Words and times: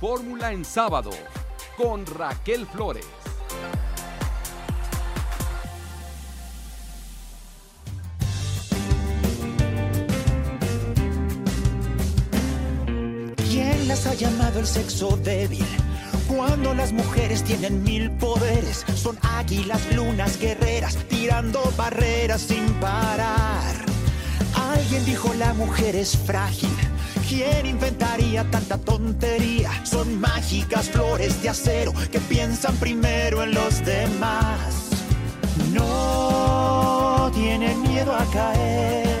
Fórmula 0.00 0.52
en 0.52 0.62
sábado 0.62 1.10
con 1.78 2.04
Raquel 2.04 2.66
Flores. 2.66 3.06
¿Quién 13.36 13.88
las 13.88 14.06
ha 14.06 14.12
llamado 14.12 14.60
el 14.60 14.66
sexo 14.66 15.16
débil? 15.16 15.64
Cuando 16.28 16.74
las 16.74 16.92
mujeres 16.92 17.42
tienen 17.42 17.82
mil 17.82 18.10
poderes, 18.18 18.84
son 18.96 19.18
águilas, 19.22 19.80
lunas, 19.94 20.38
guerreras, 20.38 20.96
tirando 21.08 21.62
barreras 21.74 22.42
sin 22.42 22.66
parar. 22.74 23.74
Alguien 24.54 25.06
dijo 25.06 25.32
la 25.34 25.54
mujer 25.54 25.96
es 25.96 26.18
frágil. 26.18 26.85
¿Quién 27.28 27.66
inventaría 27.66 28.48
tanta 28.52 28.78
tontería? 28.78 29.70
Son 29.84 30.20
mágicas 30.20 30.88
flores 30.88 31.42
de 31.42 31.48
acero 31.48 31.92
que 32.12 32.20
piensan 32.20 32.76
primero 32.76 33.42
en 33.42 33.52
los 33.52 33.84
demás. 33.84 34.90
No 35.72 37.28
tienen 37.34 37.82
miedo 37.82 38.14
a 38.14 38.24
caer, 38.26 39.20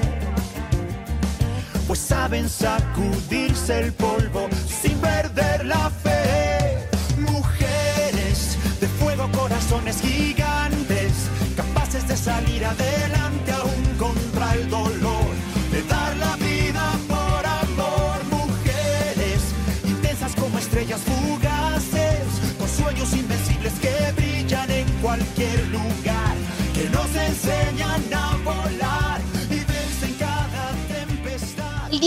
pues 1.88 1.98
saben 1.98 2.48
sacudirse 2.48 3.80
el 3.80 3.92
polvo 3.92 4.48
sin 4.82 4.96
perder 4.98 5.66
la 5.66 5.90
fe. 5.90 6.88
Mujeres 7.18 8.56
de 8.80 8.86
fuego, 8.86 9.28
corazones 9.32 10.00
gigantes, 10.00 11.12
capaces 11.56 12.06
de 12.06 12.16
salir 12.16 12.64
adelante 12.64 13.15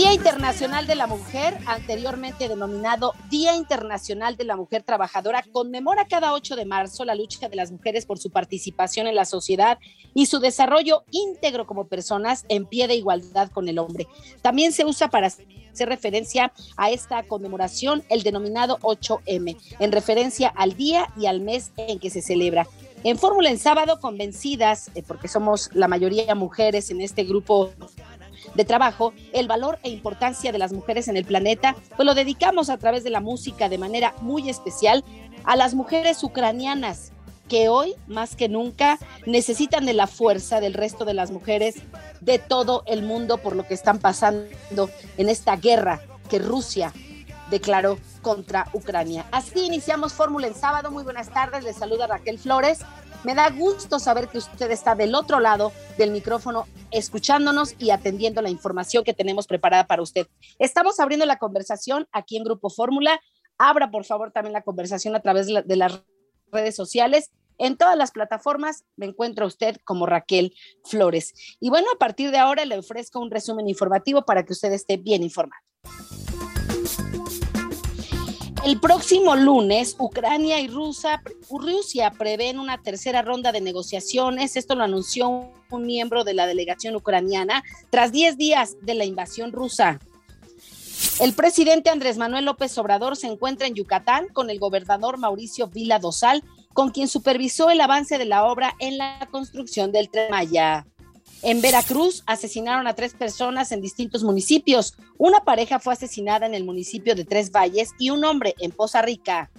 Día 0.00 0.14
Internacional 0.14 0.86
de 0.86 0.94
la 0.94 1.06
Mujer, 1.06 1.58
anteriormente 1.66 2.48
denominado 2.48 3.12
Día 3.28 3.54
Internacional 3.54 4.38
de 4.38 4.44
la 4.44 4.56
Mujer 4.56 4.82
Trabajadora, 4.82 5.44
conmemora 5.52 6.06
cada 6.06 6.32
8 6.32 6.56
de 6.56 6.64
marzo 6.64 7.04
la 7.04 7.14
lucha 7.14 7.50
de 7.50 7.56
las 7.56 7.70
mujeres 7.70 8.06
por 8.06 8.18
su 8.18 8.30
participación 8.30 9.08
en 9.08 9.14
la 9.14 9.26
sociedad 9.26 9.78
y 10.14 10.24
su 10.24 10.38
desarrollo 10.38 11.04
íntegro 11.10 11.66
como 11.66 11.86
personas 11.86 12.46
en 12.48 12.64
pie 12.64 12.88
de 12.88 12.94
igualdad 12.94 13.50
con 13.50 13.68
el 13.68 13.78
hombre. 13.78 14.08
También 14.40 14.72
se 14.72 14.86
usa 14.86 15.08
para 15.08 15.26
hacer 15.26 15.88
referencia 15.90 16.50
a 16.78 16.90
esta 16.90 17.22
conmemoración 17.24 18.02
el 18.08 18.22
denominado 18.22 18.78
8M, 18.78 19.58
en 19.80 19.92
referencia 19.92 20.48
al 20.48 20.78
día 20.78 21.12
y 21.14 21.26
al 21.26 21.42
mes 21.42 21.72
en 21.76 21.98
que 21.98 22.08
se 22.08 22.22
celebra. 22.22 22.66
En 23.02 23.16
Fórmula 23.16 23.48
en 23.48 23.58
sábado, 23.58 23.98
convencidas, 23.98 24.90
eh, 24.94 25.02
porque 25.06 25.26
somos 25.26 25.70
la 25.72 25.88
mayoría 25.88 26.34
mujeres 26.34 26.90
en 26.90 27.00
este 27.00 27.24
grupo 27.24 27.70
de 28.54 28.64
trabajo, 28.64 29.12
el 29.32 29.48
valor 29.48 29.78
e 29.82 29.90
importancia 29.90 30.52
de 30.52 30.58
las 30.58 30.72
mujeres 30.72 31.08
en 31.08 31.16
el 31.16 31.24
planeta, 31.24 31.76
pues 31.96 32.06
lo 32.06 32.14
dedicamos 32.14 32.70
a 32.70 32.78
través 32.78 33.04
de 33.04 33.10
la 33.10 33.20
música 33.20 33.68
de 33.68 33.78
manera 33.78 34.14
muy 34.20 34.48
especial 34.48 35.04
a 35.44 35.56
las 35.56 35.74
mujeres 35.74 36.22
ucranianas 36.22 37.12
que 37.48 37.68
hoy 37.68 37.94
más 38.06 38.36
que 38.36 38.48
nunca 38.48 38.98
necesitan 39.26 39.84
de 39.84 39.92
la 39.92 40.06
fuerza 40.06 40.60
del 40.60 40.72
resto 40.72 41.04
de 41.04 41.14
las 41.14 41.32
mujeres 41.32 41.76
de 42.20 42.38
todo 42.38 42.84
el 42.86 43.02
mundo 43.02 43.38
por 43.38 43.56
lo 43.56 43.66
que 43.66 43.74
están 43.74 43.98
pasando 43.98 44.88
en 45.16 45.28
esta 45.28 45.56
guerra 45.56 46.00
que 46.28 46.38
Rusia 46.38 46.92
declaró 47.50 47.98
contra 48.22 48.68
Ucrania. 48.72 49.26
Así 49.32 49.64
iniciamos 49.66 50.12
Fórmula 50.12 50.46
en 50.46 50.54
sábado. 50.54 50.90
Muy 50.90 51.04
buenas 51.04 51.30
tardes, 51.30 51.64
les 51.64 51.76
saluda 51.76 52.06
Raquel 52.06 52.38
Flores. 52.38 52.80
Me 53.24 53.34
da 53.34 53.50
gusto 53.50 53.98
saber 53.98 54.28
que 54.28 54.38
usted 54.38 54.70
está 54.70 54.94
del 54.94 55.14
otro 55.14 55.40
lado 55.40 55.72
del 55.98 56.10
micrófono 56.10 56.66
escuchándonos 56.90 57.74
y 57.78 57.90
atendiendo 57.90 58.40
la 58.40 58.48
información 58.48 59.04
que 59.04 59.12
tenemos 59.12 59.46
preparada 59.46 59.86
para 59.86 60.00
usted. 60.02 60.26
Estamos 60.58 60.98
abriendo 61.00 61.26
la 61.26 61.36
conversación 61.38 62.08
aquí 62.12 62.36
en 62.38 62.44
Grupo 62.44 62.70
Fórmula. 62.70 63.20
Abra 63.58 63.90
por 63.90 64.06
favor 64.06 64.30
también 64.32 64.54
la 64.54 64.62
conversación 64.62 65.14
a 65.16 65.20
través 65.20 65.46
de, 65.48 65.52
la- 65.52 65.62
de 65.62 65.76
las 65.76 66.02
redes 66.50 66.74
sociales. 66.74 67.30
En 67.58 67.76
todas 67.76 67.94
las 67.94 68.10
plataformas 68.10 68.84
me 68.96 69.04
encuentra 69.04 69.44
usted 69.44 69.76
como 69.84 70.06
Raquel 70.06 70.54
Flores. 70.84 71.34
Y 71.60 71.68
bueno, 71.68 71.88
a 71.94 71.98
partir 71.98 72.30
de 72.30 72.38
ahora 72.38 72.64
le 72.64 72.78
ofrezco 72.78 73.20
un 73.20 73.30
resumen 73.30 73.68
informativo 73.68 74.22
para 74.24 74.44
que 74.46 74.54
usted 74.54 74.72
esté 74.72 74.96
bien 74.96 75.22
informado. 75.22 75.60
El 78.62 78.78
próximo 78.78 79.36
lunes, 79.36 79.96
Ucrania 79.98 80.60
y 80.60 80.68
Rusia, 80.68 81.22
Rusia 81.50 82.10
prevén 82.10 82.58
una 82.58 82.76
tercera 82.76 83.22
ronda 83.22 83.52
de 83.52 83.62
negociaciones. 83.62 84.54
Esto 84.54 84.74
lo 84.74 84.84
anunció 84.84 85.50
un 85.70 85.86
miembro 85.86 86.24
de 86.24 86.34
la 86.34 86.46
delegación 86.46 86.94
ucraniana 86.94 87.64
tras 87.88 88.12
10 88.12 88.36
días 88.36 88.76
de 88.82 88.94
la 88.94 89.06
invasión 89.06 89.52
rusa. 89.52 89.98
El 91.20 91.32
presidente 91.32 91.88
Andrés 91.88 92.18
Manuel 92.18 92.44
López 92.44 92.76
Obrador 92.76 93.16
se 93.16 93.28
encuentra 93.28 93.66
en 93.66 93.74
Yucatán 93.74 94.28
con 94.28 94.50
el 94.50 94.58
gobernador 94.58 95.16
Mauricio 95.16 95.68
Vila 95.68 95.98
Dosal, 95.98 96.44
con 96.74 96.90
quien 96.90 97.08
supervisó 97.08 97.70
el 97.70 97.80
avance 97.80 98.18
de 98.18 98.26
la 98.26 98.44
obra 98.44 98.74
en 98.78 98.98
la 98.98 99.26
construcción 99.30 99.90
del 99.90 100.10
Tren 100.10 100.30
Maya. 100.30 100.86
En 101.42 101.62
Veracruz 101.62 102.22
asesinaron 102.26 102.86
a 102.86 102.94
tres 102.94 103.14
personas 103.14 103.72
en 103.72 103.80
distintos 103.80 104.22
municipios. 104.22 104.94
Una 105.16 105.40
pareja 105.40 105.78
fue 105.78 105.94
asesinada 105.94 106.44
en 106.44 106.54
el 106.54 106.64
municipio 106.64 107.14
de 107.14 107.24
Tres 107.24 107.50
Valles 107.50 107.92
y 107.98 108.10
un 108.10 108.24
hombre 108.24 108.54
en 108.58 108.72
Poza 108.72 109.00
Rica. 109.00 109.50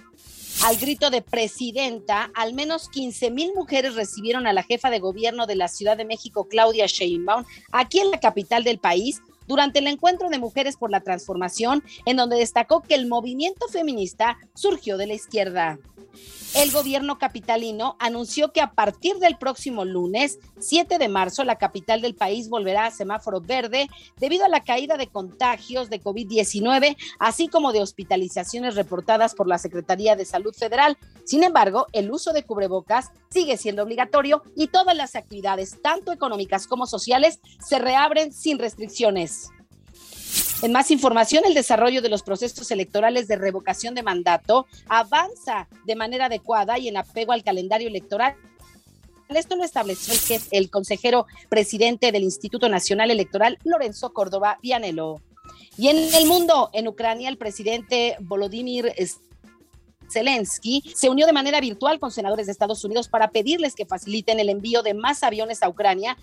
Al 0.63 0.77
grito 0.77 1.09
de 1.09 1.23
presidenta, 1.23 2.29
al 2.35 2.53
menos 2.53 2.87
15 2.89 3.31
mil 3.31 3.51
mujeres 3.55 3.95
recibieron 3.95 4.45
a 4.45 4.53
la 4.53 4.61
jefa 4.61 4.91
de 4.91 4.99
gobierno 4.99 5.47
de 5.47 5.55
la 5.55 5.67
Ciudad 5.67 5.97
de 5.97 6.05
México, 6.05 6.47
Claudia 6.47 6.85
Sheinbaum, 6.85 7.45
aquí 7.71 7.99
en 7.99 8.11
la 8.11 8.19
capital 8.19 8.63
del 8.63 8.77
país, 8.77 9.21
durante 9.51 9.79
el 9.79 9.87
encuentro 9.87 10.29
de 10.29 10.39
Mujeres 10.39 10.77
por 10.77 10.91
la 10.91 11.01
Transformación, 11.01 11.83
en 12.05 12.15
donde 12.15 12.37
destacó 12.37 12.81
que 12.81 12.95
el 12.95 13.05
movimiento 13.05 13.67
feminista 13.67 14.37
surgió 14.53 14.95
de 14.95 15.07
la 15.07 15.13
izquierda. 15.13 15.77
El 16.53 16.71
gobierno 16.71 17.17
capitalino 17.17 17.95
anunció 17.99 18.51
que 18.51 18.59
a 18.59 18.71
partir 18.71 19.17
del 19.19 19.37
próximo 19.37 19.85
lunes, 19.85 20.37
7 20.59 20.97
de 20.97 21.07
marzo, 21.07 21.45
la 21.45 21.57
capital 21.57 22.01
del 22.01 22.13
país 22.13 22.49
volverá 22.49 22.85
a 22.85 22.91
semáforo 22.91 23.39
verde 23.39 23.89
debido 24.17 24.43
a 24.43 24.49
la 24.49 24.61
caída 24.61 24.97
de 24.97 25.07
contagios 25.07 25.89
de 25.89 26.01
COVID-19, 26.01 26.97
así 27.19 27.47
como 27.47 27.71
de 27.71 27.81
hospitalizaciones 27.81 28.75
reportadas 28.75 29.33
por 29.33 29.47
la 29.47 29.57
Secretaría 29.57 30.17
de 30.17 30.25
Salud 30.25 30.53
Federal. 30.53 30.97
Sin 31.23 31.43
embargo, 31.43 31.87
el 31.93 32.11
uso 32.11 32.33
de 32.33 32.43
cubrebocas 32.43 33.11
sigue 33.29 33.55
siendo 33.55 33.83
obligatorio 33.83 34.43
y 34.53 34.67
todas 34.67 34.95
las 34.95 35.15
actividades, 35.15 35.81
tanto 35.81 36.11
económicas 36.11 36.67
como 36.67 36.85
sociales, 36.85 37.39
se 37.65 37.79
reabren 37.79 38.33
sin 38.33 38.59
restricciones. 38.59 39.40
En 40.61 40.71
más 40.71 40.91
información, 40.91 41.43
el 41.45 41.55
desarrollo 41.55 42.01
de 42.01 42.09
los 42.09 42.21
procesos 42.21 42.69
electorales 42.69 43.27
de 43.27 43.35
revocación 43.35 43.95
de 43.95 44.03
mandato 44.03 44.67
avanza 44.87 45.67
de 45.85 45.95
manera 45.95 46.25
adecuada 46.25 46.77
y 46.77 46.87
en 46.87 46.97
apego 46.97 47.31
al 47.31 47.43
calendario 47.43 47.87
electoral. 47.87 48.35
Esto 49.29 49.55
lo 49.55 49.63
estableció 49.63 50.13
el, 50.13 50.19
jefe- 50.19 50.49
el 50.51 50.69
consejero 50.69 51.25
presidente 51.49 52.11
del 52.11 52.23
Instituto 52.23 52.69
Nacional 52.69 53.09
Electoral, 53.09 53.57
Lorenzo 53.63 54.13
Córdoba 54.13 54.59
Vianelo. 54.61 55.19
Y 55.77 55.87
en 55.87 55.97
el 55.97 56.27
mundo, 56.27 56.69
en 56.73 56.87
Ucrania, 56.87 57.29
el 57.29 57.37
presidente 57.37 58.17
Volodymyr 58.19 58.93
Zelensky 60.11 60.83
se 60.93 61.09
unió 61.09 61.25
de 61.25 61.33
manera 61.33 61.61
virtual 61.61 61.97
con 61.97 62.11
senadores 62.11 62.45
de 62.45 62.51
Estados 62.51 62.83
Unidos 62.83 63.07
para 63.07 63.31
pedirles 63.31 63.73
que 63.73 63.85
faciliten 63.85 64.39
el 64.41 64.49
envío 64.49 64.83
de 64.83 64.93
más 64.93 65.23
aviones 65.23 65.63
a 65.63 65.69
Ucrania 65.69 66.17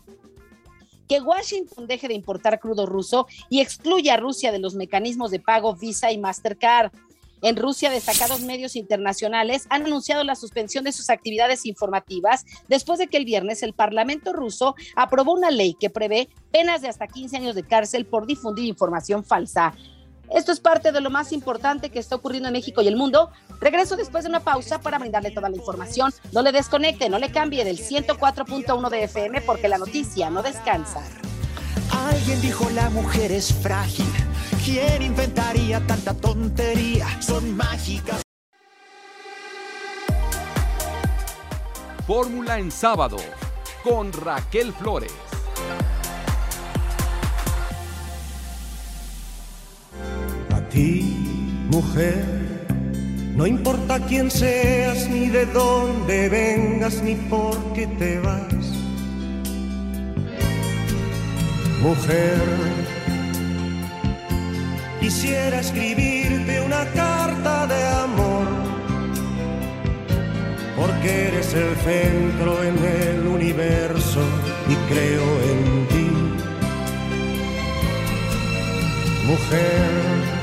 que 1.09 1.21
Washington 1.21 1.87
deje 1.87 2.09
de 2.09 2.15
importar 2.15 2.61
crudo 2.61 2.87
ruso 2.87 3.27
y 3.49 3.61
excluya 3.61 4.15
a 4.15 4.19
Rusia 4.19 4.53
de 4.53 4.59
los 4.59 4.75
mecanismos 4.75 5.31
de 5.31 5.41
pago 5.41 5.75
Visa 5.75 6.13
y 6.13 6.19
Mastercard. 6.19 6.93
En 7.41 7.57
Rusia, 7.57 7.91
destacados 7.91 8.41
medios 8.41 8.75
internacionales 8.75 9.67
han 9.71 9.87
anunciado 9.87 10.25
la 10.25 10.35
suspensión 10.35 10.85
de 10.85 10.93
sus 10.93 11.09
actividades 11.09 11.67
informativas 11.67 12.45
después 12.69 12.99
de 12.99 13.07
que 13.07 13.17
el 13.17 13.25
viernes 13.25 13.63
el 13.63 13.75
Parlamento 13.75 14.33
ruso 14.33 14.75
aprobó 14.97 15.35
una 15.35 15.53
ley 15.53 15.77
que 15.79 15.89
prevé 15.89 16.29
penas 16.51 16.83
de 16.83 16.89
hasta 16.89 17.07
15 17.07 17.37
años 17.37 17.55
de 17.55 17.63
cárcel 17.63 18.07
por 18.07 18.27
difundir 18.27 18.67
información 18.67 19.25
falsa. 19.25 19.73
Esto 20.35 20.53
es 20.53 20.61
parte 20.61 20.93
de 20.93 21.01
lo 21.01 21.11
más 21.11 21.33
importante 21.33 21.91
que 21.91 21.99
está 21.99 22.17
ocurriendo 22.17 22.49
en 22.49 22.53
México 22.53 22.83
y 22.83 22.89
el 22.89 22.97
mundo. 22.97 23.31
Regreso 23.61 23.97
después 23.97 24.25
de 24.25 24.31
una 24.31 24.41
pausa 24.41 24.81
para 24.81 24.99
brindarle 24.99 25.31
toda 25.31 25.49
la 25.49 25.57
información. 25.57 26.13
No 26.33 26.43
le 26.43 26.53
desconecte, 26.53 27.09
no 27.09 27.19
le 27.19 27.33
cambie 27.33 27.65
del 27.65 27.79
104.1 27.79 28.91
de 28.91 29.05
FM 29.05 29.41
porque 29.43 29.69
la 29.69 29.79
noticia 29.79 30.31
no 30.31 30.43
descansa. 30.43 31.03
Alguien 31.91 32.41
dijo 32.41 32.69
la 32.71 32.91
mujer 32.91 33.33
es 33.33 33.53
frágil. 33.53 34.07
¿Quién 34.65 35.03
inventaría 35.03 35.81
tanta 35.87 36.15
tontería? 36.15 37.07
Son 37.23 37.57
mágicas. 37.57 38.23
Fórmula 42.07 42.59
en 42.59 42.71
sábado 42.71 43.17
con 43.83 44.13
Raquel 44.13 44.73
Flores. 44.73 45.28
Ti, 50.71 51.17
mujer, 51.71 52.39
No 53.39 53.47
importa 53.47 54.01
quién 54.01 54.33
seas, 54.33 55.09
ni 55.09 55.29
de 55.29 55.47
dónde 55.47 56.29
vengas, 56.29 57.01
ni 57.03 57.15
por 57.15 57.55
qué 57.73 57.87
te 57.87 58.19
vas. 58.19 58.65
Mujer, 61.81 62.43
quisiera 65.01 65.61
escribirte 65.61 66.61
una 66.63 66.85
carta 66.87 67.69
de 67.69 67.89
amor, 68.07 68.49
porque 70.77 71.29
eres 71.29 71.55
el 71.55 71.77
centro 71.77 72.65
en 72.65 72.77
el 72.85 73.25
universo 73.25 74.21
y 74.69 74.75
creo 74.93 75.27
en 75.53 75.89
ti. 75.93 76.09
Mujer, 79.29 80.38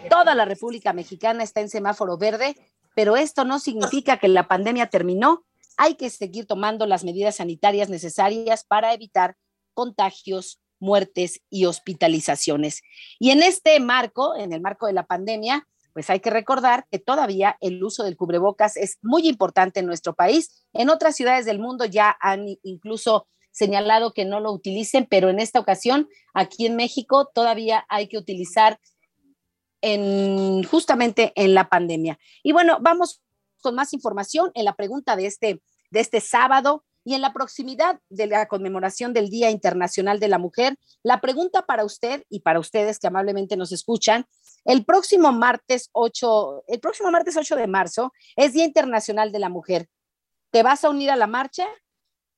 toda 0.10 0.34
la 0.34 0.46
República 0.46 0.94
Mexicana 0.94 1.44
está 1.44 1.60
en 1.60 1.68
semáforo 1.68 2.18
verde, 2.18 2.56
pero 2.96 3.18
esto 3.18 3.44
no 3.44 3.60
significa 3.60 4.18
que 4.18 4.30
la 4.30 4.48
pandemia 4.48 4.88
terminó. 4.88 5.44
Hay 5.76 5.96
que 5.96 6.10
seguir 6.10 6.46
tomando 6.46 6.86
las 6.86 7.04
medidas 7.04 7.36
sanitarias 7.36 7.90
necesarias 7.90 8.64
para 8.64 8.94
evitar 8.94 9.36
contagios 9.74 10.62
muertes 10.80 11.42
y 11.50 11.66
hospitalizaciones. 11.66 12.82
Y 13.20 13.32
en 13.32 13.44
este 13.44 13.80
marco, 13.80 14.36
en 14.36 14.54
el 14.54 14.62
marco 14.62 14.88
de 14.88 14.94
la 14.94 15.06
pandemia, 15.06 15.68
pues 15.94 16.10
hay 16.10 16.20
que 16.20 16.30
recordar 16.30 16.86
que 16.92 17.00
todavía 17.00 17.58
el 17.62 17.84
uso 17.84 18.04
del 18.04 18.16
cubrebocas 18.16 18.78
es 18.78 18.98
muy 19.02 19.28
importante 19.28 19.80
en 19.80 19.86
nuestro 19.86 20.14
país. 20.14 20.64
En 20.74 20.90
otras 20.90 21.16
ciudades 21.16 21.46
del 21.46 21.60
mundo 21.60 21.86
ya 21.86 22.16
han 22.22 22.46
incluso 22.64 23.28
señalado 23.52 24.14
que 24.14 24.26
no 24.26 24.40
lo 24.40 24.52
utilicen, 24.52 25.08
pero 25.10 25.30
en 25.30 25.40
esta 25.40 25.60
ocasión, 25.60 26.08
aquí 26.34 26.66
en 26.66 26.76
México, 26.76 27.30
todavía 27.34 27.86
hay 27.90 28.08
que 28.08 28.18
utilizar 28.18 28.80
en, 29.82 30.64
justamente 30.64 31.34
en 31.36 31.54
la 31.54 31.70
pandemia. 31.70 32.20
Y 32.44 32.52
bueno, 32.52 32.78
vamos 32.82 33.22
con 33.62 33.76
más 33.76 33.94
información 33.94 34.52
en 34.54 34.66
la 34.66 34.76
pregunta 34.76 35.16
de 35.16 35.26
este, 35.26 35.62
de 35.92 36.00
este 36.00 36.22
sábado. 36.22 36.86
Y 37.10 37.16
en 37.16 37.22
la 37.22 37.34
proximidad 37.34 38.00
de 38.10 38.28
la 38.28 38.48
conmemoración 38.48 39.14
del 39.14 39.32
Día 39.32 39.50
Internacional 39.50 40.20
de 40.20 40.28
la 40.28 40.38
Mujer, 40.38 40.78
la 41.02 41.20
pregunta 41.20 41.64
para 41.64 41.84
usted 41.84 42.24
y 42.30 42.42
para 42.42 42.60
ustedes 42.60 43.00
que 43.00 43.08
amablemente 43.08 43.58
nos 43.58 43.72
escuchan, 43.72 44.28
el 44.64 44.86
próximo 44.86 45.32
martes 45.32 45.90
8, 45.94 46.66
el 46.68 46.80
próximo 46.80 47.10
martes 47.10 47.36
8 47.36 47.56
de 47.56 47.66
marzo 47.66 48.14
es 48.36 48.54
Día 48.54 48.64
Internacional 48.64 49.32
de 49.32 49.40
la 49.40 49.50
Mujer. 49.50 49.88
¿Te 50.52 50.62
vas 50.62 50.84
a 50.84 50.92
unir 50.92 51.10
a 51.10 51.16
la 51.16 51.26
marcha? 51.26 51.66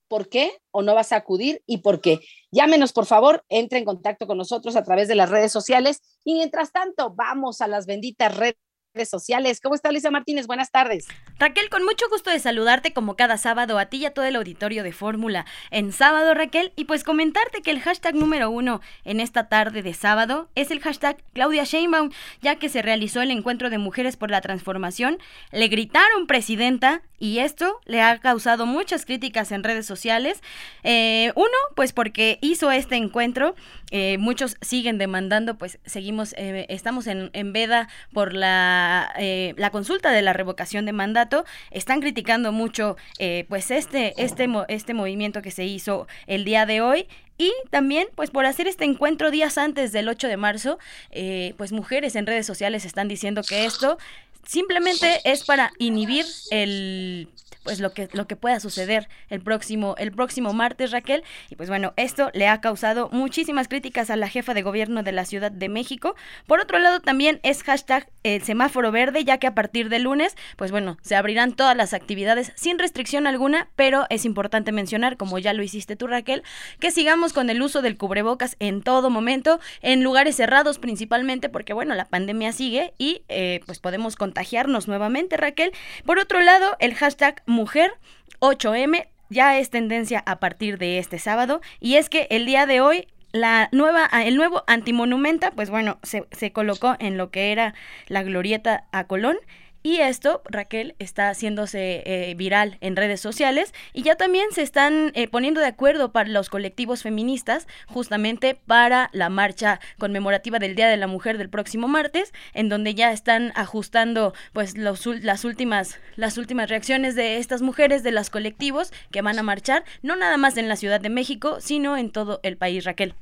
¿Por 0.07 0.29
qué? 0.29 0.61
¿O 0.71 0.83
no 0.83 0.95
vas 0.95 1.11
a 1.11 1.17
acudir? 1.17 1.61
¿Y 1.65 1.79
por 1.79 1.99
qué? 1.99 2.21
Llámenos, 2.49 2.93
por 2.93 3.05
favor, 3.05 3.43
entre 3.49 3.77
en 3.77 3.83
contacto 3.83 4.25
con 4.25 4.37
nosotros 4.37 4.77
a 4.77 4.85
través 4.85 5.09
de 5.09 5.15
las 5.15 5.29
redes 5.29 5.51
sociales. 5.51 6.01
Y 6.23 6.35
mientras 6.35 6.71
tanto, 6.71 7.13
vamos 7.13 7.59
a 7.59 7.67
las 7.67 7.85
benditas 7.87 8.37
redes 8.37 8.55
redes 8.93 9.09
sociales. 9.09 9.61
¿Cómo 9.61 9.75
está 9.75 9.91
Luisa 9.91 10.11
Martínez? 10.11 10.47
Buenas 10.47 10.71
tardes. 10.71 11.07
Raquel, 11.39 11.69
con 11.69 11.83
mucho 11.85 12.05
gusto 12.09 12.29
de 12.29 12.39
saludarte 12.39 12.93
como 12.93 13.15
cada 13.15 13.37
sábado 13.37 13.79
a 13.79 13.85
ti 13.85 13.97
y 13.97 14.05
a 14.05 14.13
todo 14.13 14.25
el 14.25 14.35
auditorio 14.35 14.83
de 14.83 14.91
Fórmula 14.91 15.45
en 15.69 15.91
sábado, 15.91 16.33
Raquel, 16.33 16.73
y 16.75 16.85
pues 16.85 17.03
comentarte 17.03 17.61
que 17.61 17.71
el 17.71 17.79
hashtag 17.79 18.15
número 18.15 18.49
uno 18.49 18.81
en 19.05 19.19
esta 19.19 19.47
tarde 19.47 19.81
de 19.81 19.93
sábado 19.93 20.49
es 20.55 20.71
el 20.71 20.81
hashtag 20.81 21.23
Claudia 21.33 21.63
Sheinbaum, 21.63 22.11
ya 22.41 22.55
que 22.55 22.69
se 22.69 22.81
realizó 22.81 23.21
el 23.21 23.31
encuentro 23.31 23.69
de 23.69 23.77
mujeres 23.77 24.17
por 24.17 24.29
la 24.29 24.41
transformación, 24.41 25.19
le 25.51 25.67
gritaron 25.67 26.27
presidenta 26.27 27.01
y 27.17 27.39
esto 27.39 27.79
le 27.85 28.01
ha 28.01 28.17
causado 28.17 28.65
muchas 28.65 29.05
críticas 29.05 29.51
en 29.51 29.63
redes 29.63 29.85
sociales. 29.85 30.41
Eh, 30.83 31.31
uno, 31.35 31.47
pues 31.75 31.93
porque 31.93 32.39
hizo 32.41 32.71
este 32.71 32.95
encuentro, 32.95 33.55
eh, 33.91 34.17
muchos 34.17 34.57
siguen 34.61 34.97
demandando, 34.97 35.57
pues 35.57 35.79
seguimos, 35.85 36.33
eh, 36.37 36.65
estamos 36.69 37.07
en, 37.07 37.29
en 37.33 37.53
veda 37.53 37.89
por 38.11 38.33
la 38.33 38.80
eh, 39.17 39.53
la, 39.57 39.69
consulta 39.69 40.11
de 40.11 40.21
la 40.21 40.33
revocación 40.33 40.85
de 40.85 40.93
mandato, 40.93 41.45
están 41.71 42.01
criticando 42.01 42.51
mucho 42.51 42.97
eh, 43.19 43.45
pues 43.49 43.71
este, 43.71 44.13
este, 44.21 44.47
este 44.67 44.93
movimiento 44.93 45.41
que 45.41 45.51
se 45.51 45.65
hizo 45.65 46.07
el 46.27 46.45
día 46.45 46.65
de 46.65 46.81
hoy. 46.81 47.07
Y 47.37 47.51
también, 47.71 48.07
pues 48.13 48.29
por 48.29 48.45
hacer 48.45 48.67
este 48.67 48.85
encuentro 48.85 49.31
días 49.31 49.57
antes 49.57 49.91
del 49.91 50.09
8 50.09 50.27
de 50.27 50.37
marzo, 50.37 50.77
eh, 51.09 51.55
pues 51.57 51.71
mujeres 51.71 52.15
en 52.15 52.27
redes 52.27 52.45
sociales 52.45 52.85
están 52.85 53.07
diciendo 53.07 53.41
que 53.41 53.65
esto 53.65 53.97
simplemente 54.45 55.21
es 55.23 55.43
para 55.43 55.71
inhibir 55.77 56.25
el 56.49 57.29
pues 57.63 57.79
lo 57.79 57.93
que 57.93 58.09
lo 58.13 58.27
que 58.27 58.35
pueda 58.35 58.59
suceder 58.59 59.07
el 59.29 59.41
próximo 59.41 59.95
el 59.97 60.11
próximo 60.11 60.53
martes 60.53 60.91
Raquel. 60.91 61.23
Y 61.49 61.55
pues 61.55 61.69
bueno 61.69 61.93
esto 61.95 62.31
le 62.33 62.47
ha 62.47 62.61
causado 62.61 63.09
muchísimas 63.11 63.67
críticas 63.67 64.09
a 64.09 64.15
la 64.15 64.29
jefa 64.29 64.53
de 64.53 64.61
gobierno 64.61 65.03
de 65.03 65.11
la 65.11 65.25
Ciudad 65.25 65.51
de 65.51 65.69
México. 65.69 66.15
Por 66.47 66.59
otro 66.59 66.79
lado 66.79 66.99
también 66.99 67.39
es 67.43 67.63
hashtag 67.63 68.09
el 68.23 68.41
semáforo 68.43 68.91
verde 68.91 69.23
ya 69.23 69.37
que 69.37 69.47
a 69.47 69.55
partir 69.55 69.89
de 69.89 69.99
lunes 69.99 70.35
pues 70.55 70.71
bueno 70.71 70.97
se 71.01 71.15
abrirán 71.15 71.53
todas 71.53 71.75
las 71.75 71.93
actividades 71.93 72.51
sin 72.55 72.79
restricción 72.79 73.27
alguna. 73.27 73.69
Pero 73.75 74.05
es 74.09 74.25
importante 74.25 74.71
mencionar 74.71 75.17
como 75.17 75.37
ya 75.39 75.53
lo 75.53 75.63
hiciste 75.63 75.95
tú 75.95 76.07
Raquel 76.07 76.43
que 76.79 76.91
sigamos 76.91 77.33
con 77.33 77.49
el 77.49 77.61
uso 77.61 77.81
del 77.81 77.97
cubrebocas 77.97 78.55
en 78.59 78.81
todo 78.81 79.09
momento 79.09 79.59
en 79.81 80.03
lugares 80.03 80.35
cerrados 80.35 80.79
principalmente 80.79 81.49
porque 81.49 81.73
bueno 81.73 81.93
la 81.95 82.05
pandemia 82.05 82.53
sigue 82.53 82.93
y 82.97 83.23
eh, 83.29 83.61
pues 83.65 83.79
podemos 83.79 84.15
contagiarnos 84.31 84.87
nuevamente 84.87 85.35
Raquel. 85.35 85.73
Por 86.05 86.17
otro 86.17 86.39
lado 86.39 86.77
el 86.79 86.95
hashtag 86.95 87.43
mujer 87.45 87.91
8M 88.39 89.09
ya 89.29 89.59
es 89.59 89.69
tendencia 89.69 90.23
a 90.25 90.39
partir 90.39 90.77
de 90.77 90.99
este 90.99 91.19
sábado 91.19 91.59
y 91.81 91.95
es 91.95 92.07
que 92.07 92.27
el 92.29 92.45
día 92.45 92.65
de 92.65 92.79
hoy 92.79 93.07
la 93.33 93.67
nueva, 93.73 94.09
el 94.25 94.35
nuevo 94.35 94.63
antimonumenta, 94.67 95.51
pues 95.51 95.69
bueno, 95.69 95.99
se, 96.03 96.25
se 96.31 96.51
colocó 96.51 96.95
en 96.99 97.17
lo 97.17 97.29
que 97.29 97.51
era 97.51 97.73
la 98.07 98.23
glorieta 98.23 98.85
a 98.93 99.05
Colón 99.05 99.37
y 99.83 99.97
esto, 99.97 100.41
Raquel, 100.45 100.95
está 100.99 101.29
haciéndose 101.29 102.03
eh, 102.05 102.33
viral 102.35 102.77
en 102.81 102.95
redes 102.95 103.19
sociales 103.19 103.73
y 103.93 104.03
ya 104.03 104.15
también 104.15 104.51
se 104.51 104.61
están 104.61 105.11
eh, 105.15 105.27
poniendo 105.27 105.59
de 105.59 105.67
acuerdo 105.67 106.11
para 106.11 106.29
los 106.29 106.49
colectivos 106.49 107.01
feministas 107.01 107.67
justamente 107.87 108.55
para 108.55 109.09
la 109.13 109.29
marcha 109.29 109.79
conmemorativa 109.97 110.59
del 110.59 110.75
Día 110.75 110.87
de 110.87 110.97
la 110.97 111.07
Mujer 111.07 111.37
del 111.37 111.49
próximo 111.49 111.87
martes, 111.87 112.31
en 112.53 112.69
donde 112.69 112.93
ya 112.93 113.11
están 113.11 113.51
ajustando 113.55 114.33
pues 114.53 114.77
los, 114.77 115.05
las 115.05 115.45
últimas 115.45 115.99
las 116.15 116.37
últimas 116.37 116.69
reacciones 116.69 117.15
de 117.15 117.37
estas 117.37 117.61
mujeres 117.61 118.03
de 118.03 118.11
los 118.11 118.29
colectivos 118.29 118.91
que 119.11 119.21
van 119.21 119.39
a 119.39 119.43
marchar, 119.43 119.83
no 120.01 120.15
nada 120.15 120.37
más 120.37 120.57
en 120.57 120.67
la 120.67 120.75
Ciudad 120.75 121.01
de 121.01 121.09
México, 121.09 121.57
sino 121.59 121.97
en 121.97 122.11
todo 122.11 122.39
el 122.43 122.57
país, 122.57 122.83
Raquel. 122.83 123.15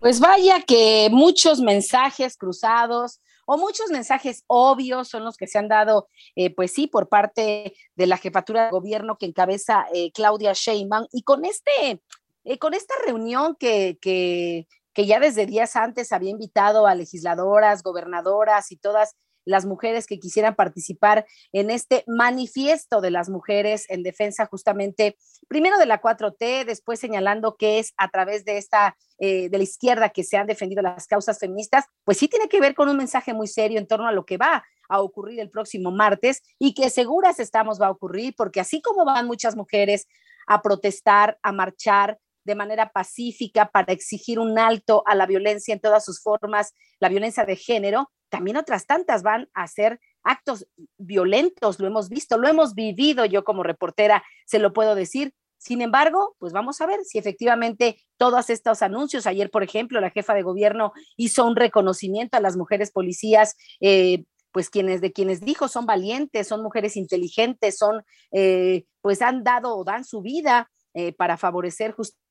Pues 0.00 0.20
vaya 0.20 0.60
que 0.60 1.08
muchos 1.10 1.60
mensajes 1.60 2.36
cruzados, 2.36 3.20
o 3.46 3.56
muchos 3.56 3.90
mensajes 3.90 4.44
obvios 4.46 5.08
son 5.08 5.24
los 5.24 5.36
que 5.36 5.46
se 5.46 5.58
han 5.58 5.68
dado, 5.68 6.08
eh, 6.34 6.54
pues 6.54 6.72
sí, 6.72 6.86
por 6.86 7.08
parte 7.08 7.74
de 7.94 8.06
la 8.06 8.18
jefatura 8.18 8.66
de 8.66 8.70
gobierno 8.70 9.16
que 9.16 9.26
encabeza 9.26 9.86
eh, 9.94 10.12
Claudia 10.12 10.52
Sheinbaum 10.52 11.06
y 11.12 11.22
con 11.22 11.44
este, 11.44 12.02
eh, 12.44 12.58
con 12.58 12.74
esta 12.74 12.94
reunión 13.06 13.56
que, 13.58 13.98
que, 14.00 14.68
que 14.92 15.06
ya 15.06 15.20
desde 15.20 15.46
días 15.46 15.76
antes 15.76 16.12
había 16.12 16.30
invitado 16.30 16.86
a 16.86 16.94
legisladoras, 16.94 17.82
gobernadoras 17.82 18.70
y 18.72 18.76
todas 18.76 19.16
las 19.46 19.64
mujeres 19.64 20.06
que 20.06 20.18
quisieran 20.18 20.54
participar 20.54 21.24
en 21.52 21.70
este 21.70 22.04
manifiesto 22.06 23.00
de 23.00 23.10
las 23.10 23.30
mujeres 23.30 23.86
en 23.88 24.02
defensa 24.02 24.44
justamente, 24.46 25.16
primero 25.48 25.78
de 25.78 25.86
la 25.86 26.02
4T, 26.02 26.66
después 26.66 27.00
señalando 27.00 27.56
que 27.56 27.78
es 27.78 27.94
a 27.96 28.10
través 28.10 28.44
de 28.44 28.58
esta, 28.58 28.96
eh, 29.18 29.48
de 29.48 29.56
la 29.56 29.64
izquierda 29.64 30.10
que 30.10 30.24
se 30.24 30.36
han 30.36 30.46
defendido 30.46 30.82
las 30.82 31.06
causas 31.06 31.38
feministas, 31.38 31.84
pues 32.04 32.18
sí 32.18 32.28
tiene 32.28 32.48
que 32.48 32.60
ver 32.60 32.74
con 32.74 32.88
un 32.90 32.96
mensaje 32.96 33.32
muy 33.32 33.46
serio 33.46 33.78
en 33.78 33.86
torno 33.86 34.06
a 34.06 34.12
lo 34.12 34.26
que 34.26 34.36
va 34.36 34.64
a 34.88 35.00
ocurrir 35.00 35.40
el 35.40 35.50
próximo 35.50 35.90
martes 35.90 36.42
y 36.58 36.74
que 36.74 36.90
seguras 36.90 37.40
estamos 37.40 37.80
va 37.80 37.86
a 37.86 37.92
ocurrir, 37.92 38.34
porque 38.36 38.60
así 38.60 38.82
como 38.82 39.04
van 39.04 39.26
muchas 39.26 39.56
mujeres 39.56 40.06
a 40.46 40.60
protestar, 40.60 41.38
a 41.42 41.52
marchar, 41.52 42.18
de 42.46 42.54
manera 42.54 42.92
pacífica 42.92 43.70
para 43.70 43.92
exigir 43.92 44.38
un 44.38 44.58
alto 44.58 45.02
a 45.06 45.14
la 45.14 45.26
violencia 45.26 45.74
en 45.74 45.80
todas 45.80 46.04
sus 46.04 46.22
formas, 46.22 46.74
la 47.00 47.08
violencia 47.08 47.44
de 47.44 47.56
género, 47.56 48.12
también 48.28 48.56
otras 48.56 48.86
tantas 48.86 49.22
van 49.22 49.48
a 49.54 49.62
hacer 49.62 50.00
actos 50.22 50.66
violentos, 50.98 51.78
lo 51.78 51.86
hemos 51.86 52.08
visto, 52.08 52.36
lo 52.38 52.48
hemos 52.48 52.74
vivido 52.74 53.24
yo 53.24 53.44
como 53.44 53.62
reportera, 53.62 54.24
se 54.44 54.58
lo 54.58 54.72
puedo 54.72 54.94
decir, 54.94 55.32
Sin 55.58 55.80
embargo, 55.80 56.36
pues 56.38 56.52
vamos 56.52 56.80
a 56.80 56.86
ver 56.86 57.02
si 57.04 57.18
efectivamente 57.18 57.96
todos 58.18 58.50
estos 58.50 58.82
anuncios, 58.82 59.26
ayer 59.26 59.50
por 59.50 59.62
ejemplo, 59.62 60.00
la 60.00 60.10
jefa 60.10 60.34
de 60.34 60.42
gobierno 60.42 60.92
hizo 61.16 61.46
un 61.46 61.56
reconocimiento 61.56 62.36
a 62.36 62.40
las 62.40 62.56
mujeres 62.56 62.92
policías, 62.92 63.56
eh, 63.80 64.24
pues 64.52 64.70
quienes 64.70 65.00
de 65.00 65.12
quienes 65.12 65.40
dijo 65.40 65.66
son 65.68 65.86
valientes, 65.86 66.46
son 66.48 66.62
mujeres 66.62 66.96
inteligentes, 66.96 67.78
son, 67.78 68.04
eh, 68.32 68.84
pues 69.00 69.22
han 69.22 69.44
dado 69.44 69.76
o 69.76 69.84
dan 69.84 70.04
su 70.04 70.20
vida 70.20 70.70
eh, 70.94 71.12
para 71.12 71.36
favorecer 71.36 71.92
justamente 71.92 72.25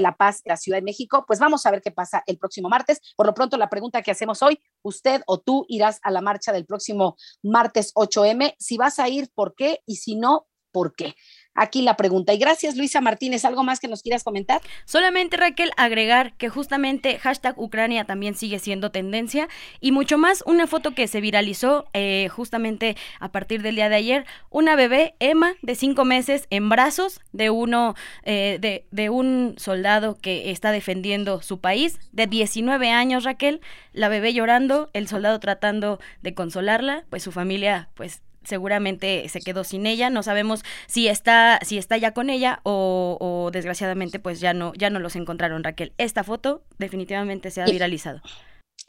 la 0.00 0.16
paz 0.16 0.42
la 0.44 0.56
Ciudad 0.56 0.78
de 0.78 0.82
México. 0.82 1.24
Pues 1.26 1.38
vamos 1.38 1.66
a 1.66 1.70
ver 1.70 1.82
qué 1.82 1.90
pasa 1.90 2.22
el 2.26 2.38
próximo 2.38 2.68
martes. 2.68 3.00
Por 3.16 3.26
lo 3.26 3.34
pronto, 3.34 3.56
la 3.56 3.68
pregunta 3.68 4.02
que 4.02 4.10
hacemos 4.10 4.42
hoy, 4.42 4.60
usted 4.82 5.22
o 5.26 5.38
tú 5.38 5.64
irás 5.68 6.00
a 6.02 6.10
la 6.10 6.20
marcha 6.20 6.52
del 6.52 6.66
próximo 6.66 7.16
martes 7.42 7.92
8M. 7.94 8.54
Si 8.58 8.76
vas 8.76 8.98
a 8.98 9.08
ir, 9.08 9.30
¿por 9.34 9.54
qué? 9.54 9.82
Y 9.86 9.96
si 9.96 10.16
no, 10.16 10.46
¿por 10.72 10.94
qué? 10.94 11.14
Aquí 11.54 11.82
la 11.82 11.96
pregunta. 11.96 12.32
Y 12.32 12.38
gracias, 12.38 12.76
Luisa 12.76 13.00
Martínez. 13.00 13.44
¿Algo 13.44 13.64
más 13.64 13.80
que 13.80 13.88
nos 13.88 14.02
quieras 14.02 14.24
comentar? 14.24 14.60
Solamente, 14.84 15.36
Raquel, 15.36 15.70
agregar 15.76 16.34
que 16.34 16.48
justamente 16.48 17.18
hashtag 17.18 17.58
Ucrania 17.58 18.04
también 18.04 18.34
sigue 18.34 18.58
siendo 18.58 18.90
tendencia 18.90 19.48
y 19.80 19.92
mucho 19.92 20.18
más 20.18 20.42
una 20.46 20.66
foto 20.66 20.92
que 20.92 21.08
se 21.08 21.20
viralizó 21.20 21.86
eh, 21.92 22.28
justamente 22.28 22.96
a 23.18 23.30
partir 23.32 23.62
del 23.62 23.76
día 23.76 23.88
de 23.88 23.96
ayer, 23.96 24.26
una 24.50 24.76
bebé, 24.76 25.14
Emma, 25.18 25.54
de 25.62 25.74
cinco 25.74 26.04
meses, 26.04 26.46
en 26.50 26.68
brazos 26.68 27.20
de 27.32 27.50
uno, 27.50 27.94
eh, 28.24 28.58
de, 28.60 28.86
de 28.90 29.10
un 29.10 29.54
soldado 29.58 30.16
que 30.20 30.50
está 30.50 30.72
defendiendo 30.72 31.42
su 31.42 31.60
país, 31.60 31.98
de 32.12 32.26
19 32.26 32.90
años, 32.90 33.24
Raquel, 33.24 33.60
la 33.92 34.08
bebé 34.08 34.32
llorando, 34.32 34.90
el 34.92 35.08
soldado 35.08 35.38
tratando 35.40 36.00
de 36.22 36.34
consolarla, 36.34 37.04
pues 37.10 37.22
su 37.22 37.32
familia, 37.32 37.88
pues 37.94 38.22
seguramente 38.44 39.28
se 39.28 39.40
quedó 39.40 39.64
sin 39.64 39.86
ella. 39.86 40.10
No 40.10 40.22
sabemos 40.22 40.62
si 40.86 41.08
está, 41.08 41.58
si 41.62 41.78
está 41.78 41.96
ya 41.96 42.12
con 42.12 42.30
ella 42.30 42.60
o, 42.62 43.50
desgraciadamente 43.52 44.18
pues 44.18 44.40
ya 44.40 44.54
no, 44.54 44.72
ya 44.74 44.90
no 44.90 44.98
los 44.98 45.16
encontraron, 45.16 45.64
Raquel. 45.64 45.92
Esta 45.98 46.24
foto 46.24 46.62
definitivamente 46.78 47.50
se 47.50 47.62
ha 47.62 47.66
viralizado. 47.66 48.20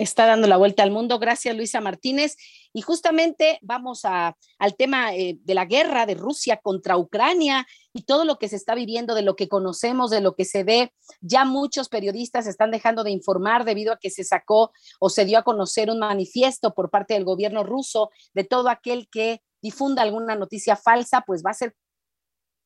Está 0.02 0.26
dando 0.26 0.48
la 0.48 0.58
vuelta 0.58 0.82
al 0.82 0.90
mundo. 0.90 1.20
Gracias, 1.20 1.56
Luisa 1.56 1.80
Martínez. 1.80 2.36
Y 2.74 2.82
justamente 2.82 3.60
vamos 3.62 4.04
a, 4.04 4.36
al 4.58 4.76
tema 4.76 5.14
eh, 5.14 5.38
de 5.44 5.54
la 5.54 5.66
guerra 5.66 6.08
de 6.08 6.16
Rusia 6.16 6.58
contra 6.58 6.98
Ucrania 6.98 7.68
y 7.94 8.02
todo 8.02 8.26
lo 8.26 8.40
que 8.40 8.50
se 8.50 8.56
está 8.56 8.74
viviendo, 8.74 9.14
de 9.14 9.22
lo 9.22 9.36
que 9.36 9.48
conocemos, 9.48 10.10
de 10.10 10.22
lo 10.22 10.34
que 10.34 10.44
se 10.44 10.64
ve. 10.64 10.92
Ya 11.20 11.46
muchos 11.46 11.88
periodistas 11.88 12.48
están 12.48 12.72
dejando 12.72 13.04
de 13.04 13.12
informar 13.12 13.64
debido 13.64 13.94
a 13.94 14.00
que 14.00 14.10
se 14.10 14.24
sacó 14.24 14.72
o 15.00 15.12
se 15.12 15.24
dio 15.24 15.38
a 15.38 15.44
conocer 15.44 15.92
un 15.92 16.00
manifiesto 16.00 16.74
por 16.74 16.90
parte 16.90 17.14
del 17.14 17.24
gobierno 17.24 17.64
ruso 17.64 18.10
de 18.34 18.44
todo 18.44 18.70
aquel 18.70 19.08
que 19.08 19.44
difunda 19.62 20.02
alguna 20.02 20.34
noticia 20.34 20.76
falsa, 20.78 21.22
pues 21.22 21.44
va 21.46 21.52
a 21.52 21.54
ser 21.54 21.76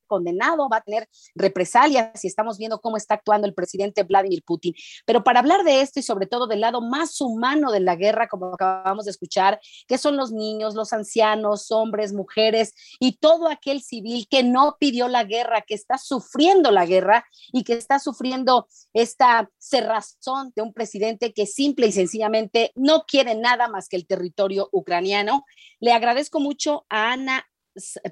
condenado, 0.06 0.68
va 0.68 0.78
a 0.78 0.82
tener 0.82 1.08
represalias 1.34 2.24
y 2.24 2.28
estamos 2.28 2.58
viendo 2.58 2.80
cómo 2.80 2.96
está 2.96 3.14
actuando 3.14 3.46
el 3.46 3.54
presidente 3.54 4.02
Vladimir 4.02 4.42
Putin. 4.44 4.74
Pero 5.04 5.24
para 5.24 5.40
hablar 5.40 5.64
de 5.64 5.80
esto 5.80 6.00
y 6.00 6.02
sobre 6.02 6.26
todo 6.26 6.46
del 6.46 6.60
lado 6.60 6.80
más 6.80 7.20
humano 7.20 7.72
de 7.72 7.80
la 7.80 7.96
guerra, 7.96 8.28
como 8.28 8.54
acabamos 8.54 9.04
de 9.04 9.10
escuchar, 9.10 9.60
que 9.86 9.98
son 9.98 10.16
los 10.16 10.32
niños, 10.32 10.74
los 10.74 10.92
ancianos, 10.92 11.70
hombres, 11.70 12.12
mujeres 12.12 12.74
y 13.00 13.18
todo 13.18 13.48
aquel 13.48 13.82
civil 13.82 14.26
que 14.30 14.42
no 14.42 14.76
pidió 14.78 15.08
la 15.08 15.24
guerra, 15.24 15.62
que 15.62 15.74
está 15.74 15.98
sufriendo 15.98 16.70
la 16.70 16.86
guerra 16.86 17.24
y 17.52 17.64
que 17.64 17.74
está 17.74 17.98
sufriendo 17.98 18.68
esta 18.92 19.50
cerrazón 19.58 20.52
de 20.54 20.62
un 20.62 20.72
presidente 20.72 21.32
que 21.32 21.46
simple 21.46 21.86
y 21.88 21.92
sencillamente 21.92 22.72
no 22.74 23.04
quiere 23.06 23.34
nada 23.34 23.68
más 23.68 23.88
que 23.88 23.96
el 23.96 24.06
territorio 24.06 24.68
ucraniano. 24.72 25.44
Le 25.80 25.92
agradezco 25.92 26.40
mucho 26.40 26.86
a 26.88 27.12
Ana 27.12 27.46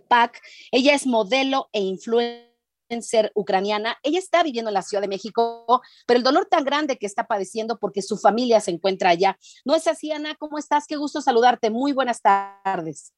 Pac. 0.09 0.41
Ella 0.71 0.95
es 0.95 1.07
modelo 1.07 1.69
e 1.73 1.81
influencer 1.81 3.33
ucraniana. 3.35 3.99
Ella 4.03 4.19
está 4.19 4.43
viviendo 4.43 4.71
en 4.71 4.75
la 4.75 4.83
Ciudad 4.83 5.03
de 5.03 5.09
México, 5.09 5.83
pero 6.07 6.19
el 6.19 6.25
dolor 6.25 6.47
tan 6.47 6.65
grande 6.65 6.99
que 6.99 7.07
está 7.07 7.27
padeciendo 7.27 7.79
porque 7.79 8.03
su 8.03 8.17
familia 8.17 8.61
se 8.61 8.71
encuentra 8.71 9.11
allá. 9.11 9.39
¿No 9.65 9.75
es 9.75 9.87
así, 9.87 10.13
Ana? 10.13 10.35
¿Cómo 10.37 10.59
estás? 10.59 10.87
Qué 10.87 10.97
gusto 10.97 11.21
saludarte. 11.21 11.71
Muy 11.71 11.93
buenas 11.93 12.21
tardes. 12.21 13.13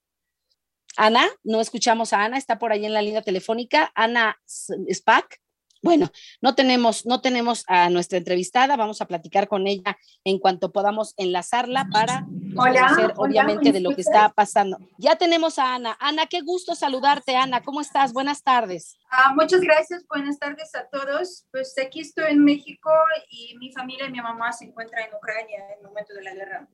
Ana, 0.96 1.26
no 1.44 1.60
escuchamos 1.60 2.12
a 2.12 2.24
Ana, 2.24 2.38
está 2.38 2.58
por 2.58 2.72
ahí 2.72 2.86
en 2.86 2.94
la 2.94 3.02
línea 3.02 3.22
telefónica. 3.22 3.92
Ana 3.94 4.36
Spack. 4.46 5.40
Bueno, 5.82 6.10
no 6.40 6.54
tenemos, 6.54 7.04
no 7.04 7.20
tenemos 7.20 7.64
a 7.68 7.90
nuestra 7.90 8.18
entrevistada, 8.18 8.76
vamos 8.76 9.00
a 9.00 9.06
platicar 9.06 9.46
con 9.46 9.66
ella 9.66 9.96
en 10.24 10.38
cuanto 10.38 10.72
podamos 10.72 11.12
enlazarla 11.16 11.86
para 11.92 12.26
conocer 12.56 13.12
obviamente 13.16 13.72
de 13.72 13.80
lo 13.80 13.94
que 13.94 14.00
está 14.00 14.30
pasando. 14.30 14.78
Ya 14.98 15.16
tenemos 15.16 15.58
a 15.58 15.74
Ana. 15.74 15.96
Ana, 16.00 16.26
qué 16.26 16.40
gusto 16.40 16.74
saludarte, 16.74 17.36
Ana. 17.36 17.62
¿Cómo 17.62 17.80
estás? 17.80 18.12
Buenas 18.12 18.42
tardes. 18.42 18.98
Ah, 19.10 19.32
muchas 19.34 19.60
gracias, 19.60 20.04
buenas 20.08 20.38
tardes 20.38 20.74
a 20.74 20.88
todos. 20.88 21.46
Pues 21.52 21.74
aquí 21.78 22.00
estoy 22.00 22.32
en 22.32 22.44
México 22.44 22.90
y 23.30 23.56
mi 23.58 23.72
familia 23.72 24.06
y 24.06 24.12
mi 24.12 24.20
mamá 24.20 24.52
se 24.52 24.64
encuentran 24.64 25.04
en 25.04 25.14
Ucrania 25.14 25.58
en 25.58 25.78
el 25.78 25.86
momento 25.86 26.14
de 26.14 26.22
la 26.22 26.34
guerra. 26.34 26.68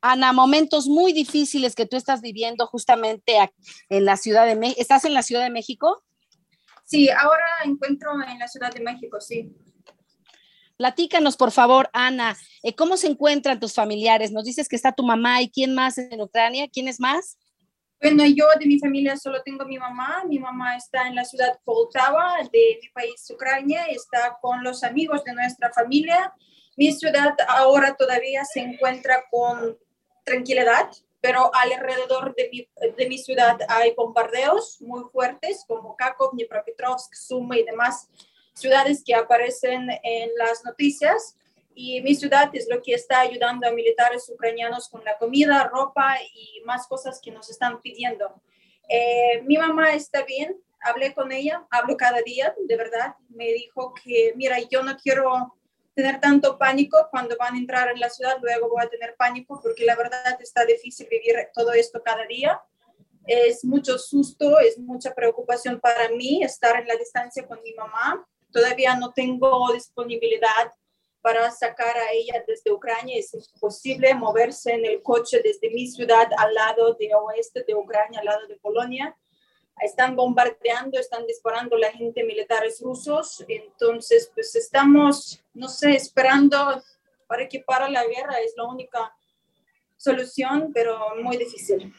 Ana, 0.00 0.32
momentos 0.32 0.88
muy 0.88 1.12
difíciles 1.12 1.76
que 1.76 1.86
tú 1.86 1.96
estás 1.96 2.20
viviendo 2.22 2.66
justamente 2.66 3.36
en 3.88 4.04
la 4.04 4.16
Ciudad 4.16 4.46
de 4.46 4.56
México. 4.56 4.80
¿Estás 4.80 5.04
en 5.04 5.14
la 5.14 5.22
Ciudad 5.22 5.42
de 5.42 5.50
México? 5.50 6.02
Sí, 6.84 7.08
ahora 7.08 7.46
encuentro 7.64 8.10
en 8.26 8.38
la 8.38 8.48
Ciudad 8.48 8.72
de 8.72 8.80
México, 8.80 9.20
sí. 9.20 9.54
Platícanos, 10.82 11.36
por 11.36 11.52
favor, 11.52 11.88
Ana, 11.92 12.36
eh, 12.64 12.74
¿cómo 12.74 12.96
se 12.96 13.06
encuentran 13.06 13.60
tus 13.60 13.72
familiares? 13.72 14.32
Nos 14.32 14.42
dices 14.42 14.68
que 14.68 14.74
está 14.74 14.90
tu 14.90 15.04
mamá 15.04 15.40
y 15.40 15.48
quién 15.48 15.76
más 15.76 15.96
en 15.96 16.20
Ucrania, 16.20 16.68
¿quién 16.72 16.88
es 16.88 16.98
más? 16.98 17.38
Bueno, 18.00 18.24
yo 18.26 18.46
de 18.58 18.66
mi 18.66 18.80
familia 18.80 19.16
solo 19.16 19.40
tengo 19.44 19.64
mi 19.64 19.78
mamá. 19.78 20.24
Mi 20.28 20.40
mamá 20.40 20.76
está 20.76 21.06
en 21.06 21.14
la 21.14 21.24
ciudad 21.24 21.56
Poltava 21.62 22.34
de 22.52 22.80
mi 22.82 22.88
país, 22.88 23.30
Ucrania, 23.30 23.84
está 23.90 24.36
con 24.42 24.64
los 24.64 24.82
amigos 24.82 25.22
de 25.22 25.34
nuestra 25.34 25.72
familia. 25.72 26.34
Mi 26.76 26.90
ciudad 26.90 27.36
ahora 27.46 27.94
todavía 27.94 28.44
se 28.44 28.58
encuentra 28.58 29.22
con 29.30 29.78
tranquilidad, 30.24 30.90
pero 31.20 31.52
alrededor 31.54 32.34
de 32.34 32.48
mi, 32.50 32.68
de 32.96 33.08
mi 33.08 33.18
ciudad 33.18 33.56
hay 33.68 33.94
bombardeos 33.96 34.78
muy 34.80 35.04
fuertes 35.12 35.64
como 35.68 35.94
Kharkov, 35.94 36.32
Dnipropetrovsk, 36.32 37.14
Sumy 37.14 37.60
y 37.60 37.66
demás 37.66 38.08
ciudades 38.54 39.02
que 39.04 39.14
aparecen 39.14 39.88
en 40.02 40.30
las 40.36 40.64
noticias. 40.64 41.36
Y 41.74 42.02
mi 42.02 42.14
ciudad 42.14 42.50
es 42.52 42.68
lo 42.68 42.82
que 42.82 42.94
está 42.94 43.20
ayudando 43.20 43.66
a 43.66 43.72
militares 43.72 44.28
ucranianos 44.28 44.88
con 44.88 45.04
la 45.04 45.16
comida, 45.16 45.70
ropa 45.72 46.16
y 46.34 46.60
más 46.64 46.86
cosas 46.86 47.20
que 47.22 47.30
nos 47.30 47.48
están 47.48 47.80
pidiendo. 47.80 48.42
Eh, 48.88 49.42
mi 49.44 49.56
mamá 49.56 49.94
está 49.94 50.22
bien, 50.24 50.60
hablé 50.80 51.14
con 51.14 51.32
ella, 51.32 51.66
hablo 51.70 51.96
cada 51.96 52.20
día, 52.20 52.54
de 52.66 52.76
verdad. 52.76 53.14
Me 53.30 53.52
dijo 53.52 53.94
que, 53.94 54.34
mira, 54.36 54.58
yo 54.70 54.82
no 54.82 54.96
quiero 54.96 55.56
tener 55.94 56.20
tanto 56.20 56.58
pánico 56.58 57.08
cuando 57.10 57.36
van 57.36 57.54
a 57.54 57.58
entrar 57.58 57.88
en 57.88 58.00
la 58.00 58.08
ciudad, 58.08 58.38
luego 58.40 58.68
voy 58.68 58.82
a 58.82 58.88
tener 58.88 59.14
pánico 59.16 59.60
porque 59.62 59.84
la 59.84 59.96
verdad 59.96 60.38
está 60.40 60.64
difícil 60.64 61.06
vivir 61.10 61.36
todo 61.54 61.72
esto 61.72 62.02
cada 62.02 62.26
día. 62.26 62.60
Es 63.26 63.64
mucho 63.64 63.98
susto, 63.98 64.58
es 64.58 64.78
mucha 64.78 65.14
preocupación 65.14 65.78
para 65.80 66.08
mí 66.08 66.42
estar 66.42 66.80
en 66.80 66.88
la 66.88 66.96
distancia 66.96 67.46
con 67.46 67.62
mi 67.62 67.72
mamá. 67.74 68.26
Todavía 68.52 68.96
no 68.96 69.12
tengo 69.12 69.72
disponibilidad 69.72 70.72
para 71.20 71.50
sacar 71.50 71.96
a 71.96 72.12
ella 72.12 72.44
desde 72.46 72.72
Ucrania. 72.72 73.18
Es 73.18 73.32
imposible 73.34 74.14
moverse 74.14 74.72
en 74.72 74.84
el 74.84 75.02
coche 75.02 75.40
desde 75.42 75.70
mi 75.70 75.86
ciudad 75.86 76.28
al 76.36 76.54
lado 76.54 76.94
de 76.94 77.14
oeste 77.14 77.64
de 77.66 77.74
Ucrania, 77.74 78.20
al 78.20 78.26
lado 78.26 78.46
de 78.46 78.56
Polonia 78.56 79.16
están 79.80 80.16
bombardeando, 80.16 80.98
están 80.98 81.26
disparando 81.26 81.76
la 81.76 81.90
gente 81.92 82.24
militares 82.24 82.80
rusos, 82.80 83.44
entonces 83.48 84.30
pues 84.34 84.54
estamos, 84.54 85.42
no 85.54 85.68
sé, 85.68 85.94
esperando 85.94 86.82
para 87.26 87.48
que 87.48 87.60
para 87.60 87.88
la 87.88 88.04
guerra, 88.06 88.36
es 88.40 88.52
la 88.56 88.64
única 88.64 89.14
solución, 89.96 90.70
pero 90.72 90.98
muy 91.22 91.36
difícil. 91.36 91.92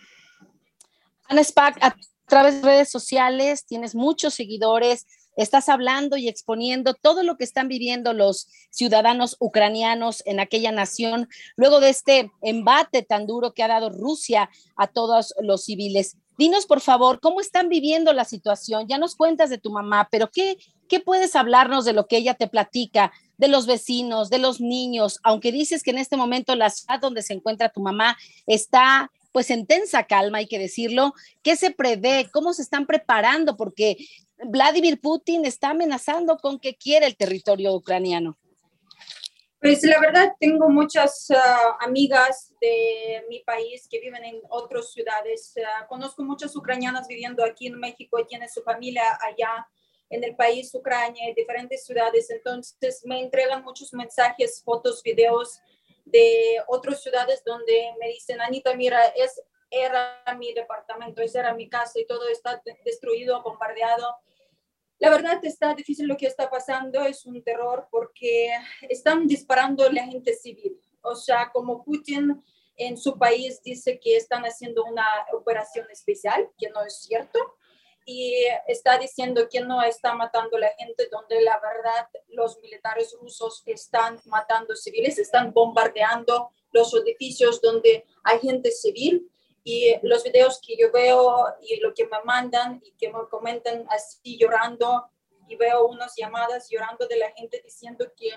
Ana 1.27 1.43
Spack, 1.43 1.77
a 1.81 1.95
través 2.27 2.62
de 2.62 2.67
redes 2.67 2.89
sociales 2.89 3.65
tienes 3.65 3.95
muchos 3.95 4.33
seguidores, 4.33 5.07
estás 5.35 5.69
hablando 5.69 6.17
y 6.17 6.27
exponiendo 6.27 6.93
todo 6.93 7.23
lo 7.23 7.37
que 7.37 7.43
están 7.43 7.67
viviendo 7.67 8.13
los 8.13 8.47
ciudadanos 8.69 9.37
ucranianos 9.39 10.23
en 10.25 10.39
aquella 10.39 10.71
nación, 10.71 11.29
luego 11.55 11.79
de 11.79 11.89
este 11.89 12.31
embate 12.41 13.01
tan 13.03 13.25
duro 13.27 13.53
que 13.53 13.63
ha 13.63 13.67
dado 13.67 13.89
Rusia 13.89 14.49
a 14.75 14.87
todos 14.87 15.33
los 15.41 15.65
civiles. 15.65 16.17
Dinos, 16.37 16.65
por 16.65 16.81
favor, 16.81 17.19
cómo 17.19 17.41
están 17.41 17.69
viviendo 17.69 18.11
la 18.11 18.25
situación. 18.25 18.87
Ya 18.87 18.97
nos 18.97 19.15
cuentas 19.15 19.49
de 19.49 19.59
tu 19.59 19.71
mamá, 19.71 20.07
pero 20.11 20.31
¿qué, 20.31 20.57
qué 20.89 20.99
puedes 20.99 21.35
hablarnos 21.35 21.85
de 21.85 21.93
lo 21.93 22.07
que 22.07 22.17
ella 22.17 22.33
te 22.33 22.47
platica, 22.47 23.11
de 23.37 23.47
los 23.47 23.67
vecinos, 23.67 24.29
de 24.29 24.39
los 24.39 24.59
niños? 24.59 25.19
Aunque 25.23 25.51
dices 25.51 25.83
que 25.83 25.91
en 25.91 25.99
este 25.99 26.17
momento 26.17 26.55
la 26.55 26.71
ciudad 26.71 26.99
donde 26.99 27.21
se 27.21 27.33
encuentra 27.33 27.69
tu 27.69 27.81
mamá 27.81 28.17
está 28.47 29.11
pues 29.31 29.49
en 29.49 29.65
tensa 29.65 30.03
calma, 30.03 30.37
hay 30.37 30.47
que 30.47 30.59
decirlo. 30.59 31.13
¿Qué 31.41 31.55
se 31.55 31.71
prevé? 31.71 32.29
¿Cómo 32.31 32.53
se 32.53 32.61
están 32.61 32.85
preparando? 32.85 33.57
Porque 33.57 33.97
Vladimir 34.45 35.00
Putin 35.00 35.45
está 35.45 35.69
amenazando 35.69 36.38
con 36.38 36.59
que 36.59 36.75
quiere 36.75 37.05
el 37.05 37.15
territorio 37.15 37.73
ucraniano. 37.73 38.38
Pues 39.63 39.81
la 39.83 39.97
verdad, 39.97 40.33
tengo 40.41 40.69
muchas 40.69 41.31
ah, 41.31 41.77
amigas 41.79 42.53
de 42.59 43.23
mi 43.29 43.39
país 43.45 43.88
que 43.89 44.01
viven 44.01 44.25
en 44.25 44.41
otras 44.50 44.91
ciudades. 44.91 45.53
Ah, 45.65 45.88
conozco 45.88 46.21
muchas 46.21 46.53
ucranianas 46.53 47.07
viviendo 47.07 47.45
aquí 47.45 47.67
en 47.67 47.79
México, 47.79 48.25
tienen 48.25 48.50
su 48.50 48.62
familia 48.62 49.17
allá 49.21 49.65
en 50.09 50.21
el 50.23 50.35
país 50.35 50.75
Ucrania, 50.75 51.29
en 51.29 51.33
diferentes 51.33 51.85
ciudades. 51.85 52.29
Entonces 52.29 53.03
me 53.05 53.21
entregan 53.21 53.63
muchos 53.63 53.93
mensajes, 53.93 54.62
fotos, 54.65 55.01
videos 55.01 55.62
de 56.03 56.57
otras 56.67 57.01
ciudades 57.01 57.41
donde 57.45 57.93
me 58.01 58.09
dicen, 58.09 58.41
Anita, 58.41 58.75
mira, 58.75 59.00
es, 59.15 59.41
era 59.69 60.21
mi 60.38 60.53
departamento, 60.53 61.21
esa 61.21 61.39
era 61.39 61.53
mi 61.53 61.69
casa 61.69 62.01
y 62.01 62.05
todo 62.05 62.27
está 62.27 62.62
destruido, 62.83 63.41
bombardeado 63.41 64.17
la 65.00 65.09
verdad 65.09 65.43
está 65.43 65.73
difícil 65.73 66.07
lo 66.07 66.17
que 66.17 66.27
está 66.27 66.50
pasando, 66.50 67.01
es 67.01 67.25
un 67.25 67.41
terror 67.43 67.88
porque 67.91 68.51
están 68.88 69.27
disparando 69.27 69.89
la 69.91 70.05
gente 70.05 70.33
civil. 70.33 70.79
O 71.01 71.15
sea, 71.15 71.51
como 71.51 71.83
Putin 71.83 72.41
en 72.77 72.97
su 72.97 73.17
país 73.17 73.62
dice 73.63 74.00
que 74.00 74.15
están 74.15 74.43
haciendo 74.43 74.83
una 74.85 75.05
operación 75.33 75.88
especial, 75.91 76.50
que 76.57 76.69
no 76.69 76.83
es 76.83 77.01
cierto, 77.03 77.39
y 78.05 78.45
está 78.67 78.97
diciendo 78.97 79.47
que 79.50 79.62
no 79.62 79.81
está 79.81 80.13
matando 80.13 80.57
la 80.57 80.69
gente, 80.77 81.07
donde 81.12 81.41
la 81.41 81.59
verdad 81.59 82.07
los 82.29 82.59
militares 82.59 83.15
rusos 83.19 83.63
están 83.65 84.19
matando 84.25 84.75
civiles, 84.75 85.17
están 85.19 85.53
bombardeando 85.53 86.51
los 86.71 86.93
edificios 86.95 87.62
donde 87.62 88.05
hay 88.23 88.39
gente 88.39 88.71
civil 88.71 89.29
y 89.63 89.96
los 90.03 90.24
videos 90.24 90.60
que 90.65 90.75
yo 90.77 90.91
veo 90.91 91.46
y 91.62 91.79
lo 91.79 91.93
que 91.93 92.05
me 92.05 92.22
mandan 92.25 92.82
y 92.84 92.91
que 92.93 93.12
me 93.12 93.27
comentan 93.29 93.86
así 93.89 94.38
llorando 94.38 95.10
y 95.48 95.55
veo 95.55 95.88
unas 95.88 96.15
llamadas 96.17 96.67
llorando 96.70 97.08
de 97.08 97.17
la 97.17 97.32
gente 97.32 97.62
diciendo 97.63 98.05
que 98.15 98.32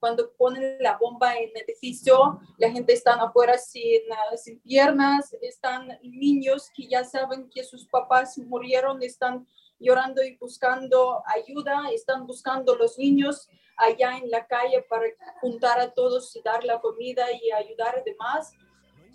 cuando 0.00 0.32
ponen 0.32 0.78
la 0.80 0.96
bomba 0.96 1.36
en 1.36 1.50
el 1.54 1.62
edificio, 1.62 2.40
la 2.58 2.68
gente 2.70 2.92
está 2.92 3.14
afuera 3.14 3.56
sin, 3.56 4.00
sin 4.36 4.58
piernas, 4.60 5.32
están 5.40 5.96
niños 6.02 6.70
que 6.74 6.88
ya 6.88 7.04
saben 7.04 7.48
que 7.48 7.62
sus 7.62 7.86
papás 7.86 8.36
murieron, 8.38 9.00
están 9.00 9.46
llorando 9.78 10.24
y 10.24 10.36
buscando 10.38 11.22
ayuda, 11.26 11.84
están 11.92 12.26
buscando 12.26 12.74
los 12.74 12.98
niños 12.98 13.48
allá 13.76 14.16
en 14.16 14.28
la 14.28 14.44
calle 14.48 14.82
para 14.88 15.06
juntar 15.40 15.78
a 15.78 15.92
todos 15.92 16.34
y 16.34 16.42
dar 16.42 16.64
la 16.64 16.80
comida 16.80 17.24
y 17.40 17.52
ayudar 17.52 17.96
a 17.96 18.02
demás 18.02 18.52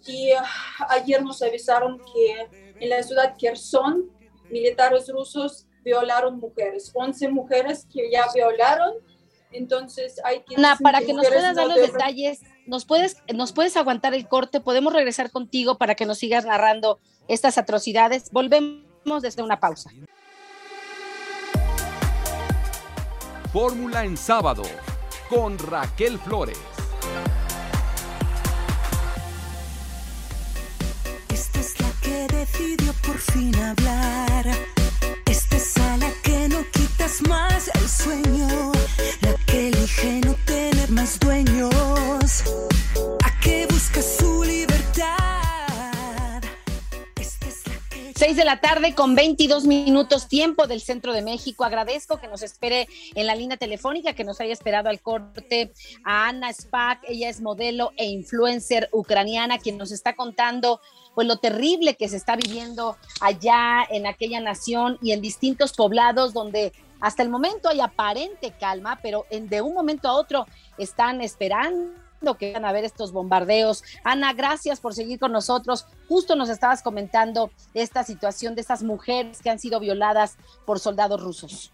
y 0.05 0.31
ah, 0.31 0.45
ayer 0.89 1.23
nos 1.23 1.41
avisaron 1.41 1.99
que 1.99 2.47
en 2.79 2.89
la 2.89 3.01
ciudad 3.03 3.35
Kherson, 3.37 4.09
militares 4.49 5.09
rusos 5.09 5.67
violaron 5.83 6.39
mujeres, 6.39 6.91
11 6.93 7.29
mujeres 7.29 7.87
que 7.91 8.11
ya 8.11 8.25
violaron. 8.33 8.95
Entonces 9.51 10.19
hay 10.23 10.43
que... 10.43 10.55
Ana, 10.55 10.77
para 10.81 10.99
que 10.99 11.13
nos 11.13 11.25
puedas 11.25 11.55
dar 11.55 11.67
los 11.67 11.77
detalles, 11.77 12.41
¿nos 12.65 12.85
puedes, 12.85 13.17
¿nos 13.33 13.53
puedes 13.53 13.77
aguantar 13.77 14.13
el 14.13 14.27
corte? 14.27 14.59
¿Podemos 14.59 14.93
regresar 14.93 15.31
contigo 15.31 15.77
para 15.77 15.95
que 15.95 16.05
nos 16.05 16.17
sigas 16.17 16.45
narrando 16.45 16.99
estas 17.27 17.57
atrocidades? 17.57 18.31
Volvemos 18.31 19.21
desde 19.21 19.41
una 19.41 19.59
pausa. 19.59 19.89
Fórmula 23.53 24.03
en 24.03 24.17
sábado 24.17 24.63
con 25.29 25.57
Raquel 25.57 26.19
Flores. 26.19 26.76
Decidió 32.27 32.93
por 33.05 33.17
fin 33.17 33.55
hablar. 33.55 34.45
Esta 35.25 35.59
sala 35.59 36.09
que 36.23 36.47
no 36.49 36.63
quitas 36.71 37.21
más 37.27 37.69
el 37.73 37.89
sueño, 37.89 38.71
la 39.21 39.33
que 39.45 39.69
elige 39.69 40.21
no 40.25 40.33
tener 40.45 40.89
más 40.91 41.19
dueños, 41.19 42.43
a 43.23 43.39
que 43.39 43.67
busca 43.67 44.01
su 44.01 44.43
libertad. 44.43 45.46
6 48.17 48.35
de 48.35 48.45
la 48.45 48.59
tarde 48.59 48.95
con 48.95 49.13
22 49.13 49.65
minutos 49.67 50.27
tiempo 50.27 50.65
del 50.65 50.81
centro 50.81 51.13
de 51.13 51.21
México. 51.21 51.63
Agradezco 51.63 52.17
que 52.17 52.27
nos 52.27 52.41
espere 52.41 52.87
en 53.13 53.27
la 53.27 53.35
línea 53.35 53.57
telefónica, 53.57 54.13
que 54.13 54.23
nos 54.23 54.41
haya 54.41 54.53
esperado 54.53 54.89
al 54.89 55.01
corte 55.01 55.71
a 56.03 56.27
Ana 56.27 56.51
Spak. 56.51 57.01
Ella 57.07 57.29
es 57.29 57.41
modelo 57.41 57.91
e 57.95 58.05
influencer 58.05 58.89
ucraniana, 58.91 59.59
quien 59.59 59.77
nos 59.77 59.91
está 59.91 60.15
contando 60.15 60.81
pues 61.13 61.27
lo 61.27 61.37
terrible 61.37 61.95
que 61.95 62.09
se 62.09 62.17
está 62.17 62.35
viviendo 62.35 62.97
allá 63.21 63.85
en 63.87 64.07
aquella 64.07 64.39
nación 64.39 64.97
y 64.99 65.11
en 65.11 65.21
distintos 65.21 65.73
poblados 65.73 66.33
donde 66.33 66.73
hasta 66.99 67.21
el 67.21 67.29
momento 67.29 67.69
hay 67.69 67.81
aparente 67.81 68.51
calma, 68.59 68.97
pero 69.03 69.27
en, 69.29 69.47
de 69.47 69.61
un 69.61 69.75
momento 69.75 70.07
a 70.07 70.13
otro 70.13 70.47
están 70.79 71.21
esperando 71.21 72.06
que 72.37 72.53
van 72.53 72.65
a 72.65 72.71
ver 72.71 72.83
estos 72.83 73.11
bombardeos. 73.11 73.83
Ana, 74.03 74.33
gracias 74.33 74.79
por 74.79 74.93
seguir 74.93 75.19
con 75.19 75.31
nosotros. 75.31 75.85
Justo 76.07 76.35
nos 76.35 76.49
estabas 76.49 76.81
comentando 76.81 77.51
esta 77.73 78.03
situación 78.03 78.55
de 78.55 78.61
estas 78.61 78.83
mujeres 78.83 79.41
que 79.41 79.49
han 79.49 79.59
sido 79.59 79.79
violadas 79.79 80.37
por 80.65 80.79
soldados 80.79 81.21
rusos. 81.21 81.71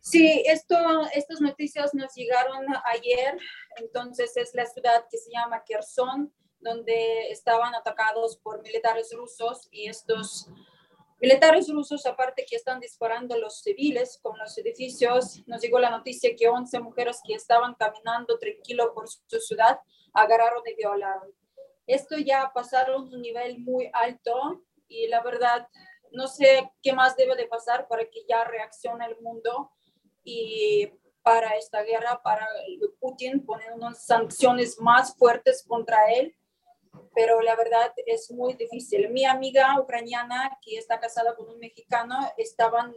Sí, 0.00 0.42
esto, 0.46 0.76
estas 1.14 1.40
noticias 1.40 1.92
nos 1.94 2.14
llegaron 2.14 2.64
ayer. 2.84 3.38
Entonces 3.76 4.36
es 4.36 4.54
la 4.54 4.66
ciudad 4.66 5.04
que 5.10 5.18
se 5.18 5.30
llama 5.30 5.62
Kherson 5.64 6.32
donde 6.60 7.30
estaban 7.30 7.74
atacados 7.74 8.36
por 8.36 8.62
militares 8.62 9.12
rusos 9.14 9.68
y 9.70 9.88
estos 9.88 10.48
militares 11.20 11.68
rusos, 11.68 12.06
aparte 12.06 12.46
que 12.48 12.56
están 12.56 12.80
disparando 12.80 13.34
a 13.34 13.38
los 13.38 13.60
civiles 13.60 14.18
con 14.22 14.38
los 14.38 14.56
edificios, 14.58 15.42
nos 15.46 15.60
llegó 15.60 15.78
la 15.78 15.90
noticia 15.90 16.34
que 16.36 16.48
11 16.48 16.80
mujeres 16.80 17.20
que 17.26 17.34
estaban 17.34 17.74
caminando 17.74 18.38
tranquilo 18.38 18.92
por 18.94 19.08
su 19.08 19.40
ciudad 19.40 19.78
agarraron 20.12 20.62
y 20.66 20.74
violaron. 20.74 21.32
Esto 21.86 22.18
ya 22.18 22.50
pasaron 22.54 23.12
un 23.12 23.22
nivel 23.22 23.58
muy 23.58 23.90
alto 23.92 24.62
y 24.86 25.06
la 25.08 25.22
verdad 25.22 25.66
no 26.12 26.26
sé 26.26 26.70
qué 26.82 26.92
más 26.92 27.16
debe 27.16 27.36
de 27.36 27.46
pasar 27.46 27.86
para 27.88 28.04
que 28.04 28.24
ya 28.28 28.44
reaccione 28.44 29.06
el 29.06 29.20
mundo 29.20 29.70
y 30.22 30.90
para 31.22 31.50
esta 31.56 31.82
guerra, 31.82 32.20
para 32.22 32.46
Putin 33.00 33.44
poner 33.44 33.72
unas 33.72 34.04
sanciones 34.04 34.78
más 34.80 35.14
fuertes 35.16 35.64
contra 35.66 36.10
él 36.12 36.34
pero 37.14 37.40
la 37.40 37.56
verdad 37.56 37.92
es 38.06 38.30
muy 38.30 38.54
difícil. 38.54 39.10
Mi 39.10 39.24
amiga 39.24 39.78
ucraniana 39.80 40.58
que 40.62 40.78
está 40.78 41.00
casada 41.00 41.34
con 41.34 41.48
un 41.48 41.58
mexicano 41.58 42.16
estaban, 42.36 42.94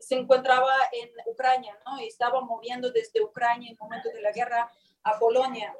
se 0.00 0.14
encontraba 0.14 0.72
en 0.92 1.10
Ucrania, 1.26 1.78
¿no? 1.84 1.98
estaba 1.98 2.40
moviendo 2.40 2.90
desde 2.90 3.22
Ucrania 3.22 3.68
en 3.68 3.74
el 3.74 3.78
momento 3.78 4.08
de 4.10 4.22
la 4.22 4.32
guerra 4.32 4.70
a 5.02 5.18
Polonia. 5.18 5.74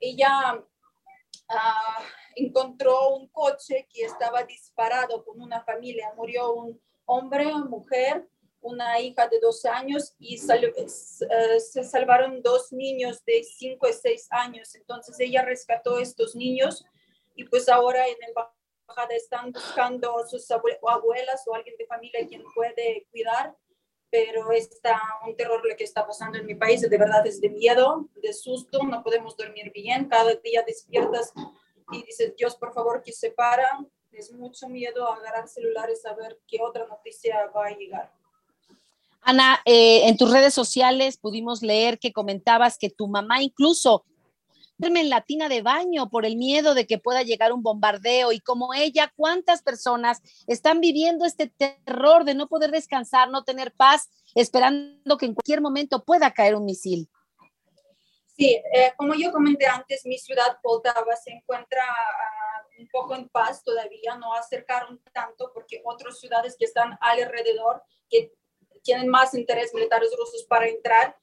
Ella 0.00 0.62
ah, 1.48 2.02
encontró 2.34 3.10
un 3.10 3.28
coche 3.28 3.86
que 3.92 4.04
estaba 4.04 4.42
disparado 4.44 5.24
con 5.24 5.40
una 5.40 5.62
familia. 5.62 6.12
Murió 6.16 6.52
un 6.52 6.80
hombre, 7.06 7.46
mujer 7.52 8.28
una 8.66 9.00
hija 9.00 9.28
de 9.28 9.38
dos 9.40 9.64
años 9.64 10.14
y 10.18 10.34
eh, 10.36 11.60
se 11.60 11.84
salvaron 11.84 12.42
dos 12.42 12.72
niños 12.72 13.24
de 13.24 13.44
cinco 13.44 13.88
y 13.88 13.92
seis 13.92 14.26
años. 14.30 14.74
Entonces 14.74 15.18
ella 15.20 15.42
rescató 15.42 15.96
a 15.96 16.02
estos 16.02 16.34
niños 16.34 16.84
y 17.34 17.44
pues 17.44 17.68
ahora 17.68 18.06
en 18.06 18.16
el 18.22 18.34
embajada 18.88 19.14
están 19.14 19.52
buscando 19.52 20.18
a 20.18 20.26
sus 20.26 20.48
abuelas 20.50 21.42
o 21.46 21.54
alguien 21.54 21.76
de 21.76 21.86
familia 21.86 22.26
quien 22.26 22.44
puede 22.54 23.06
cuidar, 23.10 23.54
pero 24.10 24.52
está 24.52 25.00
un 25.26 25.36
terror 25.36 25.64
lo 25.64 25.76
que 25.76 25.84
está 25.84 26.06
pasando 26.06 26.38
en 26.38 26.46
mi 26.46 26.54
país, 26.54 26.80
de 26.80 26.98
verdad 26.98 27.26
es 27.26 27.40
de 27.40 27.50
miedo, 27.50 28.08
de 28.22 28.32
susto, 28.32 28.82
no 28.84 29.02
podemos 29.02 29.36
dormir 29.36 29.72
bien, 29.72 30.08
cada 30.08 30.34
día 30.36 30.62
despiertas 30.66 31.32
y 31.92 32.02
dices, 32.04 32.34
Dios, 32.36 32.56
por 32.56 32.72
favor, 32.72 33.02
que 33.02 33.12
se 33.12 33.30
para, 33.30 33.68
es 34.12 34.32
mucho 34.32 34.68
miedo 34.68 35.06
agarrar 35.06 35.48
celulares 35.48 36.04
a 36.06 36.14
ver 36.14 36.40
qué 36.46 36.58
otra 36.62 36.86
noticia 36.86 37.46
va 37.54 37.66
a 37.66 37.76
llegar. 37.76 38.12
Ana, 39.28 39.60
eh, 39.64 40.06
en 40.06 40.16
tus 40.16 40.30
redes 40.30 40.54
sociales 40.54 41.18
pudimos 41.18 41.60
leer 41.60 41.98
que 41.98 42.12
comentabas 42.12 42.78
que 42.78 42.90
tu 42.90 43.08
mamá 43.08 43.42
incluso 43.42 44.04
duerme 44.78 45.00
en 45.00 45.10
la 45.10 45.20
tina 45.20 45.48
de 45.48 45.62
baño 45.62 46.08
por 46.10 46.24
el 46.24 46.36
miedo 46.36 46.74
de 46.74 46.86
que 46.86 46.98
pueda 46.98 47.24
llegar 47.24 47.52
un 47.52 47.60
bombardeo 47.60 48.30
y 48.30 48.38
como 48.38 48.72
ella, 48.72 49.12
cuántas 49.16 49.62
personas 49.62 50.22
están 50.46 50.80
viviendo 50.80 51.24
este 51.24 51.48
terror 51.48 52.22
de 52.22 52.36
no 52.36 52.46
poder 52.46 52.70
descansar, 52.70 53.28
no 53.28 53.42
tener 53.42 53.72
paz, 53.72 54.10
esperando 54.36 55.18
que 55.18 55.26
en 55.26 55.34
cualquier 55.34 55.60
momento 55.60 56.04
pueda 56.04 56.32
caer 56.32 56.54
un 56.54 56.64
misil. 56.64 57.08
Sí, 58.26 58.62
eh, 58.72 58.92
como 58.96 59.14
yo 59.14 59.32
comenté 59.32 59.66
antes, 59.66 60.02
mi 60.04 60.18
ciudad 60.18 60.56
Poltava 60.62 61.16
se 61.16 61.32
encuentra 61.32 61.82
ah, 61.82 62.66
un 62.78 62.86
poco 62.92 63.16
en 63.16 63.28
paz 63.28 63.64
todavía, 63.64 64.16
no 64.18 64.34
acercaron 64.34 65.02
tanto 65.12 65.50
porque 65.52 65.82
otras 65.84 66.20
ciudades 66.20 66.54
que 66.56 66.66
están 66.66 66.96
alrededor, 67.00 67.82
que 68.08 68.30
tienen 68.86 69.08
más 69.08 69.34
interés 69.34 69.74
militares 69.74 70.10
rusos 70.16 70.44
para 70.44 70.68
entrar, 70.68 71.14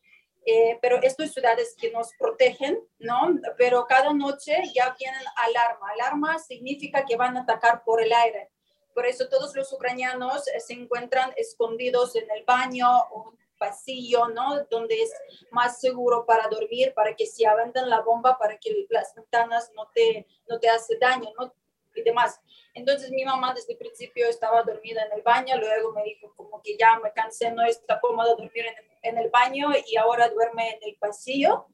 eh, 0.45 0.77
pero 0.81 1.01
estas 1.01 1.31
ciudades 1.31 1.75
que 1.79 1.89
nos 1.89 2.11
protegen, 2.19 2.77
¿no? 2.99 3.39
Pero 3.57 3.85
cada 3.87 4.13
noche 4.13 4.61
ya 4.75 4.93
vienen 4.99 5.21
alarma. 5.37 5.89
Alarma 5.91 6.37
significa 6.37 7.05
que 7.05 7.15
van 7.15 7.37
a 7.37 7.41
atacar 7.41 7.83
por 7.83 8.01
el 8.03 8.11
aire. 8.11 8.51
Por 8.93 9.05
eso 9.07 9.27
todos 9.29 9.55
los 9.55 9.71
ucranianos 9.71 10.47
eh, 10.49 10.59
se 10.59 10.73
encuentran 10.73 11.33
escondidos 11.37 12.15
en 12.15 12.29
el 12.29 12.43
baño 12.43 12.87
o 13.11 13.33
pasillo, 13.57 14.27
¿no? 14.27 14.65
Donde 14.69 15.01
es 15.01 15.13
más 15.51 15.79
seguro 15.79 16.25
para 16.25 16.49
dormir, 16.49 16.93
para 16.93 17.15
que 17.15 17.25
si 17.25 17.45
aventan 17.45 17.89
la 17.89 18.01
bomba, 18.01 18.37
para 18.37 18.57
que 18.57 18.85
las 18.89 19.15
ventanas 19.15 19.71
no 19.73 19.87
te, 19.93 20.27
no 20.49 20.59
te 20.59 20.69
hace 20.69 20.97
daño, 20.97 21.29
¿no? 21.39 21.53
Y 21.95 22.01
demás. 22.01 22.39
Entonces 22.73 23.11
mi 23.11 23.23
mamá 23.23 23.53
desde 23.53 23.73
el 23.73 23.79
principio 23.79 24.27
estaba 24.27 24.63
dormida 24.63 25.03
en 25.05 25.13
el 25.13 25.21
baño, 25.21 25.57
luego 25.57 25.91
me 25.91 26.03
dijo 26.03 26.33
como 26.35 26.61
que 26.61 26.75
ya 26.77 26.99
me 26.99 27.11
cansé, 27.13 27.51
no 27.51 27.63
está 27.65 27.99
cómodo 27.99 28.35
dormir 28.35 28.65
en 29.01 29.17
el 29.17 29.29
baño 29.29 29.69
y 29.85 29.95
ahora 29.97 30.29
duerme 30.29 30.69
en 30.69 30.79
el 30.89 30.95
pasillo. 30.95 31.67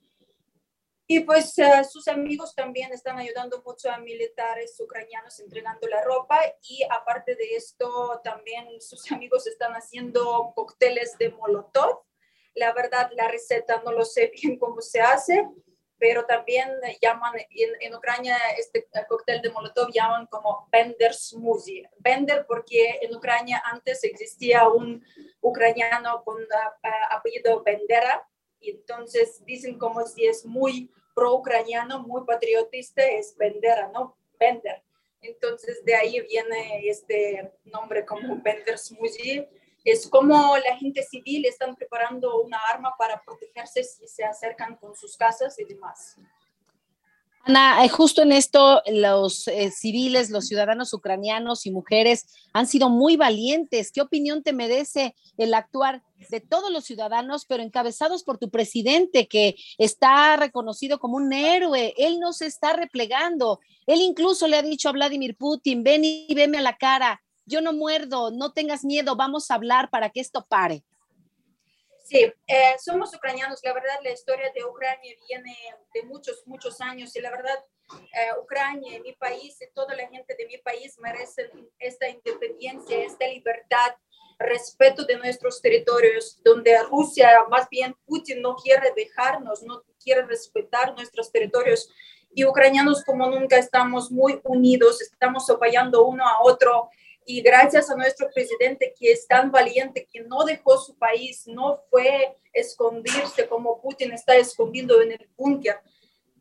Y 1.11 1.21
pues 1.21 1.57
eh, 1.57 1.83
sus 1.85 2.07
amigos 2.07 2.53
también 2.53 2.93
están 2.93 3.17
ayudando 3.17 3.63
mucho 3.65 3.89
a 3.89 3.97
militares 3.97 4.79
ucranianos 4.79 5.39
entregando 5.39 5.87
la 5.87 6.03
ropa 6.03 6.39
y 6.61 6.83
aparte 6.83 7.35
de 7.35 7.55
esto 7.55 8.21
también 8.23 8.79
sus 8.79 9.11
amigos 9.11 9.47
están 9.47 9.73
haciendo 9.73 10.53
cócteles 10.53 11.17
de 11.17 11.31
molotov. 11.31 12.03
La 12.53 12.73
verdad 12.73 13.09
la 13.15 13.27
receta 13.27 13.81
no 13.83 13.91
lo 13.91 14.05
sé 14.05 14.31
bien 14.39 14.59
cómo 14.59 14.81
se 14.81 15.01
hace, 15.01 15.47
pero 15.99 16.25
también 16.25 16.71
llaman 17.01 17.33
en, 17.49 17.69
en 17.81 17.95
Ucrania 17.95 18.37
este 18.57 18.87
cóctel 19.07 19.41
de 19.41 19.51
molotov 19.51 19.91
llaman 19.91 20.25
como 20.27 20.67
Bender 20.71 21.13
Smoothie. 21.13 21.89
Bender 21.97 22.45
porque 22.47 22.99
en 23.01 23.13
Ucrania 23.13 23.61
antes 23.65 24.03
existía 24.05 24.67
un 24.69 25.03
ucraniano 25.41 26.23
con 26.23 26.37
apellido 27.11 27.61
Bendera 27.63 28.25
y 28.61 28.71
entonces 28.71 29.43
dicen 29.45 29.77
como 29.77 30.05
si 30.05 30.25
es 30.25 30.45
muy 30.45 30.89
pro-ucraniano, 31.13 31.99
muy 31.99 32.23
patriotista, 32.25 33.03
es 33.03 33.35
Bendera, 33.35 33.89
¿no? 33.93 34.17
Bender. 34.39 34.81
Entonces 35.21 35.83
de 35.83 35.95
ahí 35.95 36.21
viene 36.21 36.87
este 36.87 37.51
nombre 37.65 38.05
como 38.05 38.41
Bender 38.41 38.77
Smoothie. 38.77 39.49
Es 39.83 40.07
como 40.07 40.55
la 40.57 40.77
gente 40.77 41.03
civil 41.03 41.45
están 41.45 41.75
preparando 41.75 42.41
una 42.41 42.59
arma 42.71 42.93
para 42.97 43.21
protegerse 43.21 43.83
si 43.83 44.07
se 44.07 44.23
acercan 44.23 44.75
con 44.75 44.95
sus 44.95 45.15
casas 45.17 45.57
y 45.59 45.65
demás. 45.65 46.17
Ana, 47.43 47.83
eh, 47.83 47.89
justo 47.89 48.21
en 48.21 48.33
esto 48.33 48.81
los 48.91 49.47
eh, 49.47 49.71
civiles, 49.71 50.29
los 50.29 50.47
ciudadanos 50.47 50.93
ucranianos 50.93 51.65
y 51.65 51.71
mujeres 51.71 52.25
han 52.53 52.67
sido 52.67 52.89
muy 52.89 53.15
valientes. 53.15 53.91
¿Qué 53.91 54.01
opinión 54.01 54.43
te 54.43 54.53
merece 54.53 55.15
el 55.37 55.53
actuar 55.53 56.03
de 56.29 56.41
todos 56.41 56.69
los 56.69 56.83
ciudadanos, 56.83 57.45
pero 57.45 57.63
encabezados 57.63 58.23
por 58.23 58.37
tu 58.37 58.49
presidente, 58.49 59.27
que 59.27 59.55
está 59.77 60.35
reconocido 60.35 60.99
como 60.99 61.15
un 61.15 61.31
héroe? 61.31 61.93
Él 61.97 62.19
no 62.19 62.33
se 62.33 62.45
está 62.45 62.73
replegando. 62.73 63.61
Él 63.87 64.01
incluso 64.01 64.47
le 64.47 64.57
ha 64.57 64.61
dicho 64.61 64.89
a 64.89 64.93
Vladimir 64.93 65.35
Putin, 65.37 65.81
ven 65.81 66.03
y 66.03 66.33
veme 66.35 66.57
a 66.57 66.61
la 66.61 66.77
cara. 66.77 67.21
Yo 67.49 67.61
no 67.61 67.73
muerdo, 67.73 68.29
no 68.29 68.53
tengas 68.53 68.85
miedo, 68.85 69.15
vamos 69.15 69.49
a 69.49 69.55
hablar 69.55 69.89
para 69.89 70.11
que 70.11 70.19
esto 70.19 70.45
pare. 70.47 70.83
Sí, 72.05 72.31
eh, 72.45 72.75
somos 72.77 73.11
ucranianos. 73.15 73.59
La 73.63 73.73
verdad, 73.73 73.95
la 74.03 74.11
historia 74.11 74.51
de 74.53 74.63
Ucrania 74.63 75.15
viene 75.27 75.57
de 75.95 76.03
muchos, 76.03 76.43
muchos 76.45 76.79
años 76.79 77.15
y 77.15 77.21
la 77.21 77.31
verdad, 77.31 77.57
eh, 78.13 78.39
Ucrania, 78.39 79.01
mi 79.01 79.13
país, 79.13 79.57
y 79.61 79.73
toda 79.73 79.95
la 79.95 80.07
gente 80.09 80.35
de 80.37 80.45
mi 80.45 80.59
país 80.59 80.99
merecen 80.99 81.49
esta 81.79 82.07
independencia, 82.07 83.03
esta 83.03 83.27
libertad, 83.27 83.95
respeto 84.37 85.03
de 85.05 85.17
nuestros 85.17 85.59
territorios, 85.59 86.39
donde 86.43 86.77
Rusia, 86.83 87.45
más 87.49 87.67
bien 87.67 87.95
Putin, 88.05 88.43
no 88.43 88.55
quiere 88.55 88.93
dejarnos, 88.95 89.63
no 89.63 89.83
quiere 90.03 90.21
respetar 90.27 90.93
nuestros 90.93 91.31
territorios. 91.31 91.89
Y 92.31 92.45
ucranianos 92.45 93.03
como 93.03 93.27
nunca 93.27 93.57
estamos 93.57 94.11
muy 94.11 94.39
unidos, 94.43 95.01
estamos 95.01 95.49
apoyando 95.49 96.05
uno 96.05 96.23
a 96.27 96.43
otro 96.43 96.89
y 97.29 97.41
gracias 97.41 97.91
a 97.91 97.95
nuestro 97.95 98.27
presidente 98.31 98.91
que 98.97 99.11
es 99.11 99.27
tan 99.27 99.51
valiente, 99.51 100.09
que 100.11 100.21
no 100.21 100.43
dejó 100.45 100.79
su 100.79 100.97
país, 100.97 101.43
no 101.45 101.79
fue 101.91 102.35
escondirse 102.51 103.47
como 103.47 103.79
Putin 103.79 104.13
está 104.13 104.35
escondido 104.35 104.99
en 105.03 105.11
el 105.11 105.29
búnker. 105.37 105.79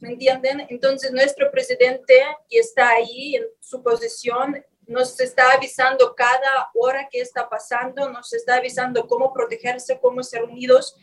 ¿Me 0.01 0.12
entienden? 0.12 0.66
Entonces 0.70 1.12
nuestro 1.12 1.51
presidente 1.51 2.14
que 2.48 2.59
está 2.59 2.88
ahí 2.88 3.37
en 3.37 3.44
su 3.61 3.83
posición 3.83 4.64
nos 4.87 5.20
está 5.20 5.53
avisando 5.53 6.14
cada 6.14 6.70
hora 6.74 7.07
que 7.11 7.20
está 7.20 7.46
pasando, 7.51 8.09
nos 8.09 8.33
está 8.33 8.55
avisando 8.55 9.07
cómo 9.07 9.31
protegerse, 9.35 10.01
cómo 10.01 10.22
ser 10.22 10.44
unidos 10.44 10.96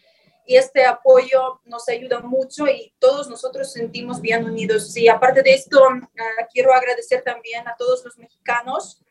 y 0.47 0.55
este 0.55 0.83
apoyo 0.83 1.61
nos 1.63 1.87
ayuda 1.89 2.21
mucho 2.21 2.65
y 2.65 2.95
todos 2.97 3.29
nosotros 3.29 3.71
sentimos 3.71 4.19
bien 4.19 4.45
unidos. 4.45 4.97
Y 4.97 5.09
aparte 5.09 5.43
de 5.43 5.53
esto, 5.53 5.79
ah, 5.87 6.47
quiero 6.51 6.73
agradecer 6.73 7.21
también 7.21 7.67
a 7.67 7.75
todos 7.77 8.03
los 8.03 8.17
mexicanos 8.17 9.04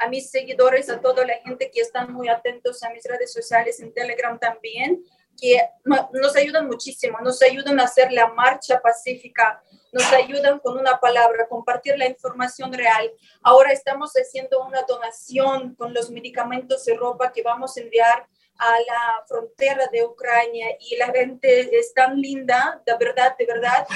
a 0.00 0.08
mis 0.08 0.30
seguidores, 0.30 0.88
a 0.88 1.00
toda 1.00 1.26
la 1.26 1.34
gente 1.44 1.70
que 1.70 1.80
están 1.80 2.12
muy 2.12 2.28
atentos 2.28 2.82
a 2.82 2.90
mis 2.90 3.04
redes 3.04 3.32
sociales, 3.32 3.80
en 3.80 3.92
Telegram 3.92 4.38
también, 4.38 5.04
que 5.38 5.60
nos 5.84 6.36
ayudan 6.36 6.66
muchísimo, 6.66 7.18
nos 7.20 7.42
ayudan 7.42 7.78
a 7.80 7.84
hacer 7.84 8.10
la 8.10 8.28
marcha 8.28 8.80
pacífica, 8.80 9.62
nos 9.92 10.10
ayudan 10.12 10.58
con 10.58 10.78
una 10.78 10.98
palabra, 10.98 11.48
compartir 11.48 11.98
la 11.98 12.06
información 12.06 12.72
real. 12.72 13.10
Ahora 13.42 13.72
estamos 13.72 14.12
haciendo 14.12 14.64
una 14.64 14.82
donación 14.82 15.74
con 15.74 15.92
los 15.92 16.10
medicamentos 16.10 16.86
y 16.88 16.94
ropa 16.94 17.32
que 17.32 17.42
vamos 17.42 17.76
a 17.76 17.80
enviar 17.80 18.26
a 18.56 18.80
la 18.80 19.24
frontera 19.26 19.86
de 19.90 20.04
Ucrania 20.04 20.68
y 20.80 20.96
la 20.96 21.06
gente 21.06 21.78
es 21.78 21.92
tan 21.94 22.20
linda, 22.20 22.82
de 22.86 22.94
verdad, 22.98 23.34
de 23.38 23.46
verdad. 23.46 23.86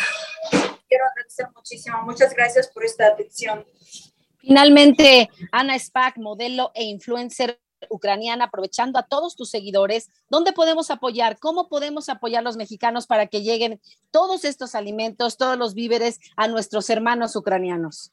Quiero 0.89 1.05
agradecer 1.07 1.47
muchísimo. 1.55 2.03
Muchas 2.03 2.35
gracias 2.35 2.69
por 2.69 2.85
esta 2.85 3.07
atención. 3.07 3.67
Finalmente, 4.47 5.31
Ana 5.53 5.79
Spack, 5.79 6.19
modelo 6.19 6.71
e 6.75 6.85
influencer 6.85 7.59
ucraniana, 7.89 8.45
aprovechando 8.45 8.99
a 8.99 9.03
todos 9.03 9.37
tus 9.37 9.51
seguidores, 9.51 10.11
¿dónde 10.29 10.53
podemos 10.53 10.91
apoyar? 10.91 11.39
¿Cómo 11.39 11.69
podemos 11.69 12.09
apoyar 12.09 12.41
a 12.41 12.45
los 12.45 12.57
mexicanos 12.57 13.07
para 13.07 13.27
que 13.27 13.43
lleguen 13.43 13.81
todos 14.11 14.45
estos 14.45 14.75
alimentos, 14.75 15.37
todos 15.37 15.59
los 15.59 15.75
víveres 15.75 16.21
a 16.37 16.49
nuestros 16.49 16.89
hermanos 16.91 17.37
ucranianos? 17.37 18.13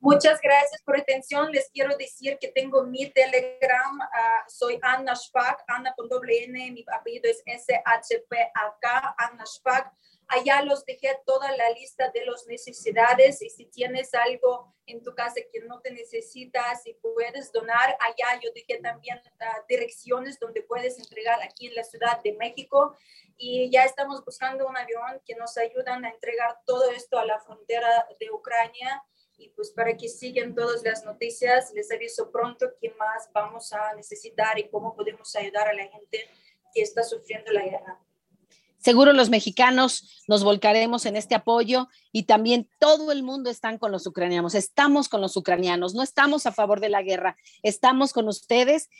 Muchas 0.00 0.38
gracias 0.42 0.82
por 0.82 0.98
atención. 0.98 1.50
Les 1.50 1.70
quiero 1.70 1.96
decir 1.96 2.36
que 2.38 2.48
tengo 2.48 2.84
mi 2.84 3.06
Telegram. 3.10 4.00
Ah, 4.02 4.44
soy 4.48 4.78
Anna 4.82 5.16
Spack, 5.16 5.64
Anna 5.66 5.94
con 5.96 6.10
doble 6.10 6.44
N. 6.44 6.72
Mi 6.72 6.84
apellido 6.92 7.30
es 7.30 7.42
S-H-P-A-K, 7.46 9.14
Anna 9.16 9.46
Spack. 9.46 9.94
Allá 10.34 10.62
los 10.62 10.84
dejé 10.84 11.16
toda 11.24 11.56
la 11.56 11.70
lista 11.70 12.10
de 12.10 12.26
las 12.26 12.44
necesidades 12.48 13.40
y 13.40 13.50
si 13.50 13.66
tienes 13.66 14.12
algo 14.14 14.74
en 14.84 15.00
tu 15.00 15.14
casa 15.14 15.36
que 15.52 15.60
no 15.60 15.80
te 15.80 15.92
necesitas 15.92 16.84
y 16.86 16.94
puedes 16.94 17.52
donar, 17.52 17.96
allá 18.00 18.40
yo 18.42 18.50
dejé 18.52 18.80
también 18.82 19.18
uh, 19.18 19.66
direcciones 19.68 20.40
donde 20.40 20.62
puedes 20.62 20.98
entregar 20.98 21.40
aquí 21.40 21.68
en 21.68 21.76
la 21.76 21.84
Ciudad 21.84 22.20
de 22.20 22.32
México 22.32 22.96
y 23.36 23.70
ya 23.70 23.84
estamos 23.84 24.24
buscando 24.24 24.66
un 24.66 24.76
avión 24.76 25.22
que 25.24 25.36
nos 25.36 25.56
ayudan 25.56 26.04
a 26.04 26.10
entregar 26.10 26.58
todo 26.66 26.90
esto 26.90 27.16
a 27.16 27.24
la 27.24 27.38
frontera 27.38 28.08
de 28.18 28.30
Ucrania 28.32 29.04
y 29.38 29.50
pues 29.50 29.70
para 29.70 29.96
que 29.96 30.08
sigan 30.08 30.52
todas 30.52 30.82
las 30.82 31.04
noticias, 31.04 31.72
les 31.74 31.92
aviso 31.92 32.32
pronto 32.32 32.72
qué 32.80 32.90
más 32.98 33.30
vamos 33.32 33.72
a 33.72 33.94
necesitar 33.94 34.58
y 34.58 34.68
cómo 34.68 34.96
podemos 34.96 35.36
ayudar 35.36 35.68
a 35.68 35.74
la 35.74 35.86
gente 35.86 36.28
que 36.74 36.82
está 36.82 37.04
sufriendo 37.04 37.52
la 37.52 37.62
guerra. 37.62 38.00
Seguro 38.84 39.14
los 39.14 39.30
mexicanos 39.30 40.24
nos 40.28 40.44
volcaremos 40.44 41.06
en 41.06 41.16
este 41.16 41.34
apoyo 41.34 41.88
y 42.12 42.24
también 42.24 42.68
todo 42.78 43.12
el 43.12 43.22
mundo 43.22 43.48
está 43.48 43.78
con 43.78 43.90
los 43.90 44.06
ucranianos. 44.06 44.54
Estamos 44.54 45.08
con 45.08 45.22
los 45.22 45.38
ucranianos, 45.38 45.94
no 45.94 46.02
estamos 46.02 46.44
a 46.44 46.52
favor 46.52 46.80
de 46.80 46.90
la 46.90 47.00
guerra, 47.00 47.34
estamos 47.62 48.12
con 48.12 48.28
ustedes 48.28 48.90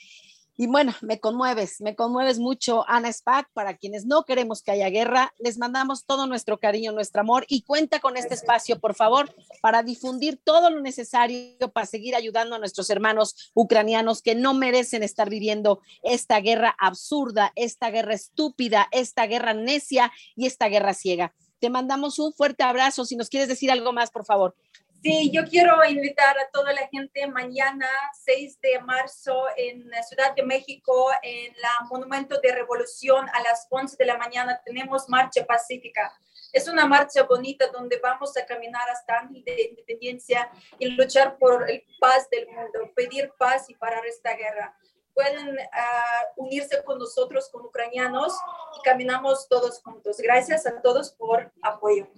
y 0.57 0.67
bueno, 0.69 0.95
me 1.01 1.19
conmueves, 1.19 1.81
me 1.81 1.97
conmueves 1.97 2.38
mucho, 2.38 2.85
Ana 2.88 3.12
Spack. 3.12 3.51
Para 3.53 3.77
quienes 3.77 4.07
no 4.07 4.25
queremos 4.25 4.62
que 4.62 4.71
haya 4.71 4.88
guerra, 4.88 5.35
les 5.38 5.59
mandamos 5.59 6.05
todo 6.07 6.27
nuestro 6.27 6.59
cariño, 6.59 6.93
nuestro 6.93 7.23
amor 7.23 7.45
y 7.49 7.62
cuenta 7.62 7.99
con 7.99 8.17
este 8.17 8.35
espacio, 8.35 8.79
por 8.79 8.95
favor, 8.95 9.35
para 9.61 9.83
difundir 9.83 10.38
todo 10.43 10.71
lo 10.71 10.81
necesario 10.81 11.73
para 11.73 11.87
seguir 11.87 12.14
ayudando 12.14 12.55
a 12.55 12.59
nuestros 12.59 12.88
hermanos 12.90 13.51
ucranianos 13.55 14.23
que 14.23 14.35
no 14.35 14.55
merecen 14.55 15.03
estar 15.03 15.29
viviendo 15.29 15.81
esta 16.03 16.40
guerra 16.40 16.75
absurda, 16.79 17.53
esta 17.57 17.90
guerra 17.90 18.14
estúpida, 18.14 18.87
esta 18.93 19.27
guerra 19.27 19.55
necia 19.55 20.12
y 20.37 20.47
esta 20.47 20.69
guerra 20.69 20.95
ciega. 20.95 21.35
Te 21.59 21.71
mandamos 21.71 22.19
un 22.19 22.33
fuerte 22.33 22.62
abrazo. 22.62 23.05
Si 23.05 23.17
nos 23.17 23.29
quieres 23.29 23.49
decir 23.49 23.71
algo 23.71 23.93
más, 23.93 24.11
por 24.11 24.25
favor. 24.25 24.55
Sí, 25.05 25.31
yo 25.31 25.45
quiero 25.45 25.85
invitar 25.85 26.35
a 26.38 26.49
toda 26.51 26.73
la 26.73 26.87
gente 26.87 27.27
mañana, 27.27 27.87
6 28.25 28.59
de 28.62 28.81
marzo, 28.81 29.45
en 29.55 29.90
la 29.90 30.03
Ciudad 30.03 30.35
de 30.35 30.43
México, 30.43 31.11
en 31.23 31.53
la 31.61 31.87
Monumento 31.90 32.40
de 32.40 32.55
Revolución, 32.55 33.29
a 33.29 33.43
las 33.43 33.67
11 33.69 33.99
de 33.99 34.07
la 34.07 34.17
mañana, 34.17 34.62
tenemos 34.64 35.07
marcha 35.11 35.45
pacífica. 35.45 36.11
Es 36.55 36.69
una 36.69 36.87
marcha 36.87 37.25
bonita 37.25 37.67
donde 37.67 38.01
vamos 38.03 38.35
a 38.38 38.47
caminar 38.47 38.88
hasta 38.88 39.19
Ángel 39.19 39.45
de 39.45 39.69
Independencia 39.73 40.51
y 40.79 40.87
luchar 40.87 41.37
por 41.37 41.71
el 41.71 41.85
paz 42.01 42.27
del 42.31 42.47
mundo, 42.47 42.90
pedir 42.97 43.31
paz 43.37 43.69
y 43.69 43.75
parar 43.75 44.07
esta 44.07 44.35
guerra. 44.35 44.75
Pueden 45.12 45.55
ah, 45.71 46.23
unirse 46.37 46.83
con 46.83 46.99
nosotros, 46.99 47.51
con 47.51 47.61
ucranianos, 47.67 48.33
y 48.79 48.83
caminamos 48.83 49.49
todos 49.51 49.83
juntos. 49.83 50.17
Gracias 50.17 50.67
a 50.67 50.81
todos 50.81 51.12
por 51.12 51.53
apoyo. 51.61 52.09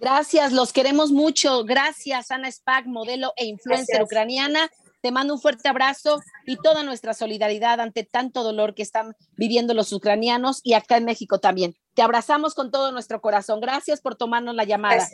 Gracias, 0.00 0.52
los 0.52 0.72
queremos 0.72 1.12
mucho. 1.12 1.64
Gracias, 1.64 2.30
Ana 2.30 2.50
Spag, 2.50 2.86
modelo 2.86 3.34
e 3.36 3.44
influencer 3.44 4.02
ucraniana. 4.02 4.70
Te 5.02 5.12
mando 5.12 5.34
un 5.34 5.40
fuerte 5.40 5.68
abrazo 5.68 6.20
y 6.46 6.56
toda 6.56 6.82
nuestra 6.82 7.12
solidaridad 7.12 7.80
ante 7.80 8.04
tanto 8.04 8.42
dolor 8.42 8.74
que 8.74 8.82
están 8.82 9.14
viviendo 9.36 9.74
los 9.74 9.92
ucranianos 9.92 10.60
y 10.62 10.72
acá 10.72 10.96
en 10.96 11.04
México 11.04 11.38
también. 11.38 11.74
Te 11.94 12.02
abrazamos 12.02 12.54
con 12.54 12.70
todo 12.70 12.92
nuestro 12.92 13.20
corazón. 13.20 13.60
Gracias 13.60 14.00
por 14.00 14.14
tomarnos 14.14 14.54
la 14.54 14.64
llamada. 14.64 15.06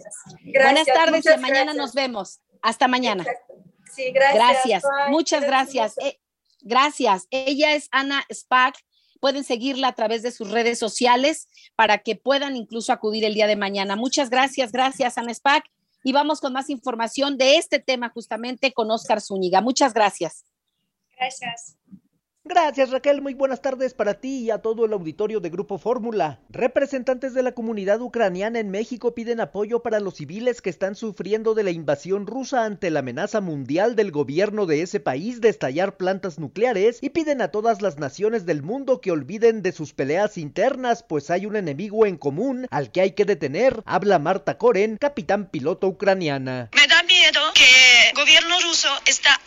Buenas 0.44 0.87
tardes 0.87 1.25
y 1.27 1.40
mañana 1.40 1.75
nos 1.75 1.92
vemos. 1.92 2.40
Hasta 2.62 2.87
mañana. 2.87 3.25
Sí, 3.92 4.12
gracias. 4.12 4.85
Muchas 5.09 5.42
gracias. 5.42 5.99
Eh, 5.99 6.20
gracias. 6.61 7.27
Ella 7.31 7.75
es 7.75 7.88
Ana 7.90 8.25
Spack. 8.33 8.77
Pueden 9.26 9.42
seguirla 9.42 9.88
a 9.88 9.92
través 9.92 10.22
de 10.22 10.30
sus 10.30 10.52
redes 10.52 10.78
sociales 10.78 11.48
para 11.74 11.98
que 11.98 12.14
puedan 12.14 12.54
incluso 12.54 12.92
acudir 12.92 13.24
el 13.24 13.34
día 13.34 13.48
de 13.48 13.56
mañana. 13.56 13.96
Muchas 13.96 14.30
gracias. 14.30 14.70
Gracias, 14.70 15.18
Ana 15.18 15.34
Spack. 15.34 15.64
Y 16.04 16.12
vamos 16.12 16.40
con 16.40 16.52
más 16.52 16.70
información 16.70 17.36
de 17.36 17.56
este 17.56 17.80
tema 17.80 18.08
justamente 18.10 18.72
con 18.72 18.88
Oscar 18.88 19.20
Zúñiga. 19.20 19.60
Muchas 19.60 19.94
gracias. 19.94 20.44
Gracias. 21.18 21.76
Gracias 22.48 22.90
Raquel, 22.90 23.22
muy 23.22 23.35
buenas 23.35 23.61
tardes 23.61 23.92
para 23.92 24.14
ti 24.14 24.44
y 24.44 24.50
a 24.52 24.59
todo 24.59 24.85
el 24.85 24.92
auditorio 24.92 25.40
de 25.40 25.50
Grupo 25.50 25.78
Fórmula. 25.78 26.38
Representantes 26.48 27.35
de 27.35 27.42
la 27.42 27.50
comunidad 27.50 28.00
ucraniana 28.00 28.61
en 28.61 28.70
México 28.70 29.16
piden 29.16 29.40
apoyo 29.40 29.82
para 29.82 29.98
los 29.98 30.14
civiles 30.14 30.62
que 30.62 30.70
están 30.70 30.94
sufriendo 30.94 31.54
de 31.54 31.64
la 31.64 31.72
invasión 31.72 32.24
rusa 32.24 32.64
ante 32.64 32.90
la 32.90 33.00
amenaza 33.00 33.40
mundial 33.40 33.96
del 33.96 34.12
gobierno 34.12 34.66
de 34.66 34.82
ese 34.82 35.00
país 35.00 35.40
de 35.40 35.48
estallar 35.48 35.96
plantas 35.96 36.38
nucleares 36.38 36.98
y 37.02 37.11
piden 37.11 37.42
a 37.42 37.48
todas 37.48 37.82
las 37.82 37.98
naciones 37.98 38.46
del 38.46 38.62
mundo 38.62 39.00
que 39.00 39.11
olviden 39.11 39.62
de 39.62 39.72
sus 39.72 39.92
peleas 39.92 40.38
internas, 40.38 41.02
pues 41.02 41.32
hay 41.32 41.46
un 41.46 41.56
enemigo 41.56 42.06
en 42.06 42.16
común 42.16 42.68
al 42.70 42.92
que 42.92 43.00
hay 43.00 43.11
que 43.11 43.24
detener. 43.24 43.82
Habla 43.87 44.20
Marta 44.20 44.56
Koren, 44.56 44.98
capitán 44.98 45.50
piloto 45.50 45.88
ucraniana. 45.88 46.70
Me 46.76 46.87
da 46.87 47.02
miedo 47.02 47.40
que 47.54 47.86
gobierno 48.16 48.59
ruso 48.61 48.88
está 49.05 49.38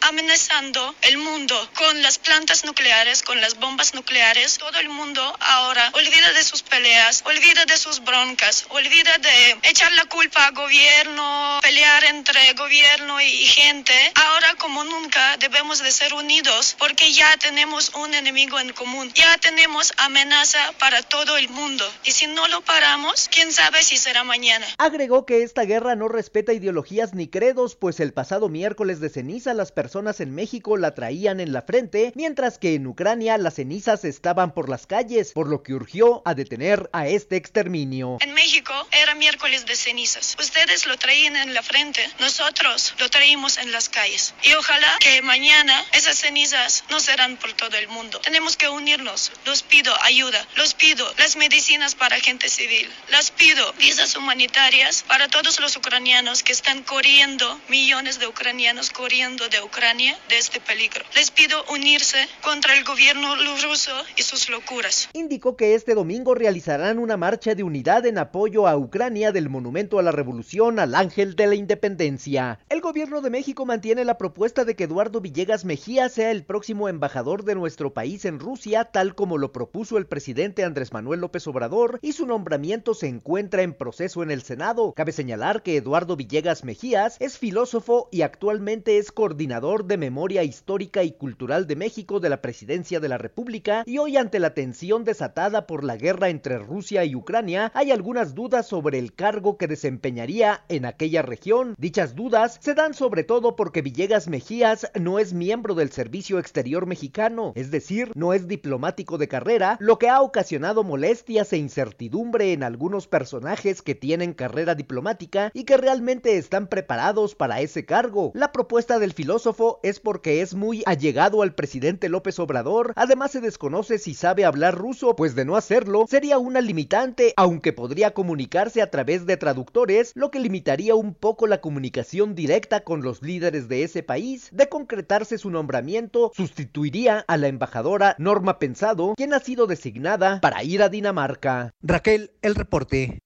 amenazando 0.00 0.94
el 1.02 1.18
mundo 1.18 1.56
con 1.74 2.02
las 2.02 2.18
plantas 2.18 2.64
nucleares, 2.64 3.20
con 3.22 3.40
las 3.40 3.58
bombas 3.58 3.94
nucleares, 3.94 4.58
todo 4.58 4.78
el 4.78 4.88
mundo 4.88 5.20
ahora 5.40 5.90
olvida 5.94 6.32
de 6.32 6.44
sus 6.44 6.62
peleas, 6.62 7.24
olvida 7.26 7.64
de 7.64 7.76
sus 7.76 8.04
broncas, 8.04 8.66
olvida 8.68 9.18
de 9.18 9.58
echar 9.64 9.90
la 9.92 10.04
culpa 10.04 10.46
al 10.46 10.54
gobierno, 10.54 11.58
pelear 11.62 12.04
entre 12.04 12.52
gobierno 12.52 13.20
y 13.20 13.44
gente. 13.44 13.92
Ahora 14.14 14.54
como 14.54 14.84
nunca 14.84 15.36
debemos 15.38 15.82
de 15.82 15.90
ser 15.90 16.14
unidos 16.14 16.76
porque 16.78 17.12
ya 17.12 17.36
tenemos 17.38 17.90
un 17.96 18.14
enemigo 18.14 18.60
en 18.60 18.72
común, 18.72 19.12
ya 19.14 19.36
tenemos 19.38 19.92
amenaza 19.96 20.60
para 20.78 21.02
todo 21.02 21.36
el 21.38 21.48
mundo 21.48 21.84
y 22.04 22.12
si 22.12 22.28
no 22.28 22.46
lo 22.46 22.60
paramos, 22.60 23.28
quién 23.32 23.52
sabe 23.52 23.82
si 23.82 23.96
será 23.96 24.22
mañana. 24.22 24.64
Agregó 24.78 25.26
que 25.26 25.42
esta 25.42 25.64
guerra 25.64 25.96
no 25.96 26.06
respeta 26.06 26.52
ideologías 26.52 27.14
ni 27.14 27.26
credos, 27.26 27.74
pues 27.74 27.98
el 27.98 28.11
pasado 28.12 28.48
miércoles 28.48 29.00
de 29.00 29.08
ceniza 29.08 29.54
las 29.54 29.72
personas 29.72 30.20
en 30.20 30.34
México 30.34 30.76
la 30.76 30.94
traían 30.94 31.40
en 31.40 31.52
la 31.52 31.62
frente, 31.62 32.12
mientras 32.14 32.58
que 32.58 32.74
en 32.74 32.86
Ucrania 32.86 33.38
las 33.38 33.54
cenizas 33.54 34.04
estaban 34.04 34.52
por 34.52 34.68
las 34.68 34.86
calles, 34.86 35.32
por 35.32 35.48
lo 35.48 35.62
que 35.62 35.74
urgió 35.74 36.22
a 36.24 36.34
detener 36.34 36.88
a 36.92 37.08
este 37.08 37.36
exterminio. 37.36 38.18
En 38.20 38.34
México 38.34 38.72
era 38.90 39.14
miércoles 39.14 39.66
de 39.66 39.76
cenizas. 39.76 40.36
Ustedes 40.38 40.86
lo 40.86 40.96
traían 40.96 41.36
en 41.36 41.54
la 41.54 41.62
frente, 41.62 42.00
nosotros 42.20 42.94
lo 42.98 43.08
traímos 43.08 43.58
en 43.58 43.72
las 43.72 43.88
calles. 43.88 44.34
Y 44.42 44.52
ojalá 44.54 44.98
que 45.00 45.22
mañana 45.22 45.84
esas 45.92 46.18
cenizas 46.18 46.84
no 46.90 47.00
serán 47.00 47.36
por 47.36 47.52
todo 47.54 47.76
el 47.76 47.88
mundo. 47.88 48.20
Tenemos 48.20 48.56
que 48.56 48.68
unirnos. 48.68 49.32
Los 49.46 49.62
pido 49.62 49.92
ayuda, 50.02 50.46
los 50.56 50.74
pido 50.74 51.06
las 51.18 51.36
medicinas 51.36 51.94
para 51.94 52.20
gente 52.20 52.48
civil, 52.48 52.88
las 53.10 53.30
pido 53.30 53.72
visas 53.74 54.16
humanitarias 54.16 55.04
para 55.06 55.28
todos 55.28 55.60
los 55.60 55.76
ucranianos 55.76 56.42
que 56.42 56.52
están 56.52 56.82
corriendo, 56.82 57.60
millones 57.68 58.01
de 58.02 58.26
ucranianos 58.26 58.90
corriendo 58.90 59.48
de 59.48 59.62
Ucrania 59.62 60.18
de 60.28 60.36
este 60.36 60.58
peligro. 60.58 61.04
Les 61.14 61.30
pido 61.30 61.64
unirse 61.72 62.18
contra 62.42 62.76
el 62.76 62.82
gobierno 62.82 63.36
ruso 63.62 63.92
y 64.16 64.22
sus 64.22 64.50
locuras. 64.50 65.08
Indicó 65.12 65.56
que 65.56 65.76
este 65.76 65.94
domingo 65.94 66.34
realizarán 66.34 66.98
una 66.98 67.16
marcha 67.16 67.54
de 67.54 67.62
unidad 67.62 68.04
en 68.04 68.18
apoyo 68.18 68.66
a 68.66 68.76
Ucrania 68.76 69.30
del 69.30 69.48
Monumento 69.48 70.00
a 70.00 70.02
la 70.02 70.10
Revolución 70.10 70.80
al 70.80 70.96
Ángel 70.96 71.36
de 71.36 71.46
la 71.46 71.54
Independencia. 71.54 72.58
El 72.68 72.80
gobierno 72.80 73.20
de 73.20 73.30
México 73.30 73.66
mantiene 73.66 74.04
la 74.04 74.18
propuesta 74.18 74.64
de 74.64 74.74
que 74.74 74.84
Eduardo 74.84 75.20
Villegas 75.20 75.64
Mejía 75.64 76.08
sea 76.08 76.32
el 76.32 76.44
próximo 76.44 76.88
embajador 76.88 77.44
de 77.44 77.54
nuestro 77.54 77.94
país 77.94 78.24
en 78.24 78.40
Rusia, 78.40 78.86
tal 78.86 79.14
como 79.14 79.38
lo 79.38 79.52
propuso 79.52 79.96
el 79.96 80.06
presidente 80.06 80.64
Andrés 80.64 80.92
Manuel 80.92 81.20
López 81.20 81.46
Obrador, 81.46 82.00
y 82.02 82.14
su 82.14 82.26
nombramiento 82.26 82.94
se 82.94 83.06
encuentra 83.06 83.62
en 83.62 83.74
proceso 83.74 84.24
en 84.24 84.32
el 84.32 84.42
Senado. 84.42 84.92
Cabe 84.96 85.12
señalar 85.12 85.62
que 85.62 85.76
Eduardo 85.76 86.16
Villegas 86.16 86.64
Mejías 86.64 87.16
es 87.20 87.38
filósofo 87.38 87.91
y 88.10 88.22
actualmente 88.22 88.98
es 88.98 89.12
coordinador 89.12 89.84
de 89.84 89.96
Memoria 89.96 90.42
Histórica 90.42 91.02
y 91.02 91.12
Cultural 91.12 91.66
de 91.66 91.76
México 91.76 92.20
de 92.20 92.28
la 92.28 92.40
Presidencia 92.40 93.00
de 93.00 93.08
la 93.08 93.18
República 93.18 93.82
y 93.86 93.98
hoy 93.98 94.16
ante 94.16 94.38
la 94.38 94.54
tensión 94.54 95.04
desatada 95.04 95.66
por 95.66 95.84
la 95.84 95.96
guerra 95.96 96.28
entre 96.28 96.58
Rusia 96.58 97.04
y 97.04 97.14
Ucrania 97.14 97.70
hay 97.74 97.90
algunas 97.90 98.34
dudas 98.34 98.66
sobre 98.66 98.98
el 98.98 99.14
cargo 99.14 99.58
que 99.58 99.68
desempeñaría 99.68 100.64
en 100.68 100.86
aquella 100.86 101.22
región. 101.22 101.74
Dichas 101.78 102.14
dudas 102.14 102.58
se 102.62 102.74
dan 102.74 102.94
sobre 102.94 103.24
todo 103.24 103.56
porque 103.56 103.82
Villegas 103.82 104.28
Mejías 104.28 104.90
no 104.98 105.18
es 105.18 105.32
miembro 105.32 105.74
del 105.74 105.90
Servicio 105.90 106.38
Exterior 106.38 106.86
mexicano, 106.86 107.52
es 107.54 107.70
decir, 107.70 108.10
no 108.14 108.32
es 108.32 108.48
diplomático 108.48 109.18
de 109.18 109.28
carrera, 109.28 109.76
lo 109.80 109.98
que 109.98 110.08
ha 110.08 110.22
ocasionado 110.22 110.84
molestias 110.84 111.52
e 111.52 111.58
incertidumbre 111.58 112.52
en 112.52 112.62
algunos 112.62 113.06
personajes 113.06 113.82
que 113.82 113.94
tienen 113.94 114.32
carrera 114.32 114.74
diplomática 114.74 115.50
y 115.52 115.64
que 115.64 115.76
realmente 115.76 116.38
están 116.38 116.68
preparados 116.68 117.34
para 117.34 117.60
ese 117.60 117.81
cargo. 117.84 118.32
La 118.34 118.52
propuesta 118.52 118.98
del 118.98 119.12
filósofo 119.12 119.80
es 119.82 120.00
porque 120.00 120.42
es 120.42 120.54
muy 120.54 120.82
allegado 120.86 121.42
al 121.42 121.54
presidente 121.54 122.08
López 122.08 122.38
Obrador. 122.38 122.92
Además 122.96 123.32
se 123.32 123.40
desconoce 123.40 123.98
si 123.98 124.14
sabe 124.14 124.44
hablar 124.44 124.76
ruso, 124.76 125.16
pues 125.16 125.34
de 125.34 125.44
no 125.44 125.56
hacerlo 125.56 126.06
sería 126.08 126.38
una 126.38 126.60
limitante, 126.60 127.34
aunque 127.36 127.72
podría 127.72 128.12
comunicarse 128.12 128.82
a 128.82 128.90
través 128.90 129.26
de 129.26 129.36
traductores, 129.36 130.12
lo 130.14 130.30
que 130.30 130.40
limitaría 130.40 130.94
un 130.94 131.14
poco 131.14 131.46
la 131.46 131.60
comunicación 131.60 132.34
directa 132.34 132.84
con 132.84 133.02
los 133.02 133.22
líderes 133.22 133.68
de 133.68 133.82
ese 133.84 134.02
país. 134.02 134.48
De 134.52 134.68
concretarse 134.68 135.38
su 135.38 135.50
nombramiento, 135.50 136.32
sustituiría 136.34 137.24
a 137.26 137.36
la 137.36 137.48
embajadora 137.48 138.16
Norma 138.18 138.58
Pensado, 138.58 139.14
quien 139.16 139.34
ha 139.34 139.40
sido 139.40 139.66
designada 139.66 140.40
para 140.40 140.62
ir 140.62 140.82
a 140.82 140.88
Dinamarca. 140.88 141.72
Raquel, 141.82 142.32
el 142.42 142.54
reporte. 142.54 143.21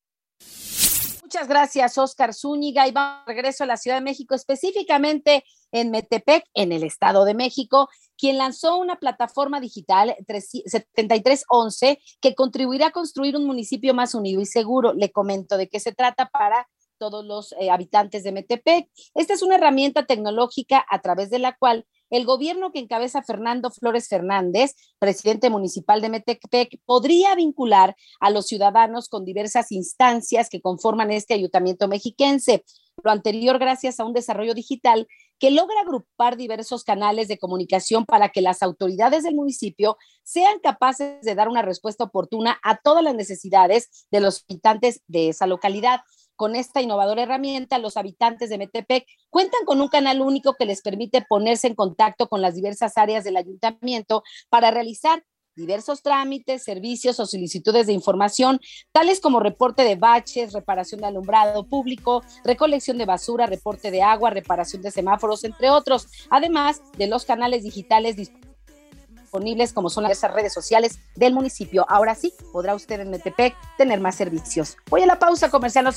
Muchas 1.27 1.49
gracias, 1.49 1.99
Oscar 1.99 2.33
Zúñiga. 2.33 2.87
Y 2.87 2.93
vamos 2.93 3.27
regreso 3.27 3.65
a 3.65 3.67
la 3.67 3.77
Ciudad 3.77 3.97
de 3.97 4.01
México, 4.01 4.37
específicamente 4.37 5.43
en 5.73 5.91
Metepec, 5.91 6.45
en 6.55 6.71
el 6.71 6.85
Estado 6.85 7.25
de 7.25 7.35
México, 7.35 7.89
quien 8.17 8.39
lanzó 8.39 8.77
una 8.77 9.01
plataforma 9.01 9.59
digital 9.59 10.15
7311 10.29 11.99
que 12.21 12.37
contribuirá 12.37 12.87
a 12.87 12.91
construir 12.93 13.35
un 13.37 13.45
municipio 13.45 13.93
más 13.93 14.15
unido 14.15 14.41
y 14.41 14.47
seguro. 14.47 14.93
Le 14.93 15.11
comento 15.11 15.57
de 15.57 15.69
qué 15.69 15.81
se 15.81 15.91
trata 15.91 16.29
para 16.29 16.69
todos 16.97 17.25
los 17.25 17.57
eh, 17.59 17.71
habitantes 17.71 18.23
de 18.23 18.31
Metepec. 18.31 18.89
Esta 19.17 19.35
es 19.35 19.43
una 19.43 19.57
herramienta 19.57 20.07
tecnológica 20.07 20.87
a 20.89 21.01
través 21.01 21.29
de 21.31 21.41
la 21.41 21.57
cual 21.57 21.89
el 22.11 22.25
gobierno 22.25 22.73
que 22.73 22.79
encabeza 22.79 23.23
Fernando 23.23 23.71
Flores 23.71 24.09
Fernández, 24.09 24.75
presidente 24.99 25.51
municipal 25.51 26.01
de 26.01 26.09
Metepec, 26.09 26.81
podría 26.85 27.35
vincular 27.35 27.97
a 28.21 28.31
los 28.31 28.47
ciudadanos 28.47 29.09
con 29.09 29.25
diversas 29.25 29.73
instancias 29.73 30.49
que 30.49 30.61
conforman 30.61 31.11
este 31.11 31.35
ayuntamiento 31.35 31.89
mexiquense. 31.89 32.65
Lo 33.03 33.11
anterior 33.11 33.59
gracias 33.59 34.01
a 34.01 34.05
un 34.05 34.13
desarrollo 34.13 34.55
digital 34.55 35.07
que 35.39 35.51
logra 35.51 35.81
agrupar 35.81 36.37
diversos 36.37 36.83
canales 36.83 37.29
de 37.29 37.39
comunicación 37.39 38.07
para 38.07 38.31
que 38.31 38.41
las 38.41 38.63
autoridades 38.63 39.23
del 39.23 39.35
municipio 39.35 39.99
sean 40.23 40.59
capaces 40.61 41.21
de 41.23 41.35
dar 41.35 41.49
una 41.49 41.63
respuesta 41.63 42.05
oportuna 42.05 42.59
a 42.63 42.79
todas 42.79 43.05
las 43.05 43.15
necesidades 43.15 44.07
de 44.11 44.21
los 44.21 44.45
habitantes 44.49 45.03
de 45.07 45.29
esa 45.29 45.47
localidad 45.47 46.01
con 46.37 46.55
esta 46.55 46.81
innovadora 46.81 47.23
herramienta, 47.23 47.79
los 47.79 47.97
habitantes 47.97 48.51
de 48.51 48.59
Metepec 48.59 49.07
cuentan 49.31 49.65
con 49.65 49.81
un 49.81 49.89
canal 49.89 50.21
único 50.21 50.55
que 50.55 50.67
les 50.67 50.83
permite 50.83 51.25
ponerse 51.29 51.67
en 51.67 51.75
contacto 51.75 52.29
con 52.29 52.43
las 52.43 52.55
diversas 52.55 52.97
áreas 52.99 53.25
del 53.25 53.37
ayuntamiento 53.37 54.23
para 54.49 54.71
realizar 54.71 55.25
diversos 55.57 56.03
trámites, 56.03 56.63
servicios 56.63 57.19
o 57.19 57.27
solicitudes 57.27 57.87
de 57.87 57.95
información, 57.95 58.61
tales 58.93 59.21
como 59.21 59.41
reporte 59.41 59.83
de 59.83 59.97
baches, 59.97 60.53
reparación 60.53 61.01
de 61.01 61.07
alumbrado 61.07 61.67
público, 61.67 62.23
recolección 62.45 62.99
de 62.99 63.07
basura, 63.07 63.47
reporte 63.47 63.91
de 63.91 64.03
agua, 64.03 64.31
reparación 64.31 64.83
de 64.83 64.91
semáforos, 64.91 65.45
entre 65.45 65.71
otros, 65.71 66.09
además 66.31 66.83
de 66.99 67.07
los 67.07 67.25
canales 67.25 67.65
digitales 67.65 68.17
disponibles 68.17 69.73
como 69.73 69.91
son 69.91 70.05
las 70.05 70.23
redes 70.23 70.53
sociales 70.53 70.99
del 71.15 71.35
municipio. 71.35 71.85
Ahora 71.89 72.15
sí, 72.15 72.33
podrá 72.53 72.75
usted 72.75 73.01
en 73.01 73.11
Metepec 73.11 73.55
tener 73.77 74.01
más 74.01 74.15
servicios. 74.15 74.77
Voy 74.89 75.03
a 75.03 75.07
la 75.07 75.19
pausa 75.19 75.51
comercial. 75.51 75.96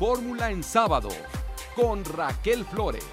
Fórmula 0.00 0.50
en 0.50 0.64
sábado 0.64 1.10
con 1.76 2.02
Raquel 2.06 2.64
Flores. 2.64 3.04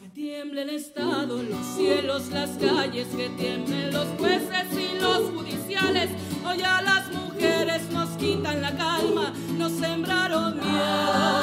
Que 0.00 0.08
tiemble 0.08 0.62
el 0.62 0.70
Estado, 0.70 1.40
los 1.40 1.64
cielos, 1.76 2.26
las 2.30 2.50
calles, 2.58 3.06
que 3.16 3.28
tiemblen 3.28 3.92
los 3.92 4.08
jueces 4.18 4.66
y 4.72 4.98
los 4.98 5.30
judiciales 5.30 6.10
Hoy 6.44 6.60
a 6.62 6.82
las 6.82 7.08
mujeres 7.12 7.88
nos 7.92 8.08
quitan 8.16 8.62
la 8.62 8.76
calma, 8.76 9.32
nos 9.56 9.70
sembraron 9.70 10.56
miedo, 10.56 11.42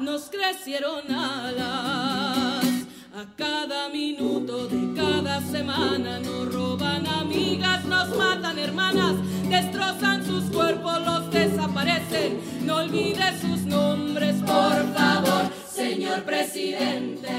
nos 0.00 0.30
crecieron 0.30 1.12
alas. 1.12 2.25
A 3.16 3.24
cada 3.34 3.88
minuto 3.88 4.68
de 4.68 4.94
cada 4.94 5.40
semana 5.40 6.18
nos 6.18 6.52
roban 6.52 7.06
amigas, 7.06 7.82
nos 7.86 8.14
matan 8.14 8.58
hermanas, 8.58 9.14
destrozan 9.48 10.22
sus 10.22 10.44
cuerpos, 10.54 11.00
los 11.00 11.30
desaparecen. 11.30 12.38
No 12.66 12.76
olvide 12.76 13.40
sus 13.40 13.62
nombres, 13.62 14.36
por 14.42 14.94
favor, 14.94 15.50
señor 15.66 16.24
presidente. 16.24 17.30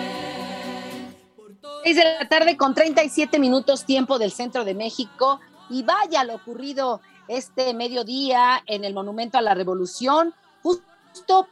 6 1.84 1.96
de 1.96 2.04
la 2.04 2.28
tarde 2.28 2.58
con 2.58 2.74
37 2.74 3.38
minutos 3.38 3.86
tiempo 3.86 4.18
del 4.18 4.32
centro 4.32 4.66
de 4.66 4.74
México 4.74 5.40
y 5.70 5.84
vaya 5.84 6.24
lo 6.24 6.34
ocurrido 6.34 7.02
este 7.28 7.76
mediodía 7.76 8.64
en 8.66 8.84
el 8.84 8.96
Monumento 8.96 9.38
a 9.38 9.44
la 9.44 9.54
Revolución, 9.54 10.34
justo 10.64 10.97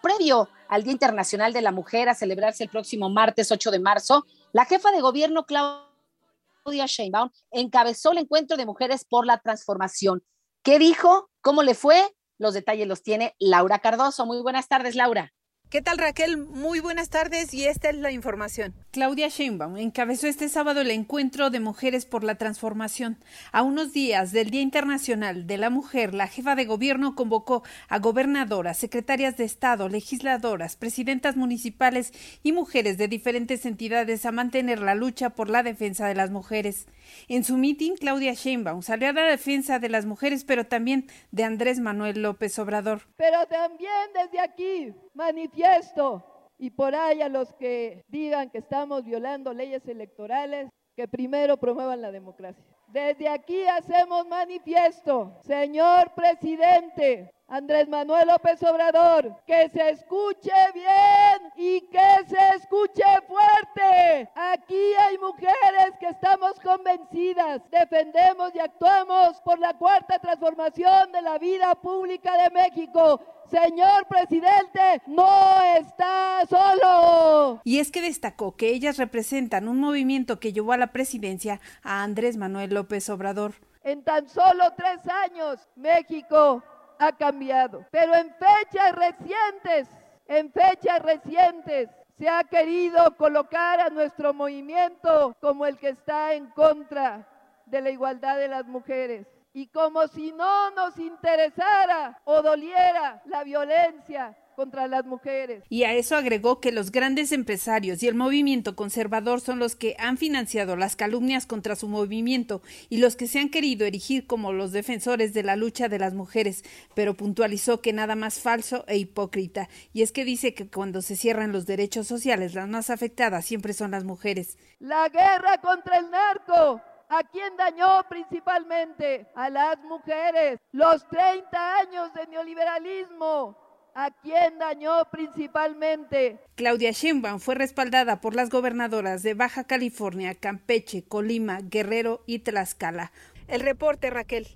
previo 0.01 0.49
al 0.67 0.83
Día 0.83 0.93
Internacional 0.93 1.53
de 1.53 1.61
la 1.61 1.71
Mujer 1.71 2.09
a 2.09 2.15
celebrarse 2.15 2.63
el 2.63 2.69
próximo 2.69 3.09
martes 3.09 3.51
8 3.51 3.71
de 3.71 3.79
marzo. 3.79 4.25
La 4.51 4.65
jefa 4.65 4.91
de 4.91 5.01
gobierno 5.01 5.45
Claudia 5.45 6.85
Sheinbaum 6.85 7.29
encabezó 7.51 8.11
el 8.11 8.19
encuentro 8.19 8.57
de 8.57 8.65
mujeres 8.65 9.05
por 9.05 9.25
la 9.25 9.39
transformación. 9.39 10.23
¿Qué 10.63 10.79
dijo? 10.79 11.29
¿Cómo 11.41 11.63
le 11.63 11.75
fue? 11.75 12.15
Los 12.37 12.53
detalles 12.53 12.87
los 12.87 13.03
tiene 13.03 13.35
Laura 13.39 13.79
Cardoso. 13.79 14.25
Muy 14.25 14.41
buenas 14.41 14.67
tardes, 14.67 14.95
Laura. 14.95 15.31
¿Qué 15.75 15.81
tal 15.81 15.97
Raquel? 15.97 16.37
Muy 16.37 16.79
buenas 16.79 17.09
tardes 17.09 17.53
y 17.53 17.65
esta 17.65 17.89
es 17.89 17.97
la 17.97 18.09
información. 18.09 18.73
Claudia 18.91 19.27
Sheinbaum 19.27 19.75
encabezó 19.75 20.25
este 20.25 20.47
sábado 20.47 20.79
el 20.79 20.89
encuentro 20.89 21.49
de 21.49 21.59
mujeres 21.59 22.05
por 22.05 22.23
la 22.23 22.35
transformación. 22.35 23.17
A 23.51 23.61
unos 23.61 23.91
días 23.91 24.31
del 24.31 24.51
Día 24.51 24.61
Internacional 24.61 25.47
de 25.47 25.57
la 25.57 25.69
Mujer, 25.69 26.13
la 26.13 26.27
jefa 26.27 26.55
de 26.55 26.63
gobierno 26.63 27.13
convocó 27.13 27.61
a 27.89 27.99
gobernadoras, 27.99 28.77
secretarias 28.77 29.35
de 29.35 29.43
Estado, 29.43 29.89
legisladoras, 29.89 30.77
presidentas 30.77 31.35
municipales 31.35 32.13
y 32.41 32.53
mujeres 32.53 32.97
de 32.97 33.09
diferentes 33.09 33.65
entidades 33.65 34.25
a 34.25 34.31
mantener 34.31 34.79
la 34.79 34.95
lucha 34.95 35.31
por 35.31 35.49
la 35.49 35.61
defensa 35.61 36.07
de 36.07 36.15
las 36.15 36.31
mujeres. 36.31 36.87
En 37.27 37.43
su 37.43 37.57
mitin, 37.57 37.97
Claudia 37.97 38.33
Sheinbaum 38.33 38.81
salió 38.81 39.09
a 39.09 39.11
la 39.11 39.23
defensa 39.25 39.79
de 39.79 39.89
las 39.89 40.05
mujeres, 40.05 40.45
pero 40.45 40.67
también 40.67 41.07
de 41.31 41.43
Andrés 41.43 41.81
Manuel 41.81 42.21
López 42.21 42.57
Obrador. 42.59 43.01
Pero 43.17 43.45
también 43.47 43.91
desde 44.13 44.39
aquí 44.39 44.95
manifiesto 45.15 46.23
y 46.57 46.69
por 46.69 46.95
ahí 46.95 47.21
a 47.21 47.29
los 47.29 47.53
que 47.53 48.03
digan 48.07 48.49
que 48.49 48.59
estamos 48.59 49.03
violando 49.03 49.53
leyes 49.53 49.87
electorales, 49.87 50.69
que 50.95 51.07
primero 51.07 51.57
promuevan 51.57 52.01
la 52.01 52.11
democracia. 52.11 52.63
Desde 52.87 53.27
aquí 53.27 53.63
hacemos 53.67 54.25
manifiesto, 54.27 55.37
señor 55.41 56.13
presidente, 56.13 57.31
Andrés 57.47 57.87
Manuel 57.87 58.27
López 58.27 58.61
Obrador, 58.63 59.35
que 59.45 59.69
se 59.69 59.89
escuche 59.91 60.51
bien 60.73 61.51
y 61.55 61.81
que 61.81 62.27
se 62.27 62.55
escuche 62.55 63.03
fuerte. 63.27 64.27
Aquí 64.33 64.93
hay 64.99 65.15
mujeres 65.19 65.93
que 65.99 66.07
estamos 66.07 66.59
convencidas, 66.59 67.61
defendemos 67.69 68.53
y 68.55 68.59
actuamos 68.59 69.39
por 69.41 69.59
la 69.59 69.75
cuarta 69.75 70.17
transformación 70.17 71.11
de 71.11 71.21
la 71.21 71.37
vida 71.37 71.75
pública 71.75 72.35
de 72.35 72.49
México. 72.49 73.21
Señor 73.51 74.07
presidente, 74.07 75.03
no 75.05 75.61
está 75.77 76.41
solo. 76.49 77.61
Y 77.63 77.77
es 77.77 77.91
que 77.91 78.01
destacó 78.01 78.55
que 78.55 78.69
ellas 78.69 78.97
representan 78.97 79.67
un 79.67 79.79
movimiento 79.79 80.39
que 80.39 80.51
llevó 80.51 80.71
a 80.71 80.77
la 80.77 80.87
presidencia 80.87 81.61
a 81.83 82.01
Andrés 82.01 82.37
Manuel 82.37 82.73
López 82.73 83.07
Obrador. 83.07 83.53
En 83.83 84.03
tan 84.03 84.27
solo 84.27 84.73
tres 84.75 85.07
años, 85.07 85.59
México 85.75 86.63
ha 86.99 87.11
cambiado. 87.11 87.85
Pero 87.91 88.13
en 88.15 88.33
fechas 88.33 88.91
recientes, 88.93 89.89
en 90.27 90.51
fechas 90.51 91.01
recientes, 91.01 91.89
se 92.17 92.29
ha 92.29 92.43
querido 92.43 93.15
colocar 93.17 93.79
a 93.81 93.89
nuestro 93.89 94.33
movimiento 94.33 95.35
como 95.41 95.65
el 95.65 95.77
que 95.77 95.89
está 95.89 96.33
en 96.33 96.47
contra 96.51 97.27
de 97.65 97.81
la 97.81 97.89
igualdad 97.89 98.37
de 98.37 98.47
las 98.47 98.65
mujeres. 98.65 99.27
Y 99.53 99.67
como 99.67 100.07
si 100.07 100.31
no 100.31 100.71
nos 100.71 100.97
interesara 100.97 102.19
o 102.25 102.41
doliera 102.41 103.21
la 103.25 103.43
violencia 103.43 104.35
contra 104.55 104.87
las 104.87 105.05
mujeres. 105.05 105.63
Y 105.69 105.83
a 105.83 105.93
eso 105.93 106.15
agregó 106.15 106.59
que 106.59 106.71
los 106.71 106.91
grandes 106.91 107.31
empresarios 107.31 108.01
y 108.01 108.07
el 108.07 108.15
movimiento 108.15 108.75
conservador 108.75 109.41
son 109.41 109.59
los 109.59 109.75
que 109.75 109.95
han 109.99 110.17
financiado 110.17 110.75
las 110.75 110.95
calumnias 110.95 111.45
contra 111.45 111.75
su 111.75 111.87
movimiento 111.87 112.61
y 112.89 112.97
los 112.97 113.15
que 113.15 113.27
se 113.27 113.39
han 113.39 113.49
querido 113.49 113.85
erigir 113.85 114.25
como 114.27 114.53
los 114.53 114.71
defensores 114.71 115.33
de 115.33 115.43
la 115.43 115.55
lucha 115.55 115.89
de 115.89 115.99
las 115.99 116.13
mujeres, 116.13 116.63
pero 116.95 117.15
puntualizó 117.15 117.81
que 117.81 117.93
nada 117.93 118.15
más 118.15 118.39
falso 118.39 118.85
e 118.87 118.97
hipócrita. 118.97 119.69
Y 119.93 120.01
es 120.01 120.11
que 120.11 120.25
dice 120.25 120.53
que 120.53 120.67
cuando 120.67 121.01
se 121.01 121.15
cierran 121.15 121.51
los 121.51 121.65
derechos 121.65 122.07
sociales, 122.07 122.55
las 122.55 122.67
más 122.67 122.89
afectadas 122.89 123.45
siempre 123.45 123.73
son 123.73 123.91
las 123.91 124.03
mujeres. 124.03 124.57
La 124.79 125.09
guerra 125.09 125.59
contra 125.61 125.97
el 125.97 126.09
narco 126.09 126.81
¿A 127.09 127.23
quién 127.23 127.55
dañó 127.55 128.03
principalmente? 128.09 129.27
A 129.35 129.49
las 129.49 129.77
mujeres. 129.83 130.59
Los 130.71 131.07
30 131.07 131.77
años 131.77 132.13
de 132.13 132.27
neoliberalismo 132.27 133.64
¿A 133.97 134.11
quién 134.11 134.59
dañó 134.59 135.09
principalmente? 135.09 136.37
Claudia 136.55 136.91
Sheinbaum 136.91 137.39
fue 137.39 137.55
respaldada 137.55 138.19
por 138.19 138.35
las 138.35 138.49
gobernadoras 138.49 139.23
de 139.23 139.35
Baja 139.35 139.63
California, 139.63 140.35
Campeche, 140.35 141.07
Colima, 141.07 141.59
Guerrero 141.63 142.21
y 142.27 142.39
Tlaxcala. 142.39 143.13
El 143.47 143.61
reporte, 143.61 144.09
Raquel. 144.09 144.47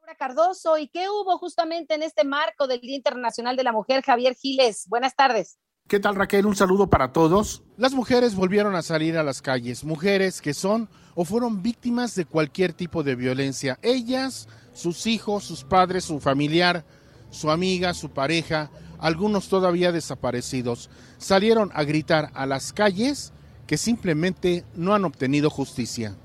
Laura 0.00 0.16
Cardoso, 0.16 0.76
¿y 0.76 0.88
qué 0.88 1.08
hubo 1.08 1.38
justamente 1.38 1.94
en 1.94 2.02
este 2.02 2.24
marco 2.24 2.66
del 2.66 2.80
Día 2.80 2.96
Internacional 2.96 3.54
de 3.54 3.62
la 3.62 3.70
Mujer, 3.70 4.02
Javier 4.02 4.34
Giles? 4.34 4.88
Buenas 4.88 5.14
tardes. 5.14 5.60
¿Qué 5.88 6.00
tal 6.00 6.16
Raquel? 6.16 6.44
Un 6.44 6.54
saludo 6.54 6.90
para 6.90 7.14
todos. 7.14 7.62
Las 7.78 7.94
mujeres 7.94 8.34
volvieron 8.34 8.76
a 8.76 8.82
salir 8.82 9.16
a 9.16 9.22
las 9.22 9.40
calles, 9.40 9.84
mujeres 9.84 10.42
que 10.42 10.52
son 10.52 10.90
o 11.14 11.24
fueron 11.24 11.62
víctimas 11.62 12.14
de 12.14 12.26
cualquier 12.26 12.74
tipo 12.74 13.02
de 13.02 13.14
violencia. 13.14 13.78
Ellas 13.80 14.48
sus 14.74 15.06
hijos, 15.06 15.44
sus 15.44 15.64
padres, 15.64 16.04
su 16.04 16.20
familiar, 16.20 16.84
su 17.30 17.50
amiga, 17.50 17.94
su 17.94 18.10
pareja, 18.10 18.70
algunos 18.98 19.48
todavía 19.48 19.90
desaparecidos, 19.90 20.90
salieron 21.16 21.70
a 21.72 21.84
gritar 21.84 22.32
a 22.34 22.44
las 22.44 22.74
calles 22.74 23.32
que 23.66 23.78
simplemente 23.78 24.66
no 24.74 24.92
han 24.92 25.06
obtenido 25.06 25.48
justicia. 25.48 26.16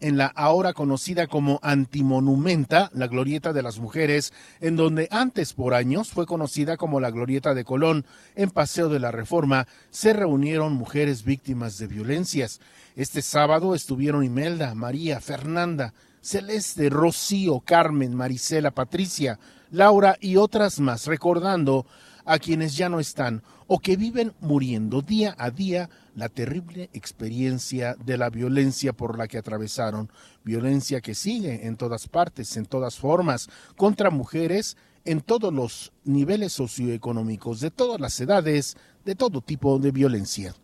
En 0.00 0.16
la 0.16 0.26
ahora 0.26 0.74
conocida 0.74 1.26
como 1.26 1.58
Antimonumenta, 1.60 2.88
la 2.94 3.08
Glorieta 3.08 3.52
de 3.52 3.64
las 3.64 3.80
Mujeres, 3.80 4.32
en 4.60 4.76
donde 4.76 5.08
antes 5.10 5.54
por 5.54 5.74
años 5.74 6.10
fue 6.10 6.24
conocida 6.24 6.76
como 6.76 7.00
la 7.00 7.10
Glorieta 7.10 7.52
de 7.52 7.64
Colón, 7.64 8.06
en 8.36 8.50
Paseo 8.50 8.88
de 8.88 9.00
la 9.00 9.10
Reforma, 9.10 9.66
se 9.90 10.12
reunieron 10.12 10.74
mujeres 10.74 11.24
víctimas 11.24 11.78
de 11.78 11.88
violencias. 11.88 12.60
Este 12.94 13.22
sábado 13.22 13.74
estuvieron 13.74 14.22
Imelda, 14.22 14.72
María, 14.76 15.20
Fernanda, 15.20 15.94
Celeste, 16.20 16.90
Rocío, 16.90 17.58
Carmen, 17.58 18.14
Marisela, 18.14 18.70
Patricia, 18.70 19.40
Laura 19.72 20.16
y 20.20 20.36
otras 20.36 20.78
más, 20.78 21.06
recordando 21.06 21.86
a 22.24 22.38
quienes 22.38 22.76
ya 22.76 22.88
no 22.88 23.00
están 23.00 23.42
o 23.68 23.78
que 23.78 23.96
viven 23.96 24.34
muriendo 24.40 25.02
día 25.02 25.36
a 25.38 25.50
día 25.50 25.88
la 26.16 26.28
terrible 26.28 26.90
experiencia 26.92 27.94
de 27.94 28.16
la 28.16 28.30
violencia 28.30 28.92
por 28.92 29.16
la 29.16 29.28
que 29.28 29.38
atravesaron, 29.38 30.10
violencia 30.42 31.00
que 31.00 31.14
sigue 31.14 31.66
en 31.66 31.76
todas 31.76 32.08
partes, 32.08 32.56
en 32.56 32.66
todas 32.66 32.98
formas, 32.98 33.48
contra 33.76 34.10
mujeres 34.10 34.76
en 35.04 35.20
todos 35.20 35.52
los 35.52 35.92
niveles 36.04 36.52
socioeconómicos, 36.52 37.60
de 37.60 37.70
todas 37.70 38.00
las 38.00 38.18
edades, 38.20 38.76
de 39.04 39.14
todo 39.14 39.40
tipo 39.40 39.78
de 39.78 39.90
violencia. 39.90 40.54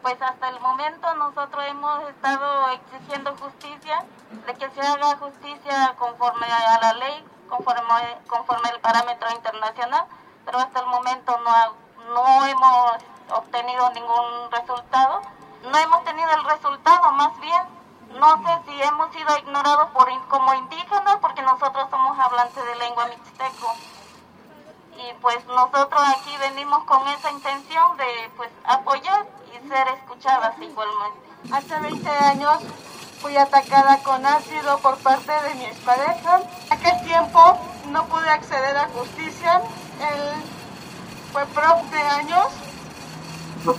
Pues 0.00 0.16
hasta 0.20 0.48
el 0.48 0.60
momento 0.60 1.14
nosotros 1.16 1.62
hemos 1.68 2.08
estado 2.08 2.70
exigiendo 2.70 3.36
justicia, 3.36 4.04
de 4.46 4.54
que 4.54 4.70
se 4.74 4.80
haga 4.80 5.16
justicia 5.16 5.94
conforme 5.98 6.46
a 6.46 6.80
la 6.80 6.92
ley, 6.94 7.24
conforme, 7.48 7.82
conforme 8.26 8.70
el 8.74 8.80
parámetro 8.80 9.28
internacional, 9.36 10.04
pero 10.44 10.58
hasta 10.58 10.80
el 10.80 10.86
momento 10.86 11.36
no, 11.44 11.81
no 12.08 12.46
hemos 12.46 12.92
obtenido 13.30 13.90
ningún 13.90 14.50
resultado. 14.50 15.22
No 15.70 15.78
hemos 15.78 16.04
tenido 16.04 16.30
el 16.32 16.44
resultado, 16.44 17.12
más 17.12 17.38
bien, 17.40 17.62
no 18.18 18.36
sé 18.42 18.62
si 18.66 18.82
hemos 18.82 19.12
sido 19.14 19.38
ignorados 19.38 19.90
por, 19.90 20.08
como 20.28 20.54
indígenas, 20.54 21.18
porque 21.20 21.42
nosotros 21.42 21.88
somos 21.90 22.18
hablantes 22.18 22.64
de 22.64 22.74
lengua 22.76 23.06
mixteco 23.06 23.74
y 24.96 25.14
pues 25.20 25.44
nosotros 25.46 26.02
aquí 26.16 26.36
venimos 26.38 26.84
con 26.84 27.06
esa 27.08 27.30
intención 27.30 27.96
de 27.96 28.30
pues 28.36 28.50
apoyar 28.64 29.26
y 29.48 29.68
ser 29.68 29.88
escuchadas 29.88 30.54
igualmente. 30.60 31.20
Hace 31.52 31.78
20 31.78 32.08
años 32.08 32.58
fui 33.20 33.36
atacada 33.36 33.98
con 34.02 34.24
ácido 34.24 34.78
por 34.78 34.96
parte 34.98 35.32
de 35.32 35.54
mi 35.54 35.64
expareja. 35.64 36.40
En 36.66 36.72
aquel 36.72 37.02
tiempo 37.04 37.58
no 37.88 38.04
pude 38.06 38.28
acceder 38.28 38.76
a 38.76 38.88
justicia. 38.88 39.62
Él 40.00 40.44
fue 41.32 41.46
prof 41.46 41.90
de 41.90 41.98
años. 41.98 42.46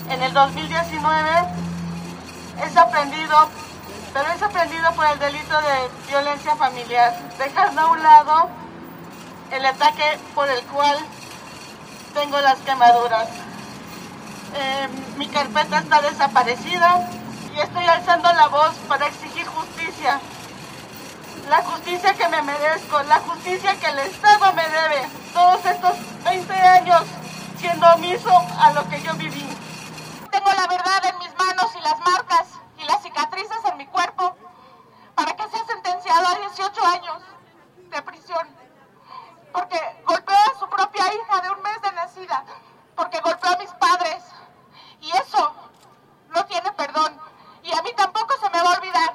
En 0.09 0.21
el 0.21 0.33
2019 0.33 1.29
es 2.65 2.77
aprendido 2.77 3.49
pero 4.13 4.31
es 4.31 4.41
aprendido 4.43 4.91
por 4.93 5.07
el 5.07 5.17
delito 5.17 5.55
de 5.59 6.07
violencia 6.07 6.55
familiar, 6.55 7.17
dejando 7.39 7.81
a 7.81 7.87
un 7.87 8.03
lado 8.03 8.49
el 9.49 9.65
ataque 9.65 10.03
por 10.35 10.47
el 10.47 10.61
cual 10.65 10.97
tengo 12.13 12.39
las 12.39 12.59
quemaduras. 12.59 13.27
Eh, 14.55 14.87
mi 15.17 15.27
carpeta 15.27 15.79
está 15.79 15.99
desaparecida 16.01 17.09
y 17.55 17.59
estoy 17.59 17.85
alzando 17.85 18.31
la 18.33 18.47
voz 18.49 18.75
para 18.87 19.07
exigir 19.07 19.47
justicia. 19.47 20.19
La 21.49 21.63
justicia 21.63 22.13
que 22.13 22.27
me 22.29 22.43
merezco, 22.43 23.01
la 23.03 23.17
justicia 23.17 23.75
que 23.79 23.87
el 23.87 23.99
Estado 23.99 24.53
me 24.53 24.63
debe. 24.63 25.07
Todos 25.33 25.65
estos 25.65 25.93
20 26.23 26.53
años 26.53 27.01
siendo 27.63 27.87
omiso 27.93 28.29
a 28.59 28.73
lo 28.73 28.89
que 28.89 29.01
yo 29.01 29.13
viví. 29.13 29.47
Tengo 30.29 30.51
la 30.51 30.67
verdad 30.67 31.05
en 31.05 31.17
mis 31.19 31.33
manos 31.37 31.73
y 31.73 31.79
las 31.79 31.97
marcas 31.99 32.47
y 32.77 32.83
las 32.83 33.01
cicatrices 33.01 33.63
en 33.71 33.77
mi 33.77 33.87
cuerpo 33.87 34.35
para 35.15 35.33
que 35.33 35.47
sea 35.47 35.65
sentenciado 35.65 36.27
a 36.27 36.35
18 36.39 36.85
años 36.85 37.23
de 37.89 38.01
prisión. 38.01 38.45
Porque 39.53 39.79
golpeó 40.05 40.35
a 40.35 40.59
su 40.59 40.67
propia 40.67 41.05
hija 41.13 41.39
de 41.39 41.51
un 41.51 41.61
mes 41.61 41.81
de 41.81 41.91
nacida. 41.93 42.43
Porque 42.97 43.21
golpeó 43.21 43.51
a 43.51 43.57
mis 43.57 43.71
padres. 43.75 44.25
Y 44.99 45.09
eso 45.11 45.53
no 46.35 46.45
tiene 46.45 46.69
perdón. 46.73 47.17
Y 47.63 47.71
a 47.71 47.81
mí 47.81 47.93
tampoco 47.95 48.33
se 48.41 48.49
me 48.49 48.61
va 48.61 48.73
a 48.73 48.77
olvidar. 48.77 49.13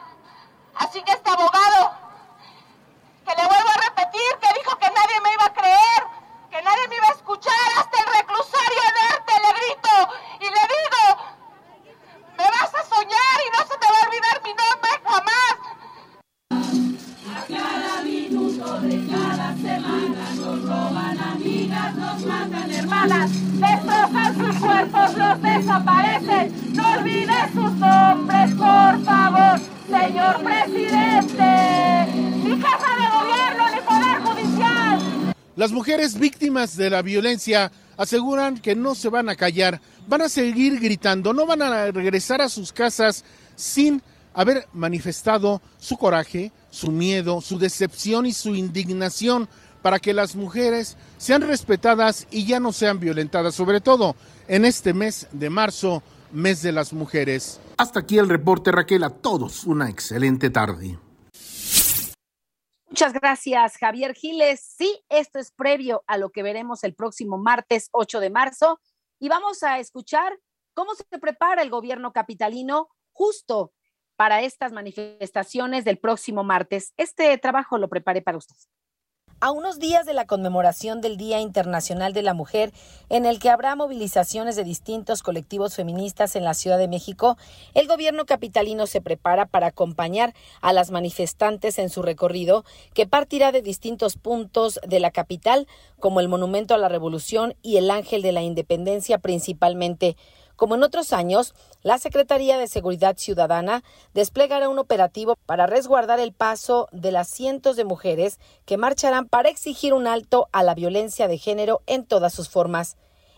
La 36.90 37.02
violencia 37.02 37.70
aseguran 37.96 38.58
que 38.58 38.74
no 38.74 38.94
se 38.94 39.08
van 39.08 39.28
a 39.28 39.36
callar, 39.36 39.80
van 40.06 40.22
a 40.22 40.28
seguir 40.28 40.80
gritando, 40.80 41.32
no 41.32 41.46
van 41.46 41.62
a 41.62 41.90
regresar 41.90 42.40
a 42.40 42.48
sus 42.48 42.72
casas 42.72 43.24
sin 43.56 44.02
haber 44.34 44.68
manifestado 44.72 45.60
su 45.78 45.96
coraje, 45.96 46.52
su 46.70 46.92
miedo, 46.92 47.40
su 47.40 47.58
decepción 47.58 48.26
y 48.26 48.32
su 48.32 48.54
indignación 48.54 49.48
para 49.82 49.98
que 49.98 50.12
las 50.12 50.36
mujeres 50.36 50.96
sean 51.18 51.42
respetadas 51.42 52.26
y 52.30 52.44
ya 52.44 52.60
no 52.60 52.72
sean 52.72 53.00
violentadas, 53.00 53.54
sobre 53.54 53.80
todo 53.80 54.16
en 54.46 54.64
este 54.64 54.92
mes 54.92 55.26
de 55.32 55.50
marzo, 55.50 56.02
mes 56.32 56.62
de 56.62 56.72
las 56.72 56.92
mujeres. 56.92 57.60
Hasta 57.76 58.00
aquí 58.00 58.18
el 58.18 58.28
reporte, 58.28 58.72
Raquel. 58.72 59.04
A 59.04 59.10
todos 59.10 59.64
una 59.64 59.88
excelente 59.88 60.50
tarde. 60.50 60.98
Muchas 62.88 63.12
gracias, 63.12 63.76
Javier 63.76 64.14
Giles. 64.14 64.60
Sí, 64.60 65.04
esto 65.10 65.38
es 65.38 65.50
previo 65.52 66.02
a 66.06 66.16
lo 66.16 66.30
que 66.30 66.42
veremos 66.42 66.84
el 66.84 66.94
próximo 66.94 67.36
martes 67.36 67.90
8 67.92 68.18
de 68.18 68.30
marzo 68.30 68.80
y 69.20 69.28
vamos 69.28 69.62
a 69.62 69.78
escuchar 69.78 70.38
cómo 70.72 70.94
se 70.94 71.04
prepara 71.18 71.62
el 71.62 71.68
gobierno 71.68 72.12
capitalino 72.12 72.88
justo 73.12 73.72
para 74.16 74.42
estas 74.42 74.72
manifestaciones 74.72 75.84
del 75.84 75.98
próximo 75.98 76.44
martes. 76.44 76.94
Este 76.96 77.36
trabajo 77.36 77.76
lo 77.76 77.88
preparé 77.88 78.22
para 78.22 78.38
ustedes. 78.38 78.68
A 79.40 79.52
unos 79.52 79.78
días 79.78 80.04
de 80.04 80.14
la 80.14 80.26
conmemoración 80.26 81.00
del 81.00 81.16
Día 81.16 81.40
Internacional 81.40 82.12
de 82.12 82.22
la 82.22 82.34
Mujer, 82.34 82.72
en 83.08 83.24
el 83.24 83.38
que 83.38 83.50
habrá 83.50 83.76
movilizaciones 83.76 84.56
de 84.56 84.64
distintos 84.64 85.22
colectivos 85.22 85.76
feministas 85.76 86.34
en 86.34 86.42
la 86.42 86.54
Ciudad 86.54 86.76
de 86.76 86.88
México, 86.88 87.36
el 87.74 87.86
gobierno 87.86 88.26
capitalino 88.26 88.88
se 88.88 89.00
prepara 89.00 89.46
para 89.46 89.68
acompañar 89.68 90.34
a 90.60 90.72
las 90.72 90.90
manifestantes 90.90 91.78
en 91.78 91.88
su 91.88 92.02
recorrido, 92.02 92.64
que 92.94 93.06
partirá 93.06 93.52
de 93.52 93.62
distintos 93.62 94.16
puntos 94.16 94.80
de 94.84 94.98
la 94.98 95.12
capital, 95.12 95.68
como 96.00 96.18
el 96.18 96.28
Monumento 96.28 96.74
a 96.74 96.78
la 96.78 96.88
Revolución 96.88 97.54
y 97.62 97.76
el 97.76 97.92
Ángel 97.92 98.22
de 98.22 98.32
la 98.32 98.42
Independencia 98.42 99.18
principalmente. 99.18 100.16
Como 100.58 100.74
en 100.74 100.82
otros 100.82 101.12
años, 101.12 101.54
la 101.84 101.98
Secretaría 101.98 102.58
de 102.58 102.66
Seguridad 102.66 103.16
Ciudadana 103.16 103.84
desplegará 104.12 104.68
un 104.68 104.80
operativo 104.80 105.36
para 105.46 105.68
resguardar 105.68 106.18
el 106.18 106.32
paso 106.32 106.88
de 106.90 107.12
las 107.12 107.28
cientos 107.28 107.76
de 107.76 107.84
mujeres 107.84 108.40
que 108.66 108.76
marcharán 108.76 109.28
para 109.28 109.50
exigir 109.50 109.94
un 109.94 110.08
alto 110.08 110.48
a 110.50 110.64
la 110.64 110.74
violencia 110.74 111.28
de 111.28 111.38
género 111.38 111.82
en 111.86 112.04
todas 112.04 112.34
sus 112.34 112.48
formas. 112.48 112.96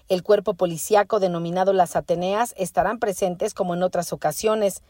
El 0.08 0.22
cuerpo 0.22 0.54
policíaco 0.54 1.20
denominado 1.20 1.74
las 1.74 1.94
Ateneas 1.94 2.54
estarán 2.56 2.98
presentes 2.98 3.52
como 3.52 3.74
en 3.74 3.82
otras 3.82 4.14
ocasiones. 4.14 4.80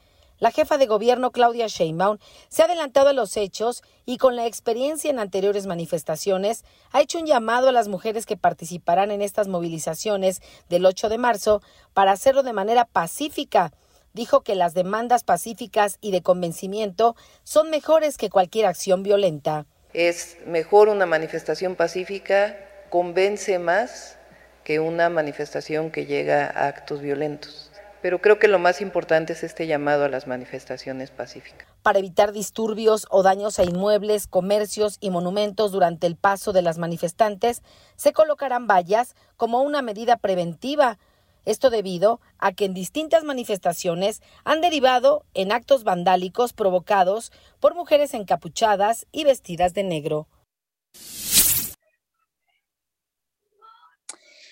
La 0.41 0.51
jefa 0.51 0.79
de 0.79 0.87
gobierno 0.87 1.33
Claudia 1.33 1.67
Sheinbaum 1.67 2.17
se 2.49 2.63
ha 2.63 2.65
adelantado 2.65 3.11
a 3.11 3.13
los 3.13 3.37
hechos 3.37 3.83
y 4.07 4.17
con 4.17 4.37
la 4.37 4.47
experiencia 4.47 5.11
en 5.11 5.19
anteriores 5.19 5.67
manifestaciones 5.67 6.65
ha 6.93 7.03
hecho 7.03 7.19
un 7.19 7.27
llamado 7.27 7.69
a 7.69 7.73
las 7.73 7.89
mujeres 7.89 8.25
que 8.25 8.39
participarán 8.39 9.11
en 9.11 9.21
estas 9.21 9.49
movilizaciones 9.49 10.41
del 10.71 10.87
8 10.87 11.11
de 11.11 11.19
marzo 11.19 11.61
para 11.93 12.13
hacerlo 12.13 12.43
de 12.43 12.55
manera 12.55 12.87
pacífica. 12.87 13.71
Dijo 14.15 14.41
que 14.41 14.55
las 14.55 14.73
demandas 14.73 15.25
pacíficas 15.25 15.99
y 16.01 16.11
de 16.11 16.23
convencimiento 16.23 17.17
son 17.45 17.69
mejores 17.69 18.17
que 18.17 18.31
cualquier 18.31 18.65
acción 18.65 19.03
violenta. 19.03 19.67
Es 19.93 20.39
mejor 20.47 20.89
una 20.89 21.05
manifestación 21.05 21.77
pacífica, 21.77 22.57
convence 22.89 23.59
más 23.59 24.17
que 24.65 24.81
una 24.81 25.11
manifestación 25.11 25.91
que 25.91 26.07
llega 26.07 26.47
a 26.47 26.67
actos 26.67 27.03
violentos 27.03 27.70
pero 28.03 28.21
creo 28.21 28.39
que 28.39 28.49
lo 28.49 28.59
más 28.59 28.81
importante 28.81 29.33
es 29.33 29.43
este 29.43 29.67
llamado 29.67 30.05
a 30.05 30.09
las 30.09 30.27
manifestaciones 30.27 31.11
pacíficas. 31.11 31.69
Para 31.83 31.99
evitar 31.99 32.33
disturbios 32.33 33.07
o 33.11 33.23
daños 33.23 33.59
a 33.59 33.65
inmuebles, 33.65 34.27
comercios 34.27 34.97
y 35.01 35.11
monumentos 35.11 35.73
durante 35.73 36.07
el 36.07 36.17
paso 36.17 36.53
de 36.53 36.63
las 36.63 36.79
manifestantes, 36.79 37.63
se 37.97 38.13
colocarán 38.13 38.67
vallas 38.67 39.15
como 39.37 39.63
una 39.63 39.83
medida 39.83 40.17
preventiva. 40.17 40.99
Esto 41.47 41.71
debido 41.71 42.21
a 42.39 42.53
que 42.53 42.67
en 42.67 42.75
distintas 42.75 43.25
manifestaciones 43.25 44.21
han 44.45 44.61
derivado 44.61 45.25
en 45.35 45.53
actos 45.53 45.85
vandálicos 45.85 46.53
provocados 46.53 47.33
por 47.61 47.75
mujeres 47.75 48.13
encapuchadas 48.15 49.07
y 49.11 49.25
vestidas 49.25 49.73
de 49.73 49.85
negro. 49.85 50.29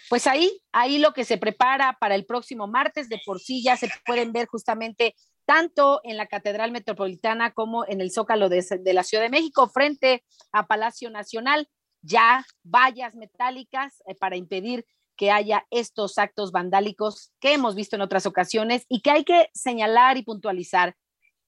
Pues 0.08 0.26
ahí, 0.26 0.62
ahí 0.72 0.98
lo 0.98 1.12
que 1.12 1.24
se 1.24 1.38
prepara 1.38 1.96
para 2.00 2.14
el 2.14 2.24
próximo 2.24 2.66
martes, 2.66 3.08
de 3.08 3.20
por 3.24 3.40
sí 3.40 3.62
ya 3.62 3.76
se 3.76 3.90
pueden 4.06 4.32
ver 4.32 4.46
justamente 4.46 5.14
tanto 5.44 6.00
en 6.04 6.16
la 6.16 6.26
Catedral 6.26 6.72
Metropolitana 6.72 7.52
como 7.52 7.86
en 7.86 8.00
el 8.00 8.10
Zócalo 8.10 8.48
de, 8.48 8.64
la 8.92 9.02
Ciudad 9.02 9.24
de 9.24 9.30
México, 9.30 9.68
frente 9.68 10.24
a 10.52 10.66
Palacio 10.66 11.10
Nacional, 11.10 11.68
ya 12.02 12.44
vallas 12.62 13.14
metálicas 13.14 14.02
eh, 14.06 14.14
para 14.14 14.36
impedir 14.36 14.86
que 15.16 15.30
haya 15.30 15.66
estos 15.70 16.16
actos 16.18 16.52
vandálicos 16.52 17.32
que 17.40 17.54
hemos 17.54 17.74
visto 17.74 17.96
en 17.96 18.02
otras 18.02 18.24
ocasiones 18.24 18.84
y 18.88 19.00
que 19.00 19.10
hay 19.10 19.24
que 19.24 19.48
señalar 19.52 20.16
y 20.16 20.22
puntualizar. 20.22 20.96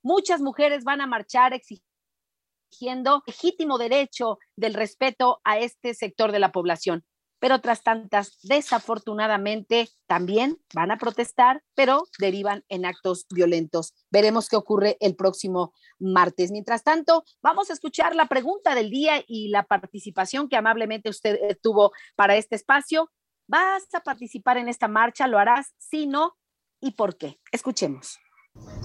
Muchas 0.02 0.40
mujeres 0.40 0.82
van 0.82 1.00
a 1.00 1.06
marchar 1.06 1.52
exigiendo 1.52 3.22
legítimo 3.26 3.78
derecho 3.78 4.38
del 4.56 4.74
respeto 4.74 5.40
a 5.44 5.58
este 5.58 5.94
sector 5.94 6.32
de 6.32 6.40
la 6.40 6.52
población 6.52 7.04
pero 7.41 7.57
otras 7.57 7.82
tantas 7.82 8.38
desafortunadamente 8.43 9.88
también 10.07 10.59
van 10.72 10.93
a 10.93 10.99
protestar, 10.99 11.64
pero 11.74 12.05
derivan 12.18 12.64
en 12.68 12.84
actos 12.84 13.26
violentos. 13.30 13.95
Veremos 14.11 14.49
qué 14.49 14.57
ocurre 14.57 14.97
el 15.01 15.16
próximo 15.16 15.72
martes. 15.99 16.53
Mientras 16.53 16.84
tanto, 16.84 17.24
vamos 17.43 17.70
a 17.70 17.72
escuchar 17.72 18.14
la 18.14 18.26
pregunta 18.26 18.74
del 18.74 18.91
día 18.91 19.24
y 19.26 19.49
la 19.49 19.64
participación 19.64 20.49
que 20.49 20.57
amablemente 20.57 21.11
usted 21.11 21.38
eh, 21.43 21.57
tuvo 21.61 21.93
para 22.14 22.36
este 22.36 22.55
espacio. 22.55 23.11
¿Vas 23.49 23.93
a 23.95 24.01
participar 24.01 24.59
en 24.59 24.68
esta 24.68 24.86
marcha? 24.86 25.26
¿Lo 25.26 25.38
harás? 25.38 25.74
Si 25.78 26.07
no, 26.07 26.36
¿y 26.80 26.93
por 26.93 27.16
qué? 27.16 27.41
Escuchemos. 27.51 28.20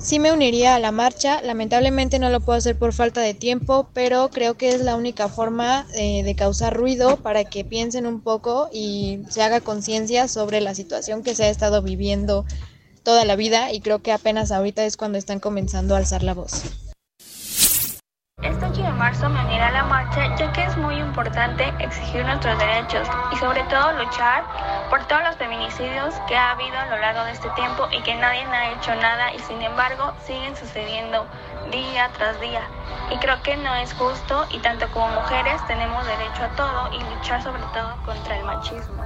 Sí 0.06 0.20
me 0.20 0.32
uniría 0.32 0.76
a 0.76 0.80
la 0.80 0.92
marcha, 0.92 1.42
lamentablemente 1.42 2.20
no 2.20 2.30
lo 2.30 2.40
puedo 2.40 2.60
hacer 2.60 2.78
por 2.78 2.94
falta 2.94 3.22
de 3.22 3.34
tiempo, 3.34 3.90
pero 3.92 4.30
creo 4.30 4.54
que 4.54 4.70
es 4.70 4.82
la 4.82 4.96
única 4.96 5.30
forma 5.30 5.88
eh, 5.96 6.22
de 6.22 6.36
causar 6.36 6.78
ruido 6.78 7.18
para 7.18 7.44
que 7.44 7.66
piensen 7.66 8.06
un 8.06 8.22
poco 8.22 8.70
y 8.72 9.22
se 9.30 9.42
haga 9.42 9.62
conciencia 9.62 10.28
sobre 10.28 10.62
la 10.62 10.76
situación 10.76 11.24
que 11.24 11.34
se 11.34 11.46
ha 11.46 11.50
estado 11.50 11.82
viviendo 11.82 12.46
toda 13.02 13.26
la 13.26 13.36
vida 13.36 13.74
y 13.74 13.82
creo 13.82 14.04
que 14.04 14.12
apenas 14.12 14.52
ahorita 14.52 14.86
es 14.86 14.96
cuando 14.96 15.18
están 15.18 15.40
comenzando 15.40 15.96
a 15.96 15.98
alzar 15.98 16.22
la 16.22 16.36
voz. 16.36 16.85
Este 18.42 18.66
8 18.66 18.84
de 18.84 18.92
marzo 18.92 19.28
me 19.30 19.40
uniré 19.44 19.64
a 19.64 19.72
la 19.72 19.84
marcha 19.86 20.36
ya 20.36 20.52
que 20.54 20.64
es 20.64 20.78
muy 20.78 20.96
importante 20.96 21.74
exigir 21.80 22.24
nuestros 22.26 22.58
derechos 22.60 23.08
y 23.32 23.38
sobre 23.38 23.64
todo 23.64 23.94
luchar 23.94 24.44
por 24.90 25.04
todos 25.06 25.24
los 25.24 25.36
feminicidios 25.38 26.14
que 26.28 26.38
ha 26.38 26.52
habido 26.52 26.78
a 26.78 26.86
lo 26.86 26.98
largo 26.98 27.24
de 27.24 27.32
este 27.32 27.50
tiempo 27.52 27.88
y 27.92 28.02
que 28.04 28.14
nadie 28.16 28.44
ha 28.46 28.72
hecho 28.72 28.94
nada 28.96 29.34
y 29.34 29.40
sin 29.40 29.62
embargo 29.62 30.14
siguen 30.26 30.56
sucediendo 30.56 31.26
día 31.72 32.10
tras 32.18 32.40
día. 32.40 32.62
Y 33.10 33.18
creo 33.18 33.42
que 33.42 33.58
no 33.58 33.74
es 33.76 33.94
justo 33.94 34.46
y 34.52 34.60
tanto 34.60 34.88
como 34.92 35.08
mujeres 35.10 35.66
tenemos 35.68 36.06
derecho 36.06 36.44
a 36.44 36.56
todo 36.56 36.94
y 36.94 37.00
luchar 37.16 37.42
sobre 37.42 37.64
todo 37.74 37.96
contra 38.06 38.38
el 38.38 38.44
machismo. 38.44 39.04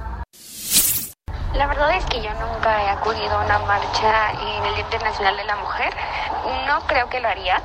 La 1.54 1.66
verdad 1.66 1.92
es 1.96 2.04
que 2.06 2.22
yo 2.22 2.30
nunca 2.34 2.82
he 2.82 2.88
acudido 2.90 3.36
a 3.36 3.44
una 3.44 3.58
marcha 3.60 4.32
en 4.32 4.64
el 4.66 4.74
Día 4.74 4.84
Internacional 4.84 5.36
de 5.36 5.44
la 5.44 5.56
Mujer. 5.56 5.94
No 6.66 6.80
creo 6.86 7.08
que 7.08 7.20
lo 7.20 7.28
haría, 7.28 7.60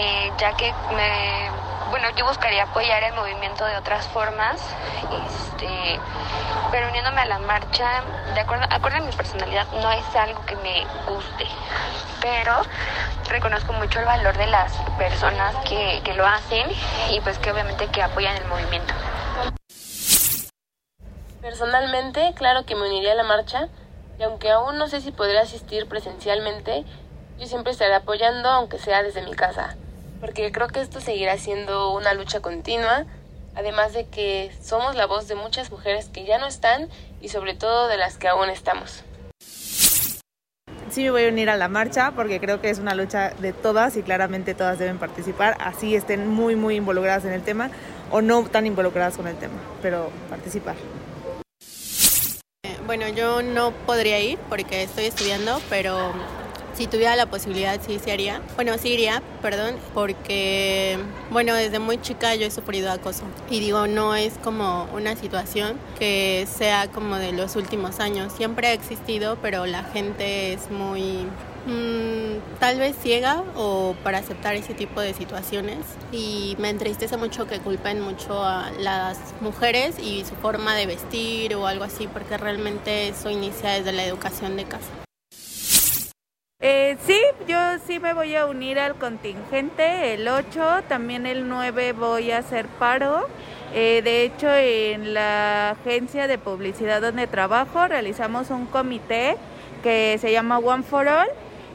eh, 0.00 0.32
ya 0.38 0.56
que 0.56 0.72
me, 0.94 1.50
bueno, 1.90 2.08
yo 2.16 2.24
buscaría 2.24 2.62
apoyar 2.62 3.02
el 3.02 3.14
movimiento 3.14 3.64
de 3.64 3.76
otras 3.76 4.06
formas, 4.06 4.60
este, 5.26 5.98
pero 6.70 6.88
uniéndome 6.88 7.20
a 7.22 7.26
la 7.26 7.40
marcha, 7.40 8.04
de 8.32 8.40
acuerdo, 8.40 8.64
acuerdo 8.70 8.98
a 8.98 9.00
mi 9.00 9.10
personalidad, 9.10 9.66
no 9.72 9.90
es 9.90 10.04
algo 10.14 10.44
que 10.46 10.54
me 10.56 10.86
guste, 11.08 11.46
pero 12.20 12.62
reconozco 13.28 13.72
mucho 13.72 13.98
el 13.98 14.04
valor 14.04 14.38
de 14.38 14.46
las 14.46 14.72
personas 14.96 15.56
que, 15.68 16.00
que 16.04 16.14
lo 16.14 16.24
hacen 16.24 16.70
y 17.10 17.20
pues 17.20 17.40
que 17.40 17.50
obviamente 17.50 17.88
que 17.88 18.00
apoyan 18.00 18.36
el 18.36 18.46
movimiento. 18.46 18.94
Personalmente, 21.40 22.34
claro 22.36 22.64
que 22.64 22.76
me 22.76 22.82
uniría 22.82 23.12
a 23.12 23.16
la 23.16 23.24
marcha 23.24 23.66
y 24.16 24.22
aunque 24.22 24.52
aún 24.52 24.78
no 24.78 24.86
sé 24.86 25.00
si 25.00 25.10
podré 25.10 25.40
asistir 25.40 25.88
presencialmente, 25.88 26.84
yo 27.36 27.46
siempre 27.46 27.72
estaré 27.72 27.94
apoyando 27.96 28.48
aunque 28.48 28.78
sea 28.78 29.02
desde 29.02 29.22
mi 29.22 29.34
casa, 29.34 29.76
porque 30.20 30.50
creo 30.52 30.68
que 30.68 30.80
esto 30.80 31.00
seguirá 31.00 31.38
siendo 31.38 31.92
una 31.92 32.14
lucha 32.14 32.40
continua, 32.40 33.06
además 33.54 33.92
de 33.92 34.06
que 34.06 34.52
somos 34.62 34.94
la 34.94 35.06
voz 35.06 35.28
de 35.28 35.34
muchas 35.34 35.70
mujeres 35.70 36.08
que 36.08 36.24
ya 36.24 36.38
no 36.38 36.46
están 36.46 36.88
y 37.20 37.28
sobre 37.28 37.54
todo 37.54 37.88
de 37.88 37.96
las 37.96 38.16
que 38.16 38.28
aún 38.28 38.50
estamos. 38.50 39.04
Sí 40.90 41.02
me 41.02 41.10
voy 41.10 41.26
a 41.26 41.28
unir 41.28 41.50
a 41.50 41.56
la 41.56 41.68
marcha 41.68 42.12
porque 42.12 42.40
creo 42.40 42.60
que 42.60 42.70
es 42.70 42.78
una 42.78 42.94
lucha 42.94 43.30
de 43.38 43.52
todas 43.52 43.96
y 43.96 44.02
claramente 44.02 44.54
todas 44.54 44.78
deben 44.78 44.98
participar, 44.98 45.56
así 45.60 45.94
estén 45.94 46.28
muy 46.28 46.56
muy 46.56 46.76
involucradas 46.76 47.24
en 47.24 47.32
el 47.32 47.42
tema 47.42 47.70
o 48.10 48.22
no 48.22 48.44
tan 48.44 48.66
involucradas 48.66 49.16
con 49.16 49.28
el 49.28 49.36
tema, 49.36 49.54
pero 49.82 50.10
participar. 50.30 50.76
Bueno, 52.86 53.06
yo 53.08 53.42
no 53.42 53.72
podría 53.72 54.18
ir 54.18 54.38
porque 54.48 54.82
estoy 54.82 55.04
estudiando, 55.04 55.60
pero 55.68 56.14
si 56.78 56.86
tuviera 56.86 57.16
la 57.16 57.26
posibilidad 57.26 57.80
sí 57.84 57.98
se 57.98 58.12
haría. 58.12 58.40
Bueno, 58.54 58.78
sí 58.78 58.90
iría, 58.90 59.20
perdón, 59.42 59.74
porque, 59.94 60.96
bueno, 61.32 61.52
desde 61.54 61.80
muy 61.80 62.00
chica 62.00 62.36
yo 62.36 62.46
he 62.46 62.52
sufrido 62.52 62.92
acoso. 62.92 63.24
Y 63.50 63.58
digo, 63.58 63.88
no 63.88 64.14
es 64.14 64.34
como 64.44 64.84
una 64.94 65.16
situación 65.16 65.76
que 65.98 66.46
sea 66.48 66.86
como 66.86 67.16
de 67.16 67.32
los 67.32 67.56
últimos 67.56 67.98
años. 67.98 68.32
Siempre 68.32 68.68
ha 68.68 68.72
existido, 68.74 69.38
pero 69.42 69.66
la 69.66 69.82
gente 69.82 70.52
es 70.52 70.70
muy 70.70 71.26
mm, 71.66 72.60
tal 72.60 72.78
vez 72.78 72.94
ciega 73.02 73.42
o 73.56 73.96
para 74.04 74.18
aceptar 74.18 74.54
ese 74.54 74.72
tipo 74.72 75.00
de 75.00 75.14
situaciones 75.14 75.78
y 76.12 76.54
me 76.60 76.70
entristece 76.70 77.16
mucho 77.16 77.48
que 77.48 77.58
culpen 77.58 78.00
mucho 78.00 78.44
a 78.44 78.70
las 78.78 79.18
mujeres 79.40 79.98
y 79.98 80.24
su 80.24 80.36
forma 80.36 80.76
de 80.76 80.86
vestir 80.86 81.56
o 81.56 81.66
algo 81.66 81.82
así 81.82 82.06
porque 82.06 82.36
realmente 82.36 83.08
eso 83.08 83.30
inicia 83.30 83.70
desde 83.70 83.90
la 83.90 84.04
educación 84.04 84.56
de 84.56 84.62
casa. 84.62 85.07
Eh, 86.60 86.96
sí, 87.06 87.16
yo 87.46 87.56
sí 87.86 88.00
me 88.00 88.14
voy 88.14 88.34
a 88.34 88.46
unir 88.46 88.80
al 88.80 88.96
contingente, 88.96 90.14
el 90.14 90.26
8, 90.26 90.82
también 90.88 91.24
el 91.24 91.48
9 91.48 91.92
voy 91.92 92.32
a 92.32 92.38
hacer 92.38 92.66
paro. 92.66 93.28
Eh, 93.72 94.02
de 94.02 94.24
hecho, 94.24 94.52
en 94.52 95.14
la 95.14 95.70
agencia 95.70 96.26
de 96.26 96.36
publicidad 96.36 97.00
donde 97.00 97.28
trabajo 97.28 97.86
realizamos 97.86 98.50
un 98.50 98.66
comité 98.66 99.36
que 99.84 100.18
se 100.20 100.32
llama 100.32 100.58
One 100.58 100.82
for 100.82 101.06
All 101.06 101.28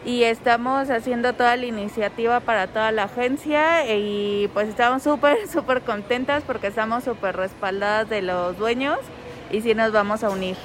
y 0.04 0.24
estamos 0.24 0.90
haciendo 0.90 1.32
toda 1.32 1.56
la 1.56 1.66
iniciativa 1.66 2.42
para 2.42 2.68
toda 2.68 2.92
la 2.92 3.04
agencia 3.04 3.86
y 3.96 4.50
pues 4.54 4.68
estamos 4.68 5.02
súper, 5.02 5.48
súper 5.54 5.82
contentas 5.84 6.44
porque 6.46 6.68
estamos 6.68 7.06
súper 7.06 7.38
respaldadas 7.38 8.10
de 8.10 8.22
los 8.22 8.58
dueños 8.58 9.00
y 9.50 9.62
sí 9.62 9.76
nos 9.76 9.94
vamos 9.94 10.26
a 10.26 10.30
unir. 10.30 10.58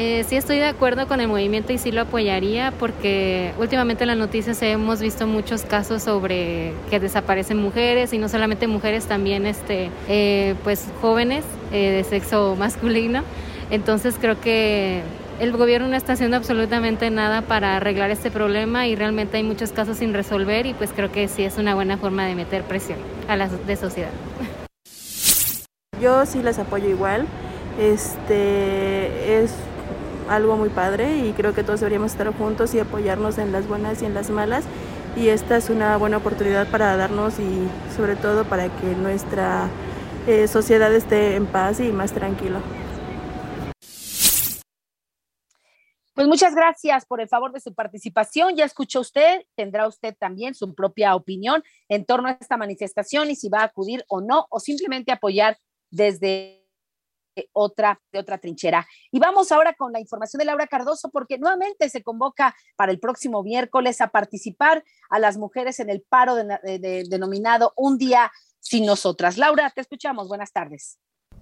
Eh, 0.00 0.24
sí 0.28 0.36
estoy 0.36 0.58
de 0.58 0.66
acuerdo 0.66 1.08
con 1.08 1.20
el 1.20 1.26
movimiento 1.26 1.72
y 1.72 1.78
sí 1.78 1.90
lo 1.90 2.02
apoyaría 2.02 2.72
porque 2.78 3.52
últimamente 3.58 4.04
en 4.04 4.06
las 4.06 4.16
noticias 4.16 4.62
hemos 4.62 5.00
visto 5.00 5.26
muchos 5.26 5.62
casos 5.62 6.04
sobre 6.04 6.72
que 6.88 7.00
desaparecen 7.00 7.58
mujeres 7.58 8.12
y 8.12 8.18
no 8.18 8.28
solamente 8.28 8.68
mujeres, 8.68 9.06
también 9.06 9.44
este, 9.44 9.90
eh, 10.06 10.54
pues 10.62 10.86
jóvenes 11.00 11.44
eh, 11.72 11.90
de 11.90 12.04
sexo 12.04 12.54
masculino. 12.58 13.24
Entonces 13.72 14.14
creo 14.20 14.40
que 14.40 15.02
el 15.40 15.50
gobierno 15.50 15.88
no 15.88 15.96
está 15.96 16.12
haciendo 16.12 16.36
absolutamente 16.36 17.10
nada 17.10 17.42
para 17.42 17.76
arreglar 17.76 18.12
este 18.12 18.30
problema 18.30 18.86
y 18.86 18.94
realmente 18.94 19.38
hay 19.38 19.42
muchos 19.42 19.72
casos 19.72 19.96
sin 19.96 20.14
resolver 20.14 20.66
y 20.66 20.74
pues 20.74 20.92
creo 20.94 21.10
que 21.10 21.26
sí 21.26 21.42
es 21.42 21.58
una 21.58 21.74
buena 21.74 21.96
forma 21.96 22.24
de 22.24 22.36
meter 22.36 22.62
presión 22.62 23.00
a 23.26 23.34
la 23.34 23.48
de 23.48 23.74
sociedad. 23.74 24.12
Yo 26.00 26.24
sí 26.24 26.40
las 26.40 26.60
apoyo 26.60 26.88
igual. 26.88 27.26
Este 27.80 29.42
es 29.42 29.52
algo 30.28 30.56
muy 30.56 30.68
padre 30.68 31.18
y 31.18 31.32
creo 31.32 31.54
que 31.54 31.62
todos 31.62 31.80
deberíamos 31.80 32.12
estar 32.12 32.32
juntos 32.36 32.74
y 32.74 32.80
apoyarnos 32.80 33.38
en 33.38 33.52
las 33.52 33.66
buenas 33.66 34.02
y 34.02 34.06
en 34.06 34.14
las 34.14 34.30
malas. 34.30 34.64
Y 35.16 35.28
esta 35.28 35.56
es 35.56 35.70
una 35.70 35.96
buena 35.96 36.18
oportunidad 36.18 36.70
para 36.70 36.96
darnos 36.96 37.38
y 37.38 37.68
sobre 37.96 38.16
todo 38.16 38.44
para 38.44 38.68
que 38.68 38.86
nuestra 38.94 39.68
eh, 40.26 40.46
sociedad 40.46 40.94
esté 40.94 41.36
en 41.36 41.46
paz 41.46 41.80
y 41.80 41.90
más 41.90 42.12
tranquilo. 42.12 42.60
Pues 46.18 46.26
muchas 46.26 46.52
gracias 46.52 47.06
por 47.06 47.20
el 47.20 47.28
favor 47.28 47.52
de 47.52 47.60
su 47.60 47.72
participación. 47.74 48.56
Ya 48.56 48.64
escuchó 48.64 48.98
usted, 49.00 49.44
tendrá 49.54 49.86
usted 49.86 50.16
también 50.18 50.52
su 50.52 50.74
propia 50.74 51.14
opinión 51.14 51.62
en 51.88 52.04
torno 52.04 52.26
a 52.26 52.32
esta 52.32 52.56
manifestación 52.56 53.30
y 53.30 53.36
si 53.36 53.48
va 53.48 53.60
a 53.60 53.66
acudir 53.66 54.04
o 54.08 54.20
no, 54.20 54.46
o 54.50 54.58
simplemente 54.58 55.12
apoyar 55.12 55.56
desde 55.90 56.57
otra, 57.52 58.00
de 58.12 58.18
otra 58.18 58.38
trinchera. 58.38 58.86
Y 59.10 59.18
vamos 59.18 59.52
ahora 59.52 59.74
con 59.74 59.92
la 59.92 60.00
información 60.00 60.38
de 60.38 60.44
Laura 60.44 60.66
Cardoso, 60.66 61.10
porque 61.10 61.38
nuevamente 61.38 61.88
se 61.88 62.02
convoca 62.02 62.54
para 62.76 62.92
el 62.92 63.00
próximo 63.00 63.42
miércoles 63.42 64.00
a 64.00 64.08
participar 64.08 64.84
a 65.10 65.18
las 65.18 65.36
mujeres 65.36 65.80
en 65.80 65.90
el 65.90 66.02
paro 66.02 66.34
denominado 66.34 67.72
Un 67.76 67.98
Día 67.98 68.30
Sin 68.60 68.86
Nosotras. 68.86 69.38
Laura, 69.38 69.70
te 69.74 69.80
escuchamos. 69.80 70.28
Buenas 70.28 70.52
tardes. 70.52 70.98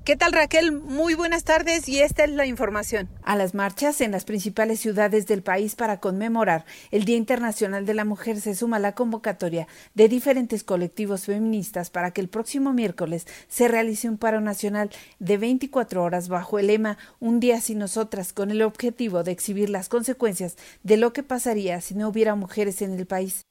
¿Qué 0.06 0.14
tal 0.14 0.30
Raquel? 0.30 0.70
Muy 0.70 1.14
buenas 1.14 1.42
tardes 1.42 1.88
y 1.88 1.98
esta 1.98 2.22
es 2.22 2.30
la 2.30 2.46
información. 2.46 3.08
A 3.24 3.34
las 3.34 3.54
marchas 3.54 4.00
en 4.00 4.12
las 4.12 4.24
principales 4.24 4.78
ciudades 4.78 5.26
del 5.26 5.42
país 5.42 5.74
para 5.74 5.98
conmemorar 5.98 6.64
el 6.92 7.04
Día 7.04 7.16
Internacional 7.16 7.86
de 7.86 7.94
la 7.94 8.04
Mujer 8.04 8.40
se 8.40 8.54
suma 8.54 8.78
la 8.78 8.92
convocatoria 8.92 9.66
de 9.94 10.08
diferentes 10.08 10.62
colectivos 10.62 11.24
feministas 11.24 11.90
para 11.90 12.12
que 12.12 12.20
el 12.20 12.28
próximo 12.28 12.72
miércoles 12.72 13.26
se 13.48 13.66
realice 13.66 14.08
un 14.08 14.16
paro 14.16 14.40
nacional 14.40 14.90
de 15.18 15.38
24 15.38 16.04
horas 16.04 16.28
bajo 16.28 16.60
el 16.60 16.68
lema 16.68 16.98
Un 17.18 17.40
día 17.40 17.60
sin 17.60 17.78
nosotras 17.80 18.32
con 18.32 18.52
el 18.52 18.62
objetivo 18.62 19.24
de 19.24 19.32
exhibir 19.32 19.70
las 19.70 19.88
consecuencias 19.88 20.54
de 20.84 20.98
lo 20.98 21.12
que 21.12 21.24
pasaría 21.24 21.80
si 21.80 21.96
no 21.96 22.08
hubiera 22.08 22.36
mujeres 22.36 22.80
en 22.80 22.92
el 22.92 23.06
país. 23.06 23.44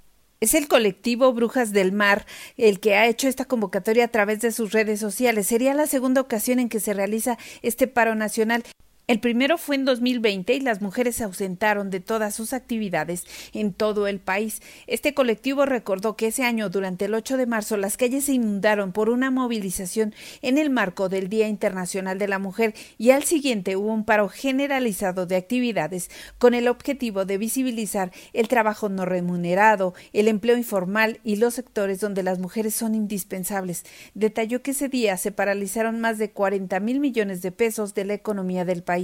Es 0.46 0.54
el 0.54 0.68
colectivo 0.68 1.34
Brujas 1.34 1.74
del 1.74 1.92
Mar 1.92 2.28
el 2.56 2.80
que 2.80 2.94
ha 2.94 3.08
hecho 3.08 3.28
esta 3.28 3.46
convocatoria 3.46 4.06
a 4.06 4.10
través 4.10 4.42
de 4.42 4.52
sus 4.52 4.74
redes 4.74 5.00
sociales. 5.00 5.48
Sería 5.48 5.74
la 5.74 5.88
segunda 5.88 6.22
ocasión 6.22 6.60
en 6.60 6.70
que 6.70 6.80
se 6.80 6.94
realiza 6.94 7.40
este 7.64 7.88
paro 7.88 8.14
nacional 8.14 8.64
el 9.08 9.20
primero 9.20 9.60
fue 9.60 9.76
en 9.76 9.86
2020 9.86 10.56
y 10.56 10.60
las 10.62 10.82
mujeres 10.82 11.18
se 11.18 11.24
ausentaron 11.24 11.92
de 11.92 12.00
todas 12.00 12.34
sus 12.34 12.54
actividades 12.54 13.24
en 13.54 13.72
todo 13.72 14.08
el 14.08 14.20
país. 14.20 14.64
Este 14.88 15.14
colectivo 15.14 15.68
recordó 15.68 16.16
que 16.16 16.28
ese 16.28 16.44
año, 16.44 16.70
durante 16.70 17.06
el 17.06 17.14
8 17.14 17.38
de 17.38 17.46
marzo, 17.46 17.78
las 17.78 17.98
calles 17.98 18.26
se 18.26 18.34
inundaron 18.34 18.94
por 18.94 19.10
una 19.10 19.30
movilización 19.30 20.16
en 20.42 20.58
el 20.58 20.72
marco 20.72 21.08
del 21.08 21.30
Día 21.30 21.48
Internacional 21.48 22.18
de 22.18 22.28
la 22.28 22.40
Mujer 22.40 22.74
y 22.98 23.12
al 23.12 23.24
siguiente 23.24 23.76
hubo 23.76 23.94
un 23.94 24.06
paro 24.06 24.28
generalizado 24.28 25.28
de 25.28 25.36
actividades 25.36 26.10
con 26.40 26.56
el 26.56 26.68
objetivo 26.68 27.26
de 27.26 27.38
visibilizar 27.38 28.12
el 28.34 28.48
trabajo 28.48 28.90
no 28.90 29.06
remunerado, 29.06 29.94
el 30.14 30.28
empleo 30.28 30.58
informal 30.58 31.20
y 31.24 31.36
los 31.36 31.54
sectores 31.54 32.00
donde 32.00 32.24
las 32.24 32.40
mujeres 32.40 32.74
son 32.74 32.96
indispensables. 32.96 33.84
Detalló 34.16 34.64
que 34.64 34.72
ese 34.72 34.90
día 34.90 35.16
se 35.18 35.32
paralizaron 35.32 36.00
más 36.02 36.18
de 36.18 36.32
40 36.32 36.80
mil 36.80 37.00
millones 37.00 37.44
de 37.44 37.52
pesos 37.52 37.94
de 37.94 38.06
la 38.06 38.16
economía 38.16 38.66
del 38.66 38.82
país 38.82 38.95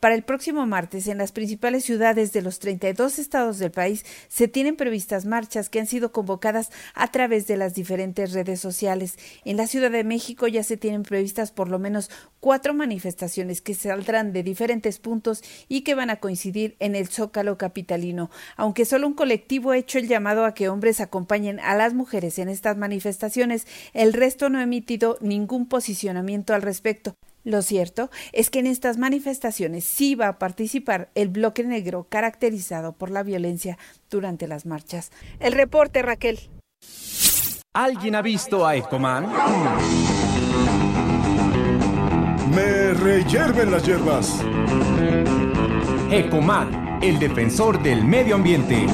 para 0.00 0.14
el 0.14 0.22
próximo 0.22 0.66
martes, 0.66 1.06
en 1.06 1.18
las 1.18 1.32
principales 1.32 1.84
ciudades 1.84 2.32
de 2.32 2.42
los 2.42 2.58
32 2.58 3.18
estados 3.18 3.58
del 3.58 3.70
país, 3.70 4.04
se 4.28 4.48
tienen 4.48 4.76
previstas 4.76 5.24
marchas 5.24 5.68
que 5.68 5.80
han 5.80 5.86
sido 5.86 6.12
convocadas 6.12 6.70
a 6.94 7.10
través 7.10 7.46
de 7.46 7.56
las 7.56 7.74
diferentes 7.74 8.32
redes 8.32 8.60
sociales. 8.60 9.16
En 9.44 9.56
la 9.56 9.66
Ciudad 9.66 9.90
de 9.90 10.04
México 10.04 10.48
ya 10.48 10.62
se 10.62 10.76
tienen 10.76 11.02
previstas 11.02 11.52
por 11.52 11.68
lo 11.68 11.78
menos 11.78 12.10
cuatro 12.40 12.74
manifestaciones 12.74 13.60
que 13.60 13.74
saldrán 13.74 14.32
de 14.32 14.42
diferentes 14.42 14.98
puntos 14.98 15.42
y 15.68 15.82
que 15.82 15.94
van 15.94 16.10
a 16.10 16.16
coincidir 16.16 16.76
en 16.80 16.94
el 16.94 17.08
Zócalo 17.08 17.58
capitalino. 17.58 18.30
Aunque 18.56 18.84
solo 18.84 19.06
un 19.06 19.14
colectivo 19.14 19.70
ha 19.70 19.78
hecho 19.78 19.98
el 19.98 20.08
llamado 20.08 20.44
a 20.44 20.54
que 20.54 20.68
hombres 20.68 21.00
acompañen 21.00 21.60
a 21.60 21.76
las 21.76 21.94
mujeres 21.94 22.38
en 22.38 22.48
estas 22.48 22.76
manifestaciones, 22.76 23.66
el 23.92 24.12
resto 24.12 24.48
no 24.48 24.58
ha 24.58 24.62
emitido 24.62 25.18
ningún 25.20 25.66
posicionamiento 25.68 26.54
al 26.54 26.62
respecto. 26.62 27.14
Lo 27.44 27.62
cierto 27.62 28.10
es 28.32 28.50
que 28.50 28.58
en 28.58 28.66
estas 28.66 28.98
manifestaciones 28.98 29.84
sí 29.84 30.14
va 30.14 30.28
a 30.28 30.38
participar 30.38 31.10
el 31.14 31.28
bloque 31.28 31.64
negro 31.64 32.06
caracterizado 32.08 32.92
por 32.92 33.10
la 33.10 33.22
violencia 33.22 33.78
durante 34.10 34.48
las 34.48 34.66
marchas. 34.66 35.10
El 35.40 35.52
reporte, 35.52 36.02
Raquel. 36.02 36.38
¿Alguien 37.74 38.14
ha 38.14 38.22
visto 38.22 38.66
a 38.66 38.76
Ecoman? 38.76 39.28
Me 42.54 42.92
reyerven 42.94 43.70
las 43.70 43.84
hierbas. 43.84 44.40
Ecoman, 46.10 46.98
el 47.02 47.18
defensor 47.18 47.80
del 47.82 48.04
medio 48.04 48.34
ambiente. 48.34 48.86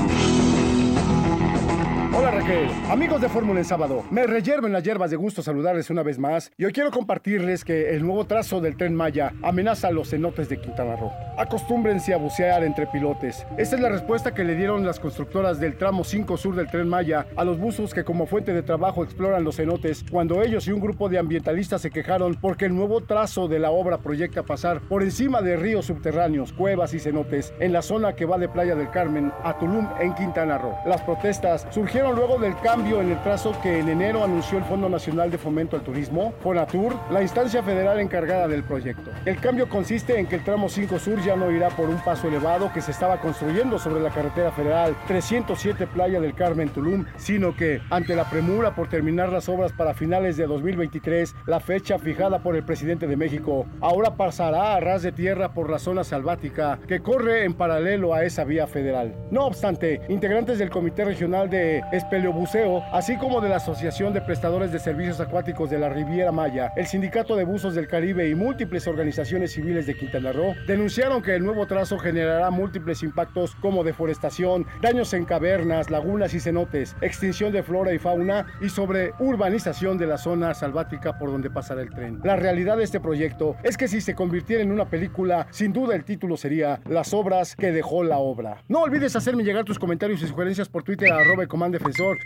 Raquel, 2.44 2.68
amigos 2.90 3.22
de 3.22 3.28
Fórmula 3.30 3.60
en 3.60 3.64
Sábado, 3.64 4.04
me 4.10 4.26
reyerven 4.26 4.72
las 4.72 4.82
hierbas 4.82 5.10
de 5.10 5.16
gusto 5.16 5.42
saludarles 5.42 5.88
una 5.88 6.02
vez 6.02 6.18
más 6.18 6.52
y 6.58 6.66
hoy 6.66 6.72
quiero 6.72 6.90
compartirles 6.90 7.64
que 7.64 7.94
el 7.94 8.02
nuevo 8.02 8.26
trazo 8.26 8.60
del 8.60 8.76
tren 8.76 8.94
Maya 8.94 9.32
amenaza 9.42 9.88
a 9.88 9.90
los 9.90 10.10
cenotes 10.10 10.50
de 10.50 10.60
Quintana 10.60 10.94
Roo. 10.96 11.10
Acostúmbrense 11.38 12.12
a 12.12 12.18
bucear 12.18 12.62
entre 12.62 12.86
pilotes. 12.86 13.46
Esta 13.56 13.76
es 13.76 13.82
la 13.82 13.88
respuesta 13.88 14.34
que 14.34 14.44
le 14.44 14.56
dieron 14.56 14.84
las 14.84 15.00
constructoras 15.00 15.58
del 15.58 15.78
tramo 15.78 16.04
5 16.04 16.36
sur 16.36 16.54
del 16.54 16.70
tren 16.70 16.86
Maya 16.86 17.26
a 17.34 17.44
los 17.44 17.58
buzos 17.58 17.94
que 17.94 18.04
como 18.04 18.26
fuente 18.26 18.52
de 18.52 18.62
trabajo 18.62 19.04
exploran 19.04 19.42
los 19.42 19.56
cenotes 19.56 20.04
cuando 20.10 20.42
ellos 20.42 20.68
y 20.68 20.72
un 20.72 20.80
grupo 20.80 21.08
de 21.08 21.18
ambientalistas 21.18 21.80
se 21.80 21.90
quejaron 21.90 22.34
porque 22.34 22.66
el 22.66 22.74
nuevo 22.74 23.00
trazo 23.00 23.48
de 23.48 23.58
la 23.58 23.70
obra 23.70 23.98
proyecta 23.98 24.42
pasar 24.42 24.80
por 24.82 25.02
encima 25.02 25.40
de 25.40 25.56
ríos 25.56 25.86
subterráneos, 25.86 26.52
cuevas 26.52 26.92
y 26.92 27.00
cenotes 27.00 27.54
en 27.58 27.72
la 27.72 27.80
zona 27.80 28.14
que 28.14 28.26
va 28.26 28.36
de 28.36 28.50
Playa 28.50 28.74
del 28.74 28.90
Carmen 28.90 29.32
a 29.42 29.58
Tulum 29.58 29.88
en 29.98 30.14
Quintana 30.14 30.58
Roo. 30.58 30.76
Las 30.84 31.00
protestas 31.00 31.66
surgieron 31.70 32.14
luego 32.14 32.33
del 32.38 32.56
cambio 32.60 33.00
en 33.00 33.10
el 33.10 33.22
trazo 33.22 33.52
que 33.62 33.78
en 33.78 33.88
enero 33.88 34.24
anunció 34.24 34.58
el 34.58 34.64
Fondo 34.64 34.88
Nacional 34.88 35.30
de 35.30 35.38
Fomento 35.38 35.76
al 35.76 35.82
Turismo, 35.82 36.32
FONATUR, 36.42 36.94
la 37.10 37.22
instancia 37.22 37.62
federal 37.62 38.00
encargada 38.00 38.48
del 38.48 38.64
proyecto. 38.64 39.10
El 39.24 39.40
cambio 39.40 39.68
consiste 39.68 40.18
en 40.18 40.26
que 40.26 40.36
el 40.36 40.44
tramo 40.44 40.68
5 40.68 40.98
Sur 40.98 41.20
ya 41.22 41.36
no 41.36 41.50
irá 41.50 41.68
por 41.70 41.88
un 41.88 42.02
paso 42.02 42.28
elevado 42.28 42.72
que 42.72 42.80
se 42.80 42.90
estaba 42.90 43.20
construyendo 43.20 43.78
sobre 43.78 44.00
la 44.00 44.10
carretera 44.10 44.50
federal 44.52 44.96
307 45.06 45.86
Playa 45.86 46.20
del 46.20 46.34
Carmen 46.34 46.68
Tulum, 46.70 47.04
sino 47.16 47.54
que, 47.54 47.80
ante 47.90 48.16
la 48.16 48.28
premura 48.28 48.74
por 48.74 48.88
terminar 48.88 49.30
las 49.30 49.48
obras 49.48 49.72
para 49.72 49.94
finales 49.94 50.36
de 50.36 50.46
2023, 50.46 51.34
la 51.46 51.60
fecha 51.60 51.98
fijada 51.98 52.40
por 52.40 52.56
el 52.56 52.64
presidente 52.64 53.06
de 53.06 53.16
México, 53.16 53.66
ahora 53.80 54.16
pasará 54.16 54.74
a 54.74 54.80
ras 54.80 55.02
de 55.02 55.12
tierra 55.12 55.52
por 55.52 55.70
la 55.70 55.78
zona 55.78 56.04
salvática 56.04 56.78
que 56.88 57.00
corre 57.00 57.44
en 57.44 57.54
paralelo 57.54 58.14
a 58.14 58.24
esa 58.24 58.44
vía 58.44 58.66
federal. 58.66 59.14
No 59.30 59.46
obstante, 59.46 60.00
integrantes 60.08 60.58
del 60.58 60.70
Comité 60.70 61.04
Regional 61.04 61.50
de 61.50 61.82
Espeleobuceo, 62.24 62.82
así 62.90 63.18
como 63.18 63.42
de 63.42 63.50
la 63.50 63.56
Asociación 63.56 64.14
de 64.14 64.22
Prestadores 64.22 64.72
de 64.72 64.78
Servicios 64.78 65.20
Acuáticos 65.20 65.68
de 65.68 65.78
la 65.78 65.90
Riviera 65.90 66.32
Maya, 66.32 66.72
el 66.74 66.86
Sindicato 66.86 67.36
de 67.36 67.44
Buzos 67.44 67.74
del 67.74 67.86
Caribe 67.86 68.26
y 68.30 68.34
múltiples 68.34 68.86
organizaciones 68.86 69.52
civiles 69.52 69.86
de 69.86 69.94
Quintana 69.94 70.32
Roo, 70.32 70.54
denunciaron 70.66 71.20
que 71.20 71.34
el 71.34 71.44
nuevo 71.44 71.66
trazo 71.66 71.98
generará 71.98 72.50
múltiples 72.50 73.02
impactos 73.02 73.54
como 73.56 73.84
deforestación, 73.84 74.66
daños 74.80 75.12
en 75.12 75.26
cavernas, 75.26 75.90
lagunas 75.90 76.32
y 76.32 76.40
cenotes, 76.40 76.96
extinción 77.02 77.52
de 77.52 77.62
flora 77.62 77.92
y 77.92 77.98
fauna 77.98 78.46
y 78.62 78.70
sobre 78.70 79.12
urbanización 79.18 79.98
de 79.98 80.06
la 80.06 80.16
zona 80.16 80.54
salvática 80.54 81.18
por 81.18 81.30
donde 81.30 81.50
pasará 81.50 81.82
el 81.82 81.90
tren. 81.90 82.20
La 82.24 82.36
realidad 82.36 82.78
de 82.78 82.84
este 82.84 83.00
proyecto 83.00 83.56
es 83.62 83.76
que 83.76 83.86
si 83.86 84.00
se 84.00 84.14
convirtiera 84.14 84.62
en 84.62 84.72
una 84.72 84.88
película, 84.88 85.46
sin 85.50 85.74
duda 85.74 85.94
el 85.94 86.04
título 86.04 86.38
sería 86.38 86.80
Las 86.88 87.12
obras 87.12 87.54
que 87.54 87.70
dejó 87.70 88.02
la 88.02 88.16
obra. 88.16 88.62
No 88.68 88.80
olvides 88.80 89.14
hacerme 89.14 89.44
llegar 89.44 89.66
tus 89.66 89.78
comentarios 89.78 90.22
y 90.22 90.26
sugerencias 90.26 90.70
por 90.70 90.84
Twitter 90.84 91.12
a 91.12 91.18
arroba 91.18 91.44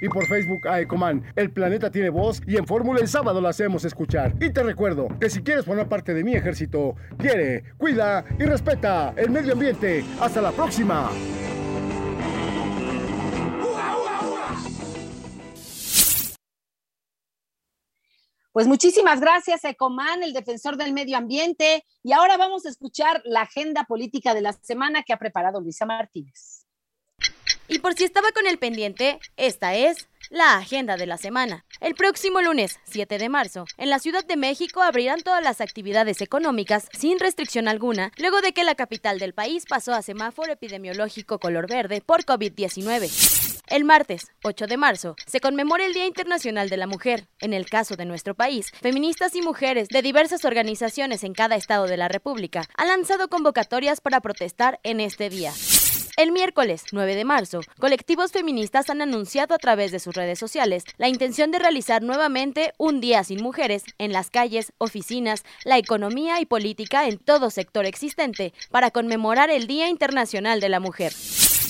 Y 0.01 0.09
por 0.09 0.27
Facebook 0.27 0.67
a 0.69 0.81
Ecoman. 0.81 1.25
El 1.37 1.51
planeta 1.51 1.91
tiene 1.91 2.11
voz 2.11 2.41
y 2.47 2.57
en 2.57 2.67
Fórmula 2.67 3.01
en 3.01 3.09
sábado 3.09 3.41
la 3.41 3.51
hacemos 3.51 3.85
escuchar. 3.85 4.35
Y 4.41 4.51
te 4.51 4.63
recuerdo 4.63 5.09
que 5.21 5.31
si 5.31 5.43
quieres 5.43 5.65
formar 5.65 5.89
parte 5.89 6.15
de 6.15 6.25
mi 6.25 6.35
ejército, 6.35 6.95
quiere, 7.19 7.65
cuida 7.77 8.25
y 8.39 8.45
respeta 8.45 9.15
el 9.17 9.31
medio 9.31 9.53
ambiente. 9.53 10.05
Hasta 10.21 10.41
la 10.41 10.53
próxima. 10.53 11.11
Pues 18.59 18.67
muchísimas 18.67 19.21
gracias, 19.21 19.65
Ecoman, 19.65 20.25
el 20.25 20.33
defensor 20.33 20.77
del 20.77 20.93
medio 20.93 21.17
ambiente. 21.17 21.85
Y 22.03 22.13
ahora 22.13 22.37
vamos 22.37 22.67
a 22.67 22.71
escuchar 22.71 23.23
la 23.25 23.43
agenda 23.43 23.85
política 23.85 24.35
de 24.35 24.41
la 24.41 24.53
semana 24.53 25.05
que 25.05 25.13
ha 25.13 25.17
preparado 25.17 25.61
Luisa 25.61 25.87
Martínez. 25.87 26.68
Y 27.69 27.81
por 27.81 27.95
si 27.95 28.05
estaba 28.05 28.33
con 28.33 28.47
el 28.47 28.59
pendiente, 28.59 29.21
esta 29.37 29.75
es 29.75 30.09
la 30.31 30.57
agenda 30.57 30.97
de 30.97 31.07
la 31.07 31.19
semana. 31.19 31.65
El 31.81 31.95
próximo 31.95 32.41
lunes, 32.41 32.81
7 32.85 33.19
de 33.19 33.29
marzo, 33.29 33.67
en 33.77 33.91
la 33.91 33.99
Ciudad 33.99 34.25
de 34.25 34.37
México 34.37 34.83
abrirán 34.83 35.21
todas 35.21 35.43
las 35.43 35.61
actividades 35.61 36.21
económicas 36.21 36.89
sin 36.99 37.19
restricción 37.19 37.69
alguna, 37.69 38.11
luego 38.17 38.41
de 38.41 38.53
que 38.53 38.65
la 38.65 38.75
capital 38.75 39.19
del 39.19 39.35
país 39.35 39.65
pasó 39.69 39.93
a 39.93 40.03
semáforo 40.03 40.53
epidemiológico 40.53 41.39
color 41.39 41.69
verde 41.69 42.01
por 42.01 42.25
COVID-19. 42.25 43.57
El 43.69 43.85
martes, 43.85 44.33
8 44.45 44.67
de 44.67 44.79
marzo, 44.79 45.15
se 45.27 45.41
conmemora 45.41 45.85
el 45.85 45.93
Día 45.93 46.07
Internacional 46.07 46.71
de 46.71 46.79
la 46.79 46.87
Mujer. 46.87 47.29
En 47.39 47.53
el 47.53 47.69
caso 47.69 47.97
de 47.97 48.07
nuestro 48.07 48.35
país, 48.35 48.73
feministas 48.81 49.35
y 49.35 49.43
mujeres 49.43 49.89
de 49.89 50.01
diversas 50.01 50.47
organizaciones 50.47 51.23
en 51.23 51.35
cada 51.35 51.57
estado 51.57 51.87
de 51.87 51.99
la 51.99 52.09
República 52.09 52.63
han 52.79 52.89
lanzado 52.89 53.29
convocatorias 53.29 54.01
para 54.01 54.23
protestar 54.23 54.81
en 54.85 55.01
este 55.01 55.29
día. 55.29 55.53
El 56.19 56.33
miércoles 56.33 56.83
9 56.91 57.15
de 57.15 57.25
marzo, 57.25 57.61
colectivos 57.79 58.33
feministas 58.33 58.91
han 58.91 59.01
anunciado 59.01 59.55
a 59.55 59.59
través 59.59 59.93
de 59.93 60.01
sus 60.01 60.17
redes 60.17 60.37
sociales 60.37 60.83
la 60.97 61.07
intención 61.07 61.53
de 61.53 61.61
realizar 61.61 62.03
nuevamente 62.03 62.73
un 62.77 63.01
día 63.01 63.23
sin 63.23 63.41
mujeres 63.41 63.85
en 63.99 64.13
las 64.13 64.29
calles, 64.29 64.73
oficinas, 64.79 65.45
la 65.65 65.79
economía 65.79 66.41
y 66.41 66.45
política 66.45 67.07
en 67.07 67.19
todo 67.19 67.51
sector 67.51 67.87
existente 67.87 68.53
para 68.73 68.91
conmemorar 68.91 69.49
el 69.49 69.69
Día 69.69 69.89
Internacional 69.89 70.59
de 70.59 70.69
la 70.69 70.81
Mujer. 70.81 71.13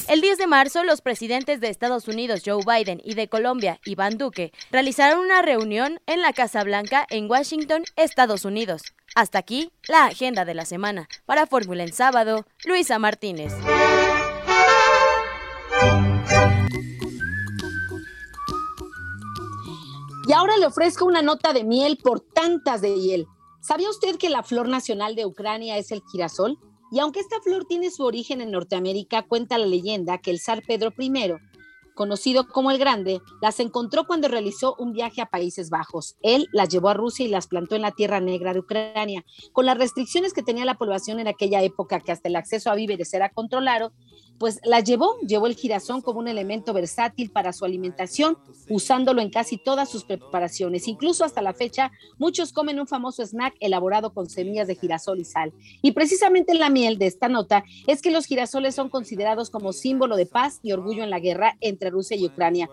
El 0.09 0.23
10 0.23 0.39
de 0.39 0.47
marzo, 0.47 0.83
los 0.83 1.03
presidentes 1.03 1.61
de 1.61 1.69
Estados 1.69 2.09
Unidos, 2.09 2.41
Joe 2.43 2.65
Biden, 2.65 3.03
y 3.05 3.13
de 3.13 3.29
Colombia, 3.29 3.79
Iván 3.85 4.17
Duque, 4.17 4.53
realizaron 4.71 5.19
una 5.19 5.43
reunión 5.43 6.01
en 6.07 6.23
la 6.23 6.33
Casa 6.33 6.65
Blanca 6.65 7.07
en 7.11 7.31
Washington, 7.31 7.85
Estados 7.97 8.47
Unidos. 8.47 8.81
Hasta 9.15 9.39
aquí, 9.39 9.71
la 9.87 10.07
agenda 10.07 10.47
de 10.47 10.55
la 10.55 10.65
semana. 10.65 11.07
Para 11.27 11.47
Fórmula 11.47 11.83
en 11.83 11.93
sábado, 11.93 12.47
Luisa 12.65 12.99
Martínez. 12.99 13.53
Y 20.27 20.33
ahora 20.33 20.59
le 20.59 20.67
ofrezco 20.67 21.07
una 21.07 21.23
nota 21.23 21.55
de 21.55 21.65
miel 21.65 21.97
por 21.97 22.21
tantas 22.21 22.83
de 22.83 22.95
hiel. 22.95 23.27
¿Sabía 23.63 23.89
usted 23.89 24.17
que 24.17 24.29
la 24.29 24.43
flor 24.43 24.69
nacional 24.69 25.15
de 25.15 25.25
Ucrania 25.25 25.79
es 25.79 25.91
el 25.91 26.03
girasol? 26.13 26.59
Y 26.91 26.99
aunque 26.99 27.21
esta 27.21 27.41
flor 27.41 27.65
tiene 27.65 27.91
su 27.91 28.05
origen 28.05 28.43
en 28.43 28.51
Norteamérica, 28.51 29.23
cuenta 29.23 29.57
la 29.57 29.67
leyenda 29.67 30.19
que 30.19 30.31
el 30.31 30.39
zar 30.39 30.63
Pedro 30.67 30.93
I 30.99 31.11
conocido 31.99 32.47
como 32.47 32.71
el 32.71 32.79
Grande, 32.79 33.21
las 33.43 33.59
encontró 33.59 34.07
cuando 34.07 34.29
realizó 34.29 34.77
un 34.79 34.93
viaje 34.93 35.21
a 35.21 35.27
Países 35.27 35.69
Bajos. 35.69 36.15
Él 36.23 36.47
las 36.53 36.69
llevó 36.69 36.91
a 36.91 36.95
Rusia 36.95 37.27
y 37.27 37.29
las 37.29 37.49
plantó 37.49 37.75
en 37.75 37.83
la 37.83 37.91
Tierra 37.91 38.21
Negra 38.21 38.53
de 38.53 38.61
Ucrania. 38.61 39.25
Con 39.53 39.67
las 39.67 39.77
restricciones 39.77 40.33
que 40.33 40.45
tenía 40.45 40.65
la 40.65 40.79
población 40.79 41.19
en 41.19 41.27
aquella 41.27 41.61
época, 41.61 41.99
que 41.99 42.13
hasta 42.13 42.29
el 42.29 42.37
acceso 42.37 42.71
a 42.71 42.77
víveres 42.77 43.13
era 43.15 43.31
controlado, 43.31 43.93
pues 44.39 44.61
las 44.65 44.85
llevó, 44.85 45.19
llevó 45.21 45.47
el 45.47 45.55
girasol 45.55 46.03
como 46.03 46.21
un 46.21 46.29
elemento 46.29 46.73
versátil 46.73 47.31
para 47.31 47.53
su 47.53 47.65
alimentación, 47.65 48.39
usándolo 48.69 49.21
en 49.21 49.31
casi 49.31 49.59
todas 49.59 49.89
sus 49.89 50.05
preparaciones. 50.05 50.89
Incluso 50.89 51.25
hasta 51.25 51.43
la 51.43 51.55
fecha, 51.55 51.91
muchos 52.19 52.53
comen 52.53 52.81
un 52.81 52.87
famoso 52.87 53.25
snack 53.25 53.55
elaborado 53.61 54.13
con 54.13 54.29
semillas 54.29 54.69
de 54.69 54.77
girasol 54.77 55.21
y 55.21 55.25
sal. 55.25 55.53
Y 55.83 55.93
precisamente 55.93 56.55
la 56.55 56.71
miel 56.71 56.99
de 56.99 57.07
esta 57.07 57.29
nota 57.29 57.65
es 57.87 58.03
que 58.03 58.11
los 58.11 58.27
girasoles 58.27 58.75
son 58.75 58.89
considerados 58.89 59.51
como 59.51 59.73
símbolo 59.73 60.17
de 60.17 60.27
paz 60.27 60.61
y 60.63 60.73
orgullo 60.73 61.03
en 61.03 61.11
la 61.11 61.21
guerra 61.21 61.57
entre 61.61 61.91
Rusia 61.91 62.17
y 62.17 62.27
Ucrania. 62.27 62.69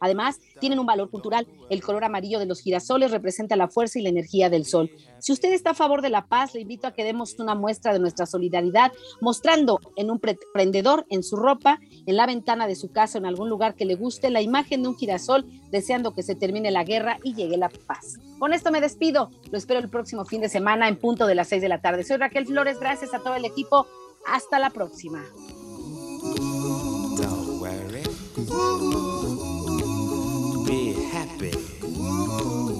Además, 0.00 0.40
tienen 0.60 0.78
un 0.78 0.86
valor 0.86 1.10
cultural. 1.10 1.46
El 1.70 1.82
color 1.82 2.04
amarillo 2.04 2.38
de 2.38 2.46
los 2.46 2.60
girasoles 2.60 3.10
representa 3.10 3.56
la 3.56 3.68
fuerza 3.68 3.98
y 3.98 4.02
la 4.02 4.08
energía 4.08 4.50
del 4.50 4.64
sol. 4.64 4.90
Si 5.18 5.32
usted 5.32 5.52
está 5.52 5.70
a 5.70 5.74
favor 5.74 6.02
de 6.02 6.10
la 6.10 6.26
paz, 6.26 6.54
le 6.54 6.60
invito 6.60 6.86
a 6.86 6.92
que 6.92 7.04
demos 7.04 7.38
una 7.38 7.54
muestra 7.54 7.92
de 7.92 7.98
nuestra 7.98 8.26
solidaridad 8.26 8.92
mostrando 9.20 9.80
en 9.96 10.10
un 10.10 10.20
prendedor, 10.52 11.06
en 11.08 11.22
su 11.22 11.36
ropa, 11.36 11.80
en 12.06 12.16
la 12.16 12.26
ventana 12.26 12.66
de 12.66 12.74
su 12.76 12.92
casa, 12.92 13.18
en 13.18 13.26
algún 13.26 13.48
lugar 13.48 13.74
que 13.74 13.84
le 13.84 13.94
guste, 13.94 14.30
la 14.30 14.42
imagen 14.42 14.82
de 14.82 14.88
un 14.88 14.96
girasol 14.96 15.46
deseando 15.70 16.14
que 16.14 16.22
se 16.22 16.34
termine 16.34 16.70
la 16.70 16.84
guerra 16.84 17.18
y 17.22 17.34
llegue 17.34 17.56
la 17.56 17.68
paz. 17.68 18.18
Con 18.38 18.52
esto 18.52 18.70
me 18.70 18.80
despido. 18.80 19.30
Lo 19.50 19.58
espero 19.58 19.80
el 19.80 19.88
próximo 19.88 20.24
fin 20.24 20.40
de 20.40 20.48
semana 20.48 20.88
en 20.88 20.96
punto 20.96 21.26
de 21.26 21.34
las 21.34 21.48
6 21.48 21.62
de 21.62 21.68
la 21.68 21.80
tarde. 21.80 22.04
Soy 22.04 22.16
Raquel 22.16 22.46
Flores. 22.46 22.78
Gracias 22.78 23.14
a 23.14 23.18
todo 23.18 23.34
el 23.34 23.44
equipo. 23.44 23.86
Hasta 24.26 24.58
la 24.58 24.70
próxima. 24.70 25.24
Ooh. 31.24 32.73